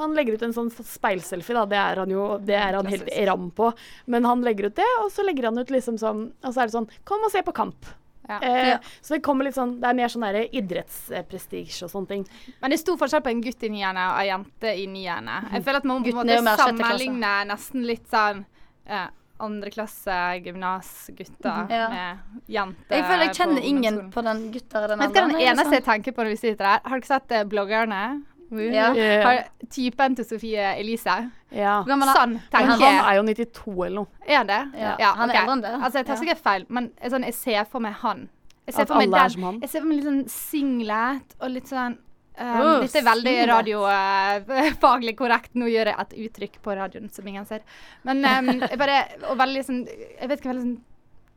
han 0.00 0.14
legger 0.16 0.38
ut 0.38 0.44
en 0.46 0.54
sånn 0.56 0.70
speilselfie, 0.72 1.56
da. 1.58 1.66
Det 1.68 1.76
er 1.76 2.00
han 2.00 2.12
jo 2.14 2.26
det 2.40 2.56
er 2.56 2.78
han 2.78 2.88
helt 2.88 3.10
ram 3.28 3.50
på. 3.52 3.68
Men 4.08 4.24
han 4.28 4.44
legger 4.46 4.70
ut 4.70 4.78
det, 4.78 4.88
og 5.02 5.10
så 5.12 5.26
legger 5.26 5.50
han 5.50 5.60
ut 5.60 5.72
liksom 5.72 5.98
sånn 6.00 6.30
Og 6.40 6.54
så 6.54 6.62
er 6.62 6.70
det 6.70 6.76
sånn 6.78 6.88
Kom 7.04 7.26
og 7.26 7.32
se 7.34 7.42
på 7.44 7.52
kamp. 7.56 7.90
Ja. 8.30 8.38
Eh, 8.74 8.78
Så 9.02 9.14
det 9.16 9.22
kommer 9.26 9.44
litt 9.48 9.56
sånn 9.58 9.76
Det 9.80 9.88
er 9.90 9.94
mer 9.98 10.08
sånn 10.12 10.26
idrettsprestisje 10.52 11.84
og 11.88 11.90
sånne 11.94 12.08
ting. 12.14 12.26
Men 12.60 12.70
det 12.70 12.78
er 12.78 12.84
stor 12.84 12.98
forskjell 13.00 13.22
på 13.26 13.32
en 13.34 13.40
gutt 13.44 13.62
i 13.66 13.70
niende 13.72 14.04
og 14.12 14.20
ei 14.22 14.28
jente 14.30 14.74
i 14.78 14.86
niende. 14.90 15.38
Jeg 15.52 15.64
føler 15.66 15.80
at 15.82 15.88
man 15.90 16.04
på 16.04 16.12
en 16.12 16.20
måte 16.20 16.56
sammenligner 16.64 17.48
nesten 17.50 17.86
litt 17.88 18.06
sånn 18.12 18.44
eh, 18.86 19.08
andreklasse 19.40 20.16
gymnasgutter 20.44 21.70
Ja. 21.72 21.88
med 21.88 22.18
jenter 22.48 22.96
Jeg 22.96 23.04
føler 23.08 23.24
jeg 23.26 23.36
kjenner 23.38 23.60
på 23.62 23.66
ingen 23.70 24.10
på 24.12 24.22
den 24.26 24.42
gutter 24.52 24.84
i 24.84 24.88
den 24.88 24.98
den 24.98 25.08
alderen, 25.08 25.30
er 25.30 25.38
det 25.38 25.46
eneste 25.48 25.72
jeg 25.72 25.82
sånn? 25.82 25.92
tenker 25.92 26.12
på 26.12 26.24
når 26.24 26.30
vi 26.34 26.36
sitter 26.36 26.64
her? 26.64 26.80
Har 26.84 27.00
dere 27.00 27.06
sett 27.08 27.32
eh, 27.32 27.44
bloggerne? 27.44 28.22
Ja. 28.50 28.88
Eh, 28.94 29.22
Har 29.24 29.44
typen 29.70 30.16
til 30.16 30.24
Sofie 30.26 30.64
Elise? 30.80 31.30
ja. 31.54 31.84
Sann 31.86 32.02
er 32.02 32.14
Sånn 32.16 32.34
tenker 32.50 32.80
han 32.82 32.82
er 33.06 33.14
jo 33.16 33.22
92 33.22 33.86
eller 33.86 33.94
noe. 34.00 34.06
Er 34.26 34.44
det? 34.44 34.60
Ja, 34.76 35.12
han 35.14 35.30
er 35.30 35.40
eldre 35.44 35.52
enn 35.54 35.62
det. 35.62 35.74
Altså, 35.80 35.98
jeg 36.00 36.06
tar 36.06 36.14
Ja. 36.16 36.20
sikkert 36.24 36.42
feil, 36.42 36.66
men 36.68 36.90
jeg, 37.00 37.10
sånn, 37.12 37.24
jeg 37.24 37.34
ser 37.34 37.64
for 37.70 37.80
meg 37.80 37.94
han. 38.02 38.28
Jeg 38.66 38.74
ser 38.74 38.82
At 38.82 38.88
for 38.88 38.96
meg 38.98 39.08
alle 39.08 39.16
er 39.16 39.28
den. 39.28 39.30
som 39.30 39.42
han. 39.42 39.60
Jeg 39.60 39.70
ser 39.70 39.80
for 39.80 39.88
meg 39.88 39.96
litt 40.00 40.06
sånn 40.10 40.28
singlet 40.28 41.34
og 41.40 41.50
litt 41.50 41.66
sånn 41.70 41.96
um, 42.40 42.60
oh, 42.60 42.80
Dette 42.80 42.98
er 43.00 43.06
veldig 43.08 43.34
radiofaglig 43.50 44.48
radiofaglig 44.50 45.16
korrekt. 45.18 45.50
Nå 45.54 45.66
gjør 45.70 45.90
jeg 45.92 45.96
et 46.00 46.14
uttrykk 46.26 46.60
på 46.62 46.76
radioen 46.76 47.10
som 47.12 47.26
ingen 47.26 47.46
ser. 47.46 47.60
Men 48.04 48.24
um, 48.24 48.60
jeg 48.60 48.78
bare 48.78 49.00
Og 49.30 49.36
veldig 49.40 49.64
sånn 49.66 49.80
Jeg 49.86 50.28
vet 50.28 50.38
ikke, 50.40 50.52
veldig 50.54 50.62
sånn 50.66 50.78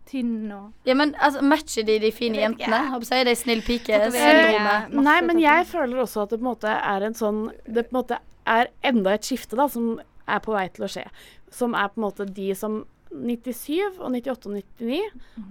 tynn 0.09 0.51
og 0.51 0.87
Ja, 0.87 0.95
men 0.99 1.13
altså, 1.15 1.41
matcher 1.45 1.85
de 1.87 1.99
de 2.03 2.11
fine 2.15 2.41
jentene? 2.41 2.79
Håper 2.93 3.17
jeg, 3.17 3.27
de 3.29 3.35
snill 3.39 3.63
pike-syndromet. 3.65 4.93
Nei, 4.93 5.17
men 5.25 5.41
jeg 5.41 5.67
føler 5.69 6.03
også 6.03 6.25
at 6.25 6.33
det 6.33 6.39
på 6.41 6.45
en 6.45 6.51
måte 6.51 6.73
er 6.77 7.07
en 7.07 7.17
sånn 7.17 7.43
Det 7.65 7.87
på 7.89 7.95
en 7.95 7.99
måte 8.01 8.19
er 8.49 8.71
enda 8.83 9.13
et 9.15 9.23
skifte 9.23 9.55
da, 9.55 9.69
som 9.71 9.93
er 10.27 10.41
på 10.43 10.55
vei 10.55 10.65
til 10.73 10.85
å 10.87 10.91
skje. 10.91 11.05
Som 11.53 11.77
er 11.79 11.91
på 11.93 12.01
en 12.01 12.07
måte 12.07 12.27
de 12.27 12.49
som 12.59 12.81
97 13.13 14.01
og 14.01 14.09
98 14.09 14.49
og 14.49 14.57
99, 14.57 14.99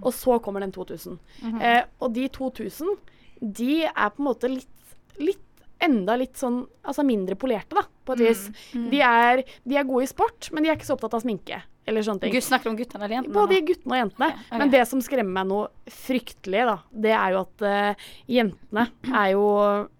og 0.03 0.11
så 0.13 0.37
kommer 0.43 0.63
den 0.65 0.73
2000. 0.75 1.17
Mhm. 1.41 1.61
eh, 1.61 1.83
og 1.99 2.13
de 2.13 2.27
2000, 2.27 2.97
de 3.41 3.83
er 3.85 4.09
på 4.13 4.21
en 4.21 4.27
måte 4.27 4.51
litt, 4.51 4.95
litt 5.19 5.41
enda 5.83 6.15
litt 6.19 6.39
sånn 6.39 6.63
Altså 6.83 7.03
mindre 7.07 7.35
polerte, 7.39 7.77
da, 7.77 7.85
på 8.03 8.13
et 8.13 8.19
vis. 8.19 8.49
Mm. 8.75 8.87
De, 8.91 8.99
er, 8.99 9.43
de 9.63 9.77
er 9.79 9.85
gode 9.87 10.03
i 10.03 10.09
sport, 10.11 10.49
men 10.51 10.63
de 10.63 10.69
er 10.69 10.75
ikke 10.75 10.89
så 10.89 10.97
opptatt 10.97 11.15
av 11.15 11.23
sminke. 11.23 11.61
Eller 11.85 12.05
sånne 12.05 12.23
ting. 12.23 12.31
Gud, 12.31 12.43
snakker 12.45 12.71
om 12.71 12.77
guttene 12.79 13.03
eller 13.03 13.17
jentene? 13.17 13.33
Både 13.35 13.57
guttene 13.67 13.91
og 13.95 13.99
jentene. 13.99 14.29
ok. 14.39 14.53
Men 14.61 14.71
det 14.71 14.83
som 14.87 15.01
skremmer 15.03 15.35
meg 15.35 15.49
noe 15.49 15.91
fryktelig, 15.91 16.63
da, 16.69 16.77
det 17.05 17.11
er 17.17 17.33
jo 17.35 17.41
at 17.41 17.65
uh, 17.67 18.07
jentene 18.31 18.85
er 19.11 19.33
jo 19.33 19.43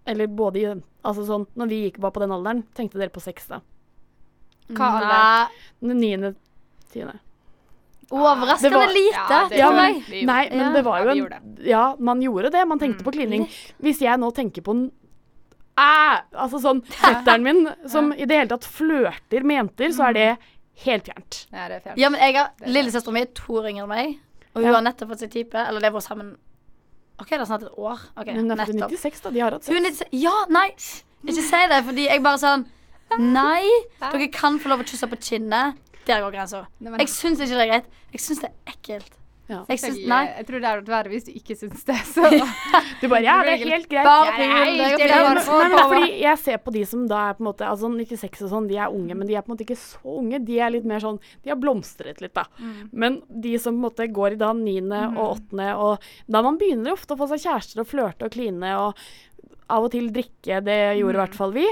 Eller 0.08 0.28
både 0.28 0.82
Altså 1.04 1.26
sånn, 1.28 1.44
når 1.60 1.68
vi 1.68 1.82
gikk 1.84 2.00
var 2.00 2.14
på 2.16 2.22
den 2.24 2.32
alderen, 2.32 2.64
tenkte 2.78 3.02
dere 3.02 3.12
på 3.12 3.20
sex 3.20 3.50
da? 3.52 3.60
Hva 4.72 4.88
alder? 5.02 5.52
Niende, 5.84 6.36
tiende. 6.94 7.18
Overraskende 8.14 8.78
var- 8.78 8.94
lite, 8.94 9.28
Ja, 9.30 9.48
det 9.50 9.58
Ja, 9.58 9.72
men, 9.72 10.04
nei, 10.26 10.50
men 10.50 10.60
Ja. 10.60 10.72
det 10.74 10.84
var 10.86 11.04
jo 11.04 11.10
en 11.10 11.58
Ja, 11.66 11.96
man 12.00 12.22
gjorde 12.22 12.52
det. 12.52 12.68
Man 12.68 12.80
tenkte 12.80 13.04
på 13.04 13.12
klining. 13.12 13.50
Hvis 13.82 14.00
jeg 14.00 14.18
nå 14.20 14.32
tenker 14.34 14.62
på 14.62 14.72
en 14.72 14.92
Æ! 15.76 16.22
Altså 16.38 16.60
sånn 16.62 16.82
Fetteren 17.02 17.44
min 17.44 17.70
som 17.90 18.12
i 18.14 18.26
det 18.26 18.38
hele 18.38 18.50
tatt 18.50 18.64
flørter 18.66 19.44
med 19.44 19.58
jenter, 19.58 19.90
så 19.90 20.10
er 20.10 20.14
det 20.14 20.38
helt 20.86 21.06
fjernt. 21.06 21.46
Ja, 21.54 21.68
det 21.70 21.76
er 21.76 21.80
fjernt. 21.88 21.98
Ja, 22.02 22.10
men 22.10 22.20
jeg 22.20 22.36
har 22.36 22.50
er. 22.62 22.68
Lillesøstera 22.68 23.14
mi 23.14 23.22
er 23.22 23.26
to 23.34 23.54
år 23.54 23.70
yngre 23.70 23.84
enn 23.84 23.90
meg, 23.90 24.20
og 24.56 24.62
hun 24.62 24.66
Ja. 24.72 24.74
har 24.74 24.82
nettopp 24.82 25.10
fått 25.10 25.20
seg 25.20 25.32
type. 25.32 25.56
Eller 25.56 25.80
det 25.80 25.92
har 25.92 26.00
vært 26.00 26.08
sammen 26.08 26.38
OK, 27.20 27.30
det 27.30 27.40
er 27.42 27.46
snart 27.46 27.62
et 27.64 27.78
år. 27.78 28.00
Ok, 28.18 28.26
Hun 28.34 28.52
er 28.52 28.56
født 28.66 28.76
nettopp. 28.76 28.92
96, 28.92 29.22
da. 29.22 29.30
De 29.30 29.40
har 29.40 29.52
hatt 29.52 29.64
sex. 29.64 29.76
Hun 29.78 29.86
er 29.86 29.92
96 29.92 30.10
Ja, 30.24 30.46
nei! 30.50 30.70
Ikke 31.24 31.44
si 31.46 31.68
det, 31.70 31.84
fordi 31.86 32.08
jeg 32.10 32.24
bare 32.24 32.38
sånn 32.42 32.66
Nei! 33.20 33.64
Dere 34.02 34.28
kan 34.34 34.58
få 34.60 34.70
lov 34.70 34.80
å 34.82 34.84
kysse 34.90 35.08
på 35.08 35.20
kinnet. 35.22 35.78
Der 36.08 36.20
går 36.22 36.32
grensa. 36.34 36.66
Jeg 36.82 37.08
syns 37.08 37.40
ikke 37.40 37.56
det 37.56 37.62
er 37.62 37.70
greit. 37.70 37.86
Jeg 38.12 38.20
syns 38.20 38.42
det 38.42 38.50
er 38.50 38.74
ekkelt. 38.74 39.12
Ja. 39.52 39.60
Jeg 39.68 39.80
synes, 39.82 39.98
Jeg, 40.00 40.08
Nei. 40.08 40.22
jeg 40.38 40.46
tror 40.48 40.62
det 40.64 40.70
er 40.70 40.82
verre 40.88 41.12
hvis 41.12 41.26
du 41.28 41.32
ikke 41.36 41.56
syns 41.60 41.84
det. 41.88 41.98
Så. 42.08 42.24
Du 43.02 43.10
bare 43.12 43.24
Ja, 43.26 43.34
det 43.44 43.56
er 43.58 43.64
helt 43.68 43.90
greit. 43.92 44.08
Fordi 45.44 46.22
jeg 46.22 46.40
ser 46.40 46.62
på 46.64 46.72
de 46.76 46.86
som 46.88 47.04
da 47.10 47.26
er 47.30 47.36
på 47.36 47.44
en 47.44 47.50
måte 47.50 47.68
Altså 47.68 47.90
96 47.92 48.46
og 48.48 48.54
sånn, 48.54 48.70
de 48.72 48.78
er 48.80 48.94
unge, 48.94 49.18
men 49.20 49.28
de 49.28 49.36
er 49.36 49.44
på 49.44 49.52
en 49.52 49.56
måte 49.58 49.66
ikke 49.68 49.80
så 49.80 50.16
unge. 50.22 50.40
De 50.48 50.60
er 50.64 50.72
litt 50.78 50.88
mer 50.88 51.04
sånn 51.04 51.20
De 51.44 51.52
har 51.52 51.60
blomstret 51.60 52.24
litt, 52.24 52.34
da. 52.38 52.46
Men 52.92 53.20
de 53.28 53.58
som 53.60 53.76
på 53.76 53.82
en 53.82 53.86
måte 53.90 54.08
går 54.16 54.38
i 54.38 54.40
da 54.40 54.54
niende 54.56 55.04
og 55.18 55.36
åttende, 55.38 55.70
og 55.76 56.08
da 56.32 56.44
man 56.46 56.60
begynner 56.62 56.96
ofte 56.96 57.16
å 57.16 57.20
få 57.20 57.28
seg 57.34 57.44
kjærester 57.44 57.84
og 57.84 57.90
flørte 57.92 58.28
og 58.30 58.36
kline 58.36 58.74
og 58.80 59.04
av 59.74 59.88
og 59.88 59.94
til 59.94 60.10
drikke, 60.14 60.60
det 60.64 60.80
gjorde 61.00 61.18
i 61.18 61.22
hvert 61.22 61.38
fall 61.38 61.54
vi, 61.56 61.66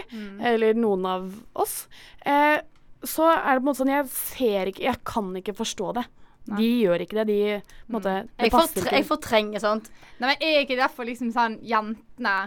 eller 0.48 0.78
noen 0.80 1.06
av 1.06 1.26
oss, 1.60 1.86
eh, 2.26 2.58
så 3.04 3.28
er 3.34 3.58
det 3.58 3.62
på 3.62 3.64
en 3.64 3.68
måte 3.70 3.82
sånn 3.82 3.92
Jeg 3.94 4.10
ser 4.14 4.70
ikke 4.72 4.84
Jeg 4.86 5.00
kan 5.08 5.32
ikke 5.38 5.56
forstå 5.58 5.94
det. 6.00 6.04
De 6.50 6.68
gjør 6.82 7.04
ikke 7.06 7.20
det. 7.22 7.28
De 7.30 7.94
måte 7.94 8.16
Det 8.26 8.48
Jeg, 8.48 8.52
passer 8.54 8.82
fortre 8.82 8.98
jeg 8.98 9.08
fortrenger 9.08 9.62
sånt. 9.64 9.92
Nei, 10.20 10.32
men 10.32 10.48
er 10.48 10.64
ikke 10.64 10.80
derfor 10.80 11.08
liksom 11.08 11.30
sånn 11.36 11.60
jentene 11.66 12.40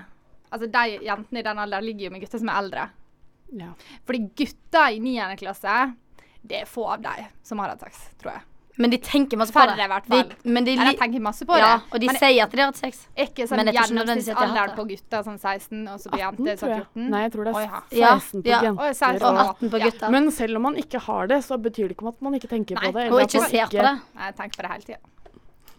Altså 0.55 0.69
de 0.71 0.83
jentene 1.03 1.41
i 1.41 1.43
den 1.43 1.59
alderen 1.59 1.83
ligger 1.83 2.07
jo 2.07 2.11
med 2.15 2.23
gutter 2.23 2.39
som 2.39 2.51
er 2.53 2.59
eldre. 2.61 2.83
Ja. 3.59 3.73
Fordi 4.07 4.21
gutter 4.39 4.93
i 4.95 5.01
9. 5.03 5.33
klasse, 5.41 5.73
det 6.47 6.61
er 6.61 6.69
få 6.71 6.85
av 6.93 7.03
dem 7.03 7.33
som 7.43 7.59
har 7.59 7.73
hatt 7.73 7.83
sex, 7.83 8.05
tror 8.21 8.37
jeg. 8.37 8.45
Men 8.77 8.91
de 8.91 8.99
tenker 8.99 9.39
masse 9.39 9.53
på 9.55 9.61
Færre 9.61 9.77
det. 9.79 9.85
i 9.85 9.91
hvert 9.93 10.07
fall. 10.11 10.23
De, 10.29 10.51
men 10.51 10.65
de, 10.67 10.73
Eller 10.75 10.97
tenker 10.99 11.21
masse 11.23 11.47
på 11.47 11.55
ja, 11.61 11.69
det. 11.77 11.93
og 11.95 12.01
de 12.03 12.07
men 12.11 12.17
sier 12.19 12.41
at 12.43 12.51
de 12.51 12.59
har 12.59 12.71
hatt 12.73 12.81
sex. 12.81 13.05
ikke 13.25 13.47
sånn 13.47 13.61
gjennomsnittsalderen 13.71 14.75
på 14.75 14.85
gutter 14.89 15.23
sånn 15.29 15.39
16, 15.39 15.85
og 15.93 16.01
så 16.03 16.11
på 16.11 16.19
18, 16.19 16.49
jenter 16.49 16.59
tror 16.59 16.73
sånn 16.75 16.83
14? 16.83 17.09
Nei, 17.15 17.21
jeg 17.23 17.33
tror 17.37 17.45
det 17.45 17.53
er 17.55 17.63
ja. 17.63 17.81
Ja, 18.01 18.13
16 18.19 18.43
på 18.43 18.51
ja. 18.51 18.61
jenter. 18.67 18.83
Oi, 18.85 18.91
16 18.99 19.15
Og 19.15 19.29
og 19.31 19.43
18 19.47 19.71
på 19.71 19.83
Ja. 19.85 20.11
Men 20.17 20.31
selv 20.35 20.57
om 20.59 20.67
man 20.69 20.77
ikke 20.83 20.99
har 21.07 21.27
det, 21.31 21.39
så 21.47 21.59
betyr 21.69 21.87
det 21.89 21.95
ikke 21.99 22.07
om 22.09 22.13
at 22.15 22.21
man 22.27 22.35
ikke 22.41 22.51
tenker 22.51 22.75
Nei, 22.81 22.91
på 22.91 22.99
det. 22.99 23.07
og 23.15 23.21
ikke 23.23 23.45
ser 23.47 23.67
på 23.71 23.79
det. 23.79 23.95
Nei, 24.19 24.27
jeg 24.33 24.37
tenker 24.43 24.57
på 24.59 24.67
det 24.67 24.73
hele 24.75 24.89
tida. 24.91 25.03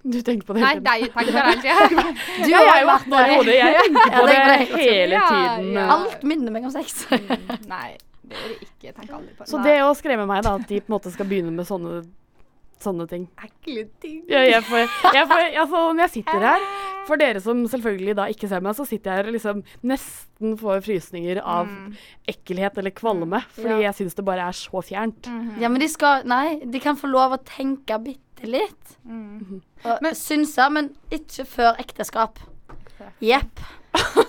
Du 0.05 0.19
tenker 0.21 0.45
på 0.47 0.53
det 0.53 0.61
hele 0.61 0.79
tiden. 0.79 0.83
Nei, 0.85 0.97
de 1.01 1.11
tenker 1.11 1.31
på 1.35 1.35
det 1.35 1.43
hele 1.43 1.61
tida. 1.91 2.09
Du 2.45 2.51
har 2.55 2.79
jo 2.79 2.89
vært 2.93 3.07
18 3.11 3.13
år 3.19 3.27
i 3.27 3.35
hodet. 3.35 3.55
Jeg 3.59 3.75
tenker 3.83 4.19
på 4.19 4.25
det 4.31 4.35
hele 4.79 5.15
Ja, 5.19 5.29
tiden. 5.29 5.71
ja. 5.75 5.85
Alt 5.99 6.23
minner 6.31 6.51
meg 6.55 6.63
om 6.63 6.71
sex. 6.71 7.07
Nei, 7.75 7.97
det 8.23 8.37
gjør 8.39 8.51
det 8.53 8.59
ikke. 8.61 8.83
Jeg 8.87 8.93
tenker 8.99 9.15
aldri 9.19 9.33
på 9.35 9.43
det. 9.43 9.49
Så 9.51 9.63
det 9.65 9.79
å 9.83 9.89
skremme 9.97 10.27
meg, 10.29 10.43
da, 10.45 10.55
at 10.61 10.67
de 10.69 10.79
på 10.79 10.87
en 10.93 10.95
måte 10.99 11.11
skal 11.11 11.25
begynne 11.27 11.51
med 11.51 11.65
sånne, 11.67 12.03
sånne 12.85 13.07
ting. 13.11 13.25
ekle 13.43 13.87
ting. 14.03 14.21
Ja, 14.31 14.43
jeg 14.47 14.63
får, 14.67 14.85
jeg 15.17 15.27
får, 15.31 15.43
altså, 15.63 15.81
når 15.93 16.03
jeg 16.05 16.13
sitter 16.19 16.45
her, 16.47 16.65
for 17.09 17.21
dere 17.21 17.41
som 17.43 17.63
selvfølgelig 17.69 18.15
da 18.17 18.25
ikke 18.33 18.49
ser 18.49 18.63
meg, 18.65 18.77
så 18.77 18.85
sitter 18.89 19.11
jeg 19.11 19.19
her 19.23 19.29
og 19.31 19.35
liksom 19.37 19.63
nesten 19.91 20.55
får 20.61 20.81
frysninger 20.85 21.41
av 21.43 21.69
ekkelhet 22.31 22.77
eller 22.81 22.93
kvalme. 22.97 23.41
Fordi 23.57 23.75
Ja. 23.75 23.91
jeg 23.91 23.99
syns 23.99 24.15
det 24.17 24.25
bare 24.25 24.47
er 24.49 24.57
så 24.57 24.81
fjernt. 24.85 25.29
Ja, 25.61 25.69
men 25.69 25.81
de 25.83 25.89
skal 25.91 26.23
Nei, 26.25 26.59
de 26.65 26.79
kan 26.81 26.97
få 26.97 27.09
lov 27.11 27.35
å 27.37 27.41
tenke 27.45 27.97
bitte 28.01 28.47
litt. 28.49 28.95
Mm. 29.05 29.61
Og 29.85 30.09
synse, 30.17 30.65
men 30.73 30.89
ikke 31.13 31.45
før 31.49 31.77
ekteskap. 31.81 32.39
Jepp. 33.23 33.59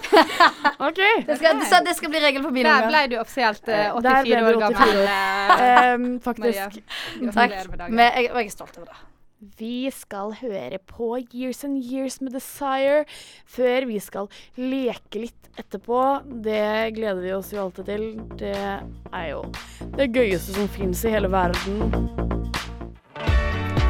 OK. 0.89 1.01
Det, 1.27 1.37
skal- 1.41 1.63
så 1.71 1.81
det 1.87 1.97
skal 1.97 2.11
bli 2.13 2.21
regel 2.23 2.43
for 2.45 2.55
mine 2.55 2.69
Der 2.71 2.89
ble 2.91 3.03
du 3.13 3.19
offisielt 3.21 3.69
eh, 3.69 3.87
Eh, 3.89 4.01
der 4.05 4.23
ble 4.25 4.37
84 4.37 4.47
du 4.47 4.57
år 4.57 4.63
gammel. 4.65 5.03
eh, 5.03 5.67
Ehm, 5.67 6.07
Maria. 6.07 6.23
faktisk. 6.25 6.81
Takk. 7.35 7.53
Med. 7.79 7.91
Men 7.91 8.13
jeg, 8.13 8.31
jeg 8.33 8.47
er 8.47 8.51
stolt 8.55 8.79
over 8.79 8.91
det. 8.93 9.03
Vi 9.59 9.91
skal 9.93 10.33
høre 10.41 10.79
på 10.89 11.11
Years 11.35 11.63
and 11.65 11.77
Years 11.85 12.21
med 12.25 12.33
Desire 12.33 13.05
før 13.47 13.85
vi 13.87 13.99
skal 14.01 14.31
leke 14.57 15.21
litt 15.27 15.51
etterpå. 15.61 16.01
Det 16.43 16.95
gleder 16.97 17.21
vi 17.21 17.33
oss 17.37 17.53
jo 17.53 17.67
alltid 17.67 17.85
til. 17.91 18.07
Det 18.41 18.55
er 18.57 19.27
jo 19.31 19.43
det 19.97 20.09
gøyeste 20.17 20.57
som 20.57 20.69
fins 20.73 21.05
i 21.05 21.13
hele 21.13 21.29
verden. 21.33 22.46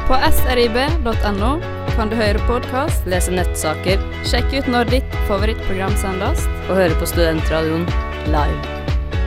På 0.07 0.15
srib.no 0.31 1.47
kan 1.97 2.07
du 2.07 2.13
høre 2.15 2.39
podkast, 2.47 3.03
Lese 3.11 3.33
nettsaker 3.33 3.99
sjekke 4.23 4.61
ut 4.61 4.69
når 4.71 4.87
ditt 4.93 5.17
favorittprogram 5.27 5.91
sendes. 5.99 6.45
og 6.69 6.77
høre 6.79 6.95
på 6.95 7.09
Studentradioen 7.11 7.83
live. 8.31 8.77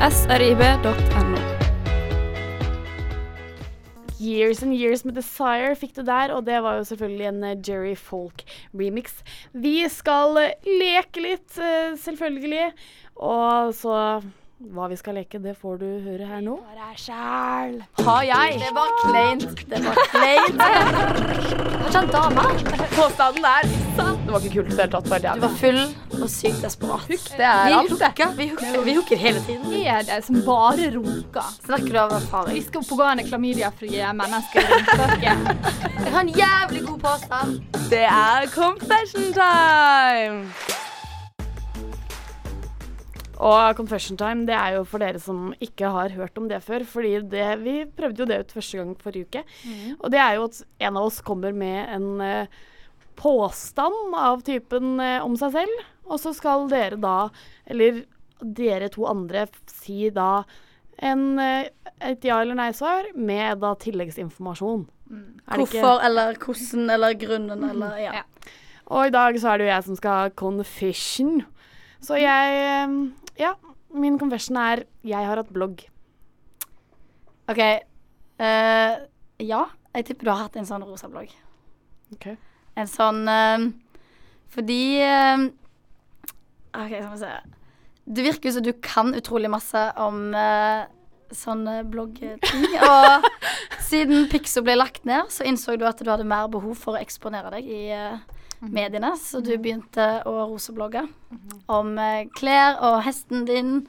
srib.no. 0.09 1.43
Years 4.17 4.63
and 4.65 4.73
Years 4.73 5.05
med 5.05 5.21
Desire 5.21 5.77
fikk 5.77 5.99
du 5.99 6.03
der, 6.09 6.33
og 6.33 6.49
det 6.49 6.63
var 6.65 6.81
jo 6.81 6.89
selvfølgelig 6.89 7.29
en 7.29 7.45
eh, 7.45 7.61
Jerry 7.61 7.95
Folk-remix. 8.01 9.21
Vi 9.53 9.85
skal 9.93 10.41
leke 10.65 11.29
litt, 11.29 11.61
eh, 11.61 11.93
selvfølgelig. 12.01 12.71
Og 13.21 13.77
så 13.77 14.23
hva 14.61 14.89
vi 14.93 14.97
skal 15.01 15.15
leke, 15.17 15.39
det 15.41 15.55
får 15.57 15.79
du 15.81 15.87
høre 16.05 16.27
her 16.29 16.41
nå. 16.45 16.59
Har 18.05 18.23
jeg? 18.29 18.59
Det 18.61 18.73
var 18.77 18.91
kleint. 19.01 19.63
Det 19.71 19.79
var 19.87 20.01
kleint. 20.13 20.61
Var 20.61 21.95
han 21.95 22.11
dame? 22.13 22.45
Påstanden 22.93 23.47
er 23.49 23.71
sann. 23.97 24.19
Det 24.27 24.35
var 24.35 24.45
ikke 24.45 24.53
kult 24.59 24.69
i 24.69 24.77
det 24.77 24.85
hele 24.85 24.93
tatt. 24.93 25.09
Bare 25.11 25.33
Du 25.39 25.47
var 25.47 25.55
full 25.63 25.81
og 26.21 26.29
sykt 26.31 26.61
desperat. 26.63 27.07
Det 27.09 27.47
er 27.47 27.65
Vi 27.71 27.79
alt, 27.79 27.95
det. 28.03 28.29
vi 28.37 28.49
hooker, 28.51 28.85
vi 28.85 28.95
hooker 28.99 29.17
hele 29.25 29.41
tiden. 29.49 29.73
Er 29.81 30.05
det 30.11 30.21
som 30.29 30.43
bare 30.47 30.91
runker? 30.99 31.49
Snakker 31.65 31.89
du 31.97 31.99
av 32.05 32.13
Vi 32.13 32.19
erfaring? 32.21 32.63
skal 32.69 32.85
oppegående 32.85 33.25
klamydiafrie 33.31 34.13
mennesker 34.21 34.61
i 34.61 34.69
runkefolket. 34.75 35.97
Jeg 36.05 36.13
har 36.13 36.21
en 36.21 36.35
jævlig 36.37 36.85
god 36.87 37.01
påstand. 37.09 37.61
Det 37.91 38.05
er 38.05 38.47
confession 38.55 39.33
time! 39.33 40.45
Og 43.41 43.77
Confession 43.79 44.19
Time 44.21 44.45
det 44.49 44.53
er 44.57 44.75
jo 44.77 44.83
for 44.85 45.01
dere 45.01 45.21
som 45.23 45.55
ikke 45.65 45.89
har 45.89 46.13
hørt 46.13 46.37
om 46.37 46.49
det 46.51 46.59
før. 46.63 46.85
fordi 46.85 47.15
det, 47.31 47.47
Vi 47.63 47.77
prøvde 47.97 48.21
jo 48.21 48.27
det 48.29 48.41
ut 48.45 48.53
første 48.53 48.77
gang 48.81 48.91
forrige 49.01 49.27
uke. 49.31 49.45
Og 50.01 50.11
det 50.13 50.21
er 50.21 50.35
jo 50.37 50.45
at 50.51 50.63
en 50.81 50.97
av 51.01 51.07
oss 51.09 51.21
kommer 51.25 51.53
med 51.57 51.89
en 51.89 52.21
eh, 52.21 52.47
påstand 53.17 54.15
av 54.17 54.43
typen 54.45 55.01
eh, 55.01 55.25
om 55.25 55.37
seg 55.41 55.53
selv. 55.57 55.85
Og 56.11 56.21
så 56.21 56.33
skal 56.37 56.69
dere 56.69 56.99
da, 57.01 57.31
eller 57.71 58.03
dere 58.41 58.89
to 58.93 59.07
andre, 59.09 59.47
si 59.71 60.11
da 60.11 60.43
en, 61.01 61.39
eh, 61.39 61.69
et 62.01 62.25
ja- 62.25 62.41
eller 62.43 62.55
nei-svar 62.59 63.15
med 63.15 63.61
da 63.61 63.75
tilleggsinformasjon. 63.75 64.87
Mm. 65.11 65.41
Hvorfor 65.49 66.05
eller 66.05 66.37
hvordan 66.39 66.91
eller 66.91 67.15
grunnen 67.19 67.65
eller 67.71 67.97
ja. 67.99 68.13
Ja. 68.21 68.23
Og 68.91 69.07
i 69.07 69.11
dag 69.15 69.35
så 69.39 69.53
er 69.53 69.59
det 69.59 69.67
jo 69.67 69.73
jeg 69.73 69.85
som 69.87 69.97
skal 69.97 70.11
ha 70.11 70.29
confession. 70.31 71.41
Så 72.03 72.17
jeg 72.19 72.61
eh, 72.61 73.11
Ja, 73.41 73.55
min 73.97 74.19
confession 74.21 74.59
er 74.61 74.85
jeg 75.07 75.27
har 75.27 75.41
hatt 75.41 75.53
blogg. 75.55 75.87
OK. 77.51 77.61
Uh, 78.41 78.95
ja, 79.43 79.63
jeg 79.97 80.07
tipper 80.07 80.29
du 80.29 80.33
har 80.33 80.45
hatt 80.45 80.59
en 80.61 80.69
sånn 80.69 80.85
rosa 80.87 81.09
blogg. 81.11 81.33
Ok. 82.15 82.35
En 82.79 82.89
sånn 82.91 83.25
uh, 83.29 83.65
Fordi 84.53 84.83
uh, 85.03 85.49
OK, 86.77 86.95
skal 86.95 87.11
vi 87.15 87.21
se. 87.25 87.35
Det 88.11 88.25
virker 88.27 88.51
jo 88.51 88.57
som 88.59 88.67
du 88.67 88.73
kan 88.83 89.13
utrolig 89.17 89.51
masse 89.53 89.83
om 90.01 90.31
uh, 90.35 90.87
sånne 91.35 91.81
bloggting. 91.91 92.39
Og 92.91 93.27
siden 93.87 94.29
Pixo 94.31 94.63
ble 94.67 94.77
lagt 94.79 95.07
ned, 95.09 95.31
så 95.33 95.47
innså 95.47 95.77
du 95.79 95.87
at 95.89 96.01
du 96.01 96.11
hadde 96.11 96.29
mer 96.29 96.51
behov 96.53 96.77
for 96.79 96.97
å 96.97 97.03
eksponere 97.03 97.53
deg 97.55 97.71
i 97.71 97.81
eh, 97.95 98.19
mediene. 98.61 99.15
Så 99.17 99.41
du 99.45 99.53
begynte 99.57 100.21
å 100.29 100.35
roseblogge 100.51 101.07
om 101.71 101.95
eh, 101.99 102.29
klær 102.37 102.79
og 102.87 103.01
hesten 103.07 103.47
din, 103.49 103.87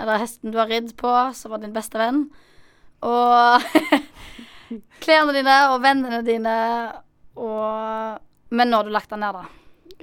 eller 0.00 0.22
hesten 0.22 0.54
du 0.54 0.58
har 0.58 0.70
ridd 0.70 0.94
på, 1.00 1.12
som 1.36 1.54
var 1.54 1.62
din 1.62 1.74
beste 1.74 2.00
venn. 2.00 2.26
Og 3.04 3.64
klærne 5.04 5.34
dine 5.36 5.58
og 5.72 5.82
vennene 5.84 6.22
dine 6.26 6.56
og 7.34 8.22
Men 8.54 8.70
nå 8.70 8.78
har 8.78 8.86
du 8.86 8.92
lagt 8.94 9.10
den 9.10 9.24
ned, 9.24 9.34
da. 9.34 9.44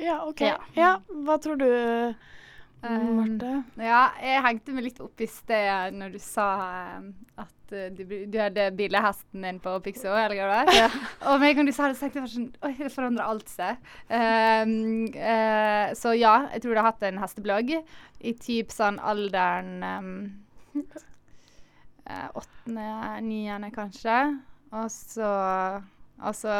Ja, 0.01 0.17
OK. 0.27 0.41
Ja. 0.43 0.57
Ja. 0.75 0.89
hva 1.23 1.37
tror 1.39 1.55
du 1.61 1.69
Um, 2.81 3.19
Marte? 3.19 3.49
Ja, 3.77 4.07
jeg 4.17 4.41
hengte 4.41 4.73
meg 4.73 4.87
litt 4.87 5.01
opp 5.03 5.21
i 5.21 5.27
sted 5.29 5.93
når 5.93 6.15
du 6.15 6.21
sa 6.21 6.47
um, 6.97 7.11
at 7.37 7.75
uh, 7.75 7.89
du, 7.93 8.01
du 8.25 8.37
hadde 8.41 8.71
billighesten 8.77 9.45
din 9.45 9.59
på 9.61 9.75
Pixo, 9.85 10.09
eller 10.09 10.33
hva 10.39 10.63
det 10.65 10.77
var. 10.79 10.95
Og 11.29 11.43
med 11.43 11.51
en 11.51 11.59
gang 11.59 11.69
du 11.69 11.75
sa 11.77 11.91
det, 11.91 11.99
så 11.99 12.07
tenkte 12.07 12.23
jeg 12.23 12.33
sånn 12.33 12.47
Oi, 12.65 12.73
det 12.79 12.89
forandrer 12.93 13.27
alt 13.27 13.51
seg. 13.53 13.91
Um, 14.09 14.73
uh, 15.13 15.93
så 15.97 16.15
ja, 16.17 16.35
jeg 16.55 16.63
tror 16.63 16.73
du 16.73 16.81
har 16.81 16.89
hatt 16.89 17.05
en 17.05 17.21
hesteblogg 17.21 17.75
i 17.77 18.33
typ 18.41 18.73
sånn 18.73 18.97
alderen 19.01 19.85
um, 19.85 20.15
eh, 22.05 22.27
Åttende, 22.37 22.87
niende 23.25 23.69
kanskje. 23.75 24.17
Og 24.71 24.87
så, 24.93 25.29
og 26.21 26.37
så 26.37 26.57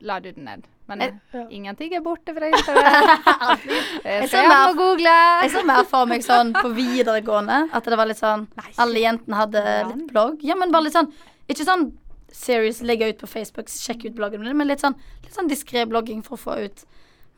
la 0.00 0.20
du 0.20 0.32
den 0.32 0.44
ned. 0.44 0.64
Men 0.88 1.00
Jeg- 1.00 1.46
ingenting 1.50 1.94
er 1.94 2.00
borte 2.04 2.34
fra 2.36 2.46
internett. 2.46 3.64
Jeg 4.04 4.20
jeg 4.20 4.28
ser 4.28 4.48
mer- 4.48 4.74
Google. 4.76 5.14
Jeg 5.42 5.50
så 5.50 5.62
mer 5.64 5.84
for 5.84 6.04
meg 6.06 6.20
sånn 6.22 6.52
på 6.52 6.68
videregående 6.76 7.68
at 7.72 7.84
det 7.84 7.96
var 7.96 8.06
litt 8.06 8.18
sånn 8.20 8.46
Alle 8.78 9.00
jentene 9.00 9.34
hadde 9.36 9.62
litt 9.94 10.10
blogg. 10.12 10.42
Ja, 10.44 10.54
men 10.56 10.70
bare 10.70 10.84
litt 10.84 10.92
sånn 10.92 11.08
Ikke 11.48 11.64
sånn 11.64 11.92
serious 12.34 12.82
legge 12.82 13.08
ut 13.08 13.18
på 13.18 13.26
Facebook, 13.30 13.68
sjekke 13.70 14.06
ut 14.10 14.14
bloggen 14.16 14.40
min, 14.42 14.56
men 14.56 14.66
litt 14.66 14.80
sånn, 14.82 14.94
litt 15.22 15.32
sånn 15.32 15.48
diskré 15.48 15.84
blogging 15.86 16.20
for 16.24 16.34
å 16.36 16.40
få 16.40 16.56
ut 16.64 16.84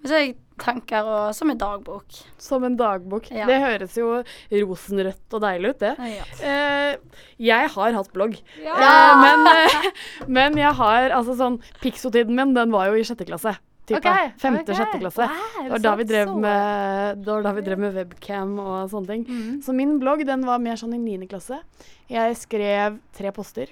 så 0.09 0.21
jeg 0.23 0.37
tanker 0.61 1.05
og 1.05 1.35
Som 1.37 1.53
en 1.53 1.61
dagbok. 1.61 2.19
Som 2.41 2.65
en 2.65 2.77
dagbok. 2.79 3.29
Ja. 3.35 3.47
Det 3.49 3.59
høres 3.61 3.97
jo 3.99 4.23
rosenrødt 4.53 5.37
og 5.37 5.45
deilig 5.45 5.75
ut, 5.75 5.85
det. 5.85 5.93
Ja. 6.15 6.27
Eh, 6.41 7.23
jeg 7.51 7.71
har 7.77 7.97
hatt 7.99 8.13
blogg. 8.15 8.39
Ja. 8.63 8.77
Eh, 8.77 9.23
men, 9.23 9.47
eh, 9.53 9.89
men 10.39 10.59
jeg 10.61 10.73
har 10.81 11.17
altså 11.17 11.37
sånn 11.39 11.61
Pixo-tiden 11.83 12.37
min, 12.37 12.55
den 12.57 12.75
var 12.75 12.91
jo 12.91 12.99
i 12.99 13.07
sjette 13.07 13.29
klasse. 13.29 13.57
Type. 13.87 14.01
Ok, 14.01 14.33
Femte, 14.43 14.65
okay. 14.65 14.81
sjette 14.81 14.99
klasse. 14.99 15.27
Wow, 15.31 15.59
det 15.63 15.71
var 15.71 15.83
da 15.85 15.91
vi 16.01 16.05
drev 16.09 16.31
med, 16.43 17.21
det 17.23 17.31
var 17.31 17.45
da 17.45 17.53
vi 17.55 17.63
drev 17.69 17.83
med 17.85 17.95
webcam 17.95 18.57
og 18.59 18.91
sånne 18.91 19.13
ting. 19.13 19.27
Mm. 19.29 19.61
Så 19.63 19.75
min 19.79 19.93
blogg 20.03 20.25
den 20.27 20.43
var 20.49 20.59
mer 20.63 20.81
sånn 20.81 20.97
i 20.97 20.99
niende 20.99 21.29
klasse. 21.31 21.61
Jeg 22.11 22.35
skrev 22.41 22.99
tre 23.15 23.31
poster. 23.37 23.71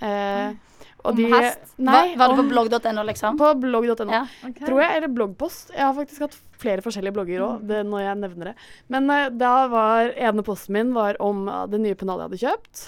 Eh, 0.00 0.52
og 0.54 0.69
Om 1.04 1.16
de, 1.16 1.24
hest? 1.32 1.60
Nei, 1.78 2.14
Var- 2.14 2.16
var 2.16 2.28
det 2.36 2.42
på 2.42 2.48
blogg.no, 2.50 3.02
liksom? 3.08 3.38
På 3.38 3.54
blogg.no. 3.60 4.10
Ja. 4.12 4.26
Tror 4.66 4.80
jeg, 4.82 4.96
eller 4.96 5.08
bloggpost. 5.08 5.70
Jeg 5.74 5.84
har 5.86 5.94
faktisk 5.94 6.20
hatt 6.26 6.36
flere 6.60 6.84
forskjellige 6.84 7.14
blogger 7.16 7.44
òg, 7.46 7.72
når 7.88 8.04
jeg 8.04 8.18
nevner 8.20 8.50
det. 8.50 8.54
Men 8.92 9.10
uh, 9.10 9.26
da 9.40 9.54
var 9.72 10.12
ene 10.14 10.44
posten 10.46 10.76
min 10.76 10.92
var 10.96 11.18
om 11.22 11.46
uh, 11.48 11.64
det 11.70 11.80
nye 11.82 11.98
pennalet 11.98 12.26
jeg 12.26 12.30
hadde 12.30 12.42
kjøpt. 12.44 12.84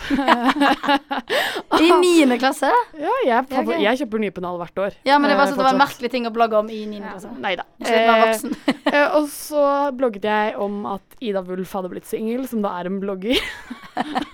I 1.83 1.91
niende 2.03 2.39
klasse? 2.41 2.71
Ja, 3.03 3.13
jeg, 3.27 3.47
Ja, 3.51 3.63
ok. 3.63 3.71
jeg 3.83 3.99
kjøper 4.03 4.21
nye 4.23 4.33
pennal 4.35 4.59
hvert 4.61 4.79
år. 4.79 4.97
Ja, 5.09 5.17
men 5.19 5.33
det 5.33 5.37
var, 5.39 5.49
eh, 5.49 5.53
så 5.53 5.59
det 5.59 5.65
var 5.65 5.75
en 5.75 5.81
merkelig 5.81 6.11
ting 6.13 6.27
å 6.29 6.33
blogge 6.35 6.59
om 6.61 6.69
i 6.71 6.83
niende 6.87 7.15
klasse. 7.15 7.33
Nei 7.43 7.55
da. 7.59 7.65
Og 9.19 9.27
så 9.33 9.65
blogget 9.97 10.27
jeg 10.29 10.55
om 10.61 10.85
at 10.93 11.17
Ida 11.25 11.43
Wulf 11.47 11.73
hadde 11.77 11.91
blitt 11.93 12.07
singel, 12.09 12.45
som 12.51 12.63
da 12.65 12.75
er 12.79 12.91
en 12.91 13.01
blogger. 13.03 13.39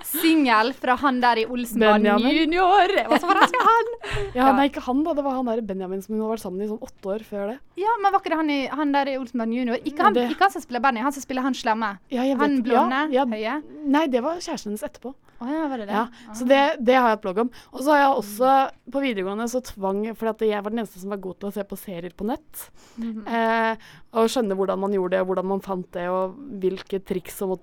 Singel 0.09 0.73
fra 0.77 0.97
han 1.01 1.21
der 1.23 1.43
i 1.43 1.47
Olsenbanen 1.49 2.23
junior. 2.25 2.93
Jeg 2.95 3.09
var 3.11 3.23
så 3.23 3.31
forelska 3.31 3.61
i 3.61 3.67
han. 3.69 3.91
Ja, 4.37 4.51
Nei, 4.57 4.69
ikke 4.71 4.83
han, 4.87 5.03
da. 5.07 5.15
Det 5.19 5.25
var 5.27 5.39
han 5.39 5.51
der 5.51 5.63
Benjamin 5.67 6.03
som 6.05 6.17
hun 6.17 6.25
har 6.25 6.35
vært 6.35 6.45
sammen 6.45 6.65
i 6.65 6.69
sånn 6.71 6.83
åtte 6.85 7.13
år 7.15 7.25
før 7.27 7.53
det. 7.53 7.59
Ja, 7.81 7.95
men 8.03 8.15
var 8.15 8.23
ikke 8.23 8.33
det 8.35 8.41
han, 8.41 8.53
i, 8.53 8.61
han 8.81 8.95
der 8.95 9.13
i 9.13 9.17
Olsenband 9.29 9.55
junior? 9.55 9.77
Ikke 9.85 10.03
han, 10.03 10.15
Det- 10.15 10.31
ikke 10.33 10.41
han 10.49 10.51
som 10.51 10.63
spiller 10.63 10.81
Benny, 10.81 11.01
han 11.01 11.13
som 11.13 11.23
spiller 11.23 11.43
han 11.43 11.55
slemme. 11.55 11.99
Ja, 12.11 12.23
han 12.37 12.63
blonde, 12.63 13.13
ja, 13.13 13.25
høye. 13.27 13.63
Nei, 13.85 14.07
det 14.09 14.23
var 14.23 14.37
kjæresten 14.37 14.73
hennes 14.73 14.83
etterpå. 14.83 15.15
Oh, 15.41 15.47
ja, 15.47 15.69
var 15.69 15.79
det 15.79 15.87
det? 15.87 15.95
Ja, 15.95 16.09
så 16.35 16.47
det, 16.49 16.85
det 16.85 16.95
har 16.99 17.11
jeg 17.13 17.19
et 17.19 17.23
blogg 17.23 17.39
om. 17.45 17.51
Og 17.73 17.81
så 17.85 17.93
har 17.93 17.99
jeg 18.01 18.17
også 18.19 18.71
på 18.91 19.01
videregående 19.05 19.45
så 19.49 19.61
tvang 19.63 20.01
For 20.19 20.35
jeg 20.43 20.65
var 20.65 20.71
den 20.71 20.81
eneste 20.81 20.99
som 20.99 21.11
var 21.11 21.19
god 21.23 21.39
til 21.39 21.49
å 21.49 21.53
se 21.55 21.63
på 21.63 21.79
serier 21.79 22.11
på 22.17 22.27
nett. 22.27 22.71
Mhm. 22.97 23.23
eh, 23.29 23.77
og 24.15 24.27
skjønne 24.29 24.57
hvordan 24.59 24.79
man 24.81 24.91
gjorde 24.93 25.11
det, 25.15 25.27
hvordan 25.29 25.45
man 25.47 25.61
fant 25.61 25.91
det, 25.93 26.09
og 26.09 26.35
hvilke 26.59 26.99
triks 27.05 27.41
og 27.43 27.61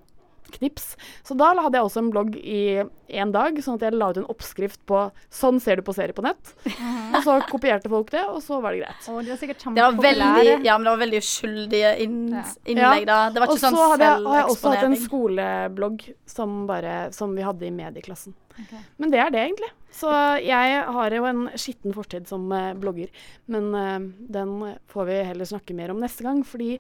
knips. 0.54 0.94
Så 1.26 1.36
da 1.38 1.52
hadde 1.58 1.78
jeg 1.80 1.88
også 1.88 2.04
en 2.04 2.12
blogg 2.14 2.38
i 2.40 2.84
en 3.16 3.32
dag, 3.34 3.58
sånn 3.62 3.78
at 3.78 3.86
jeg 3.86 3.96
la 3.96 4.10
ut 4.12 4.20
en 4.22 4.28
oppskrift 4.32 4.82
på 4.90 5.02
sånn 5.34 5.60
ser 5.62 5.80
du 5.80 5.86
på 5.86 5.94
serier 5.96 6.16
på 6.18 6.26
nett. 6.26 6.54
Og 6.66 7.20
så 7.26 7.38
kopierte 7.50 7.92
folk 7.92 8.10
det, 8.14 8.24
og 8.30 8.42
så 8.44 8.60
var 8.64 8.74
det 8.74 8.84
greit. 8.84 9.10
Oh, 9.12 9.20
det 9.22 9.36
var 9.36 9.76
Det 9.76 9.86
var 9.86 10.00
veldig, 10.08 10.56
ja, 10.66 10.78
men 10.78 10.88
det 10.88 10.96
var 10.96 11.04
veldig 11.04 11.22
uskyldige 11.22 11.94
inn, 12.06 12.18
innlegg, 12.66 13.06
da. 13.10 13.20
Det 13.34 13.44
var 13.44 13.52
Og 13.52 13.58
ikke 13.58 13.66
sånn 13.68 13.78
så 13.78 13.90
hadde 13.94 14.10
jeg, 14.10 14.26
har 14.26 14.42
jeg 14.42 14.50
også 14.56 14.74
hatt 14.74 14.88
en 14.90 14.98
skoleblogg 15.06 16.10
som, 16.38 16.58
bare, 16.70 16.98
som 17.16 17.36
vi 17.38 17.46
hadde 17.46 17.70
i 17.70 17.74
medieklassen. 17.76 18.36
Men 18.98 19.12
det 19.12 19.20
er 19.20 19.34
det, 19.34 19.42
egentlig. 19.50 19.72
Så 19.96 20.12
jeg 20.44 20.80
har 20.98 21.16
jo 21.16 21.28
en 21.28 21.44
skitten 21.60 21.94
fortid 21.96 22.28
som 22.28 22.48
eh, 22.56 22.74
blogger. 22.80 23.12
Men 23.52 23.70
eh, 23.80 24.00
den 24.38 24.56
får 24.92 25.10
vi 25.10 25.20
heller 25.30 25.50
snakke 25.50 25.76
mer 25.78 25.94
om 25.94 26.02
neste 26.04 26.26
gang, 26.26 26.42
fordi 26.48 26.76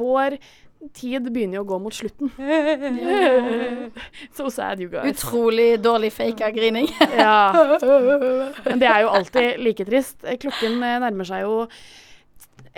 vår 0.00 0.36
tid 0.96 1.28
begynner 1.28 1.60
jo 1.60 1.64
å 1.64 1.68
gå 1.68 1.78
mot 1.84 1.94
slutten. 1.94 2.30
so 4.36 4.48
sad, 4.52 4.80
you 4.80 4.88
guys. 4.92 5.10
Utrolig 5.12 5.74
dårlig 5.82 6.12
faka 6.14 6.50
grining. 6.54 6.88
Ja. 7.16 7.52
Men 8.66 8.80
det 8.80 8.88
er 8.88 9.04
jo 9.04 9.12
alltid 9.12 9.60
like 9.62 9.86
trist. 9.88 10.20
Klokken 10.40 10.80
eh, 10.80 10.98
nærmer 11.04 11.28
seg 11.28 11.44
jo 11.44 11.64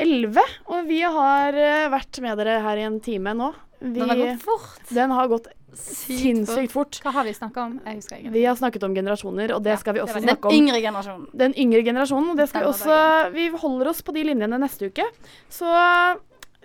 11, 0.02 0.40
og 0.72 0.86
vi 0.88 1.02
har 1.04 1.58
eh, 1.58 1.88
vært 1.92 2.22
med 2.24 2.40
dere 2.40 2.60
her 2.64 2.80
i 2.80 2.86
en 2.88 2.98
time 3.04 3.34
nå. 3.38 3.52
Vi, 3.82 3.98
Den 3.98 4.10
har 4.10 4.20
gått 4.20 4.46
fort. 4.46 4.94
Den 4.94 5.14
har 5.14 5.30
gått 5.30 5.48
sinnssykt 5.76 6.72
fort. 6.72 6.98
Hva 7.02 7.14
har 7.16 7.26
vi 7.26 7.32
snakka 7.34 7.64
om? 7.64 7.78
Jeg 7.86 8.00
husker 8.00 8.20
ikke. 8.20 8.32
Vi 8.34 8.42
har 8.44 8.58
snakket 8.58 8.84
om 8.86 8.94
generasjoner, 8.96 9.54
og 9.56 9.62
det 9.64 9.78
skal 9.80 9.96
vi 9.96 10.02
også 10.04 10.20
Den 10.20 10.28
snakke 10.28 10.50
om. 10.50 10.54
yngre 10.54 10.82
generasjonen. 10.84 11.24
Den 11.32 11.56
yngre 11.58 11.80
generasjonen. 11.86 12.28
Og 12.34 12.38
det 12.38 12.48
skal 12.50 12.66
vi 12.66 12.70
også 12.72 12.98
Vi 13.34 13.48
holder 13.62 13.90
oss 13.94 14.02
på 14.04 14.14
de 14.14 14.26
linjene 14.28 14.60
neste 14.62 14.90
uke. 14.92 15.06
Så 15.50 15.66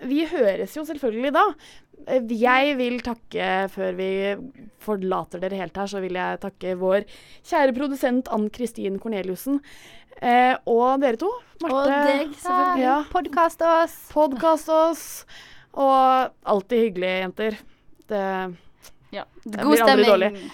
vi 0.06 0.24
høres 0.30 0.74
jo 0.76 0.84
selvfølgelig 0.86 1.32
da. 1.34 1.44
Eh, 2.06 2.22
Jeg 2.30 2.76
vil 2.78 3.00
takke, 3.02 3.68
før 3.72 3.96
vi 3.98 4.10
forlater 4.84 5.40
dere 5.42 5.58
helt 5.58 5.76
her, 5.76 5.86
så 5.90 6.00
vil 6.00 6.14
jeg 6.18 6.40
takke 6.40 6.76
vår 6.78 7.04
kjære 7.44 7.74
produsent 7.76 8.28
Ann 8.32 8.48
Kristin 8.50 8.98
Korneliussen. 9.02 9.60
Eh, 10.20 10.56
og 10.66 11.00
dere 11.00 11.16
to. 11.18 11.30
Marte. 11.62 11.74
Og 11.74 11.86
deg, 11.90 12.32
selvfølgelig. 12.42 12.82
Ja. 12.86 12.96
Podkast 13.12 13.62
oss. 13.62 13.98
Podkast 14.14 14.68
oss. 14.68 15.04
Og 15.78 16.32
alltid 16.48 16.88
hyggelig, 16.88 17.12
jenter. 17.24 17.58
Det, 18.08 18.24
Ja. 19.12 19.24
det 19.44 19.58
blir 19.64 19.82
aldri 19.84 20.04
dårlig. 20.04 20.50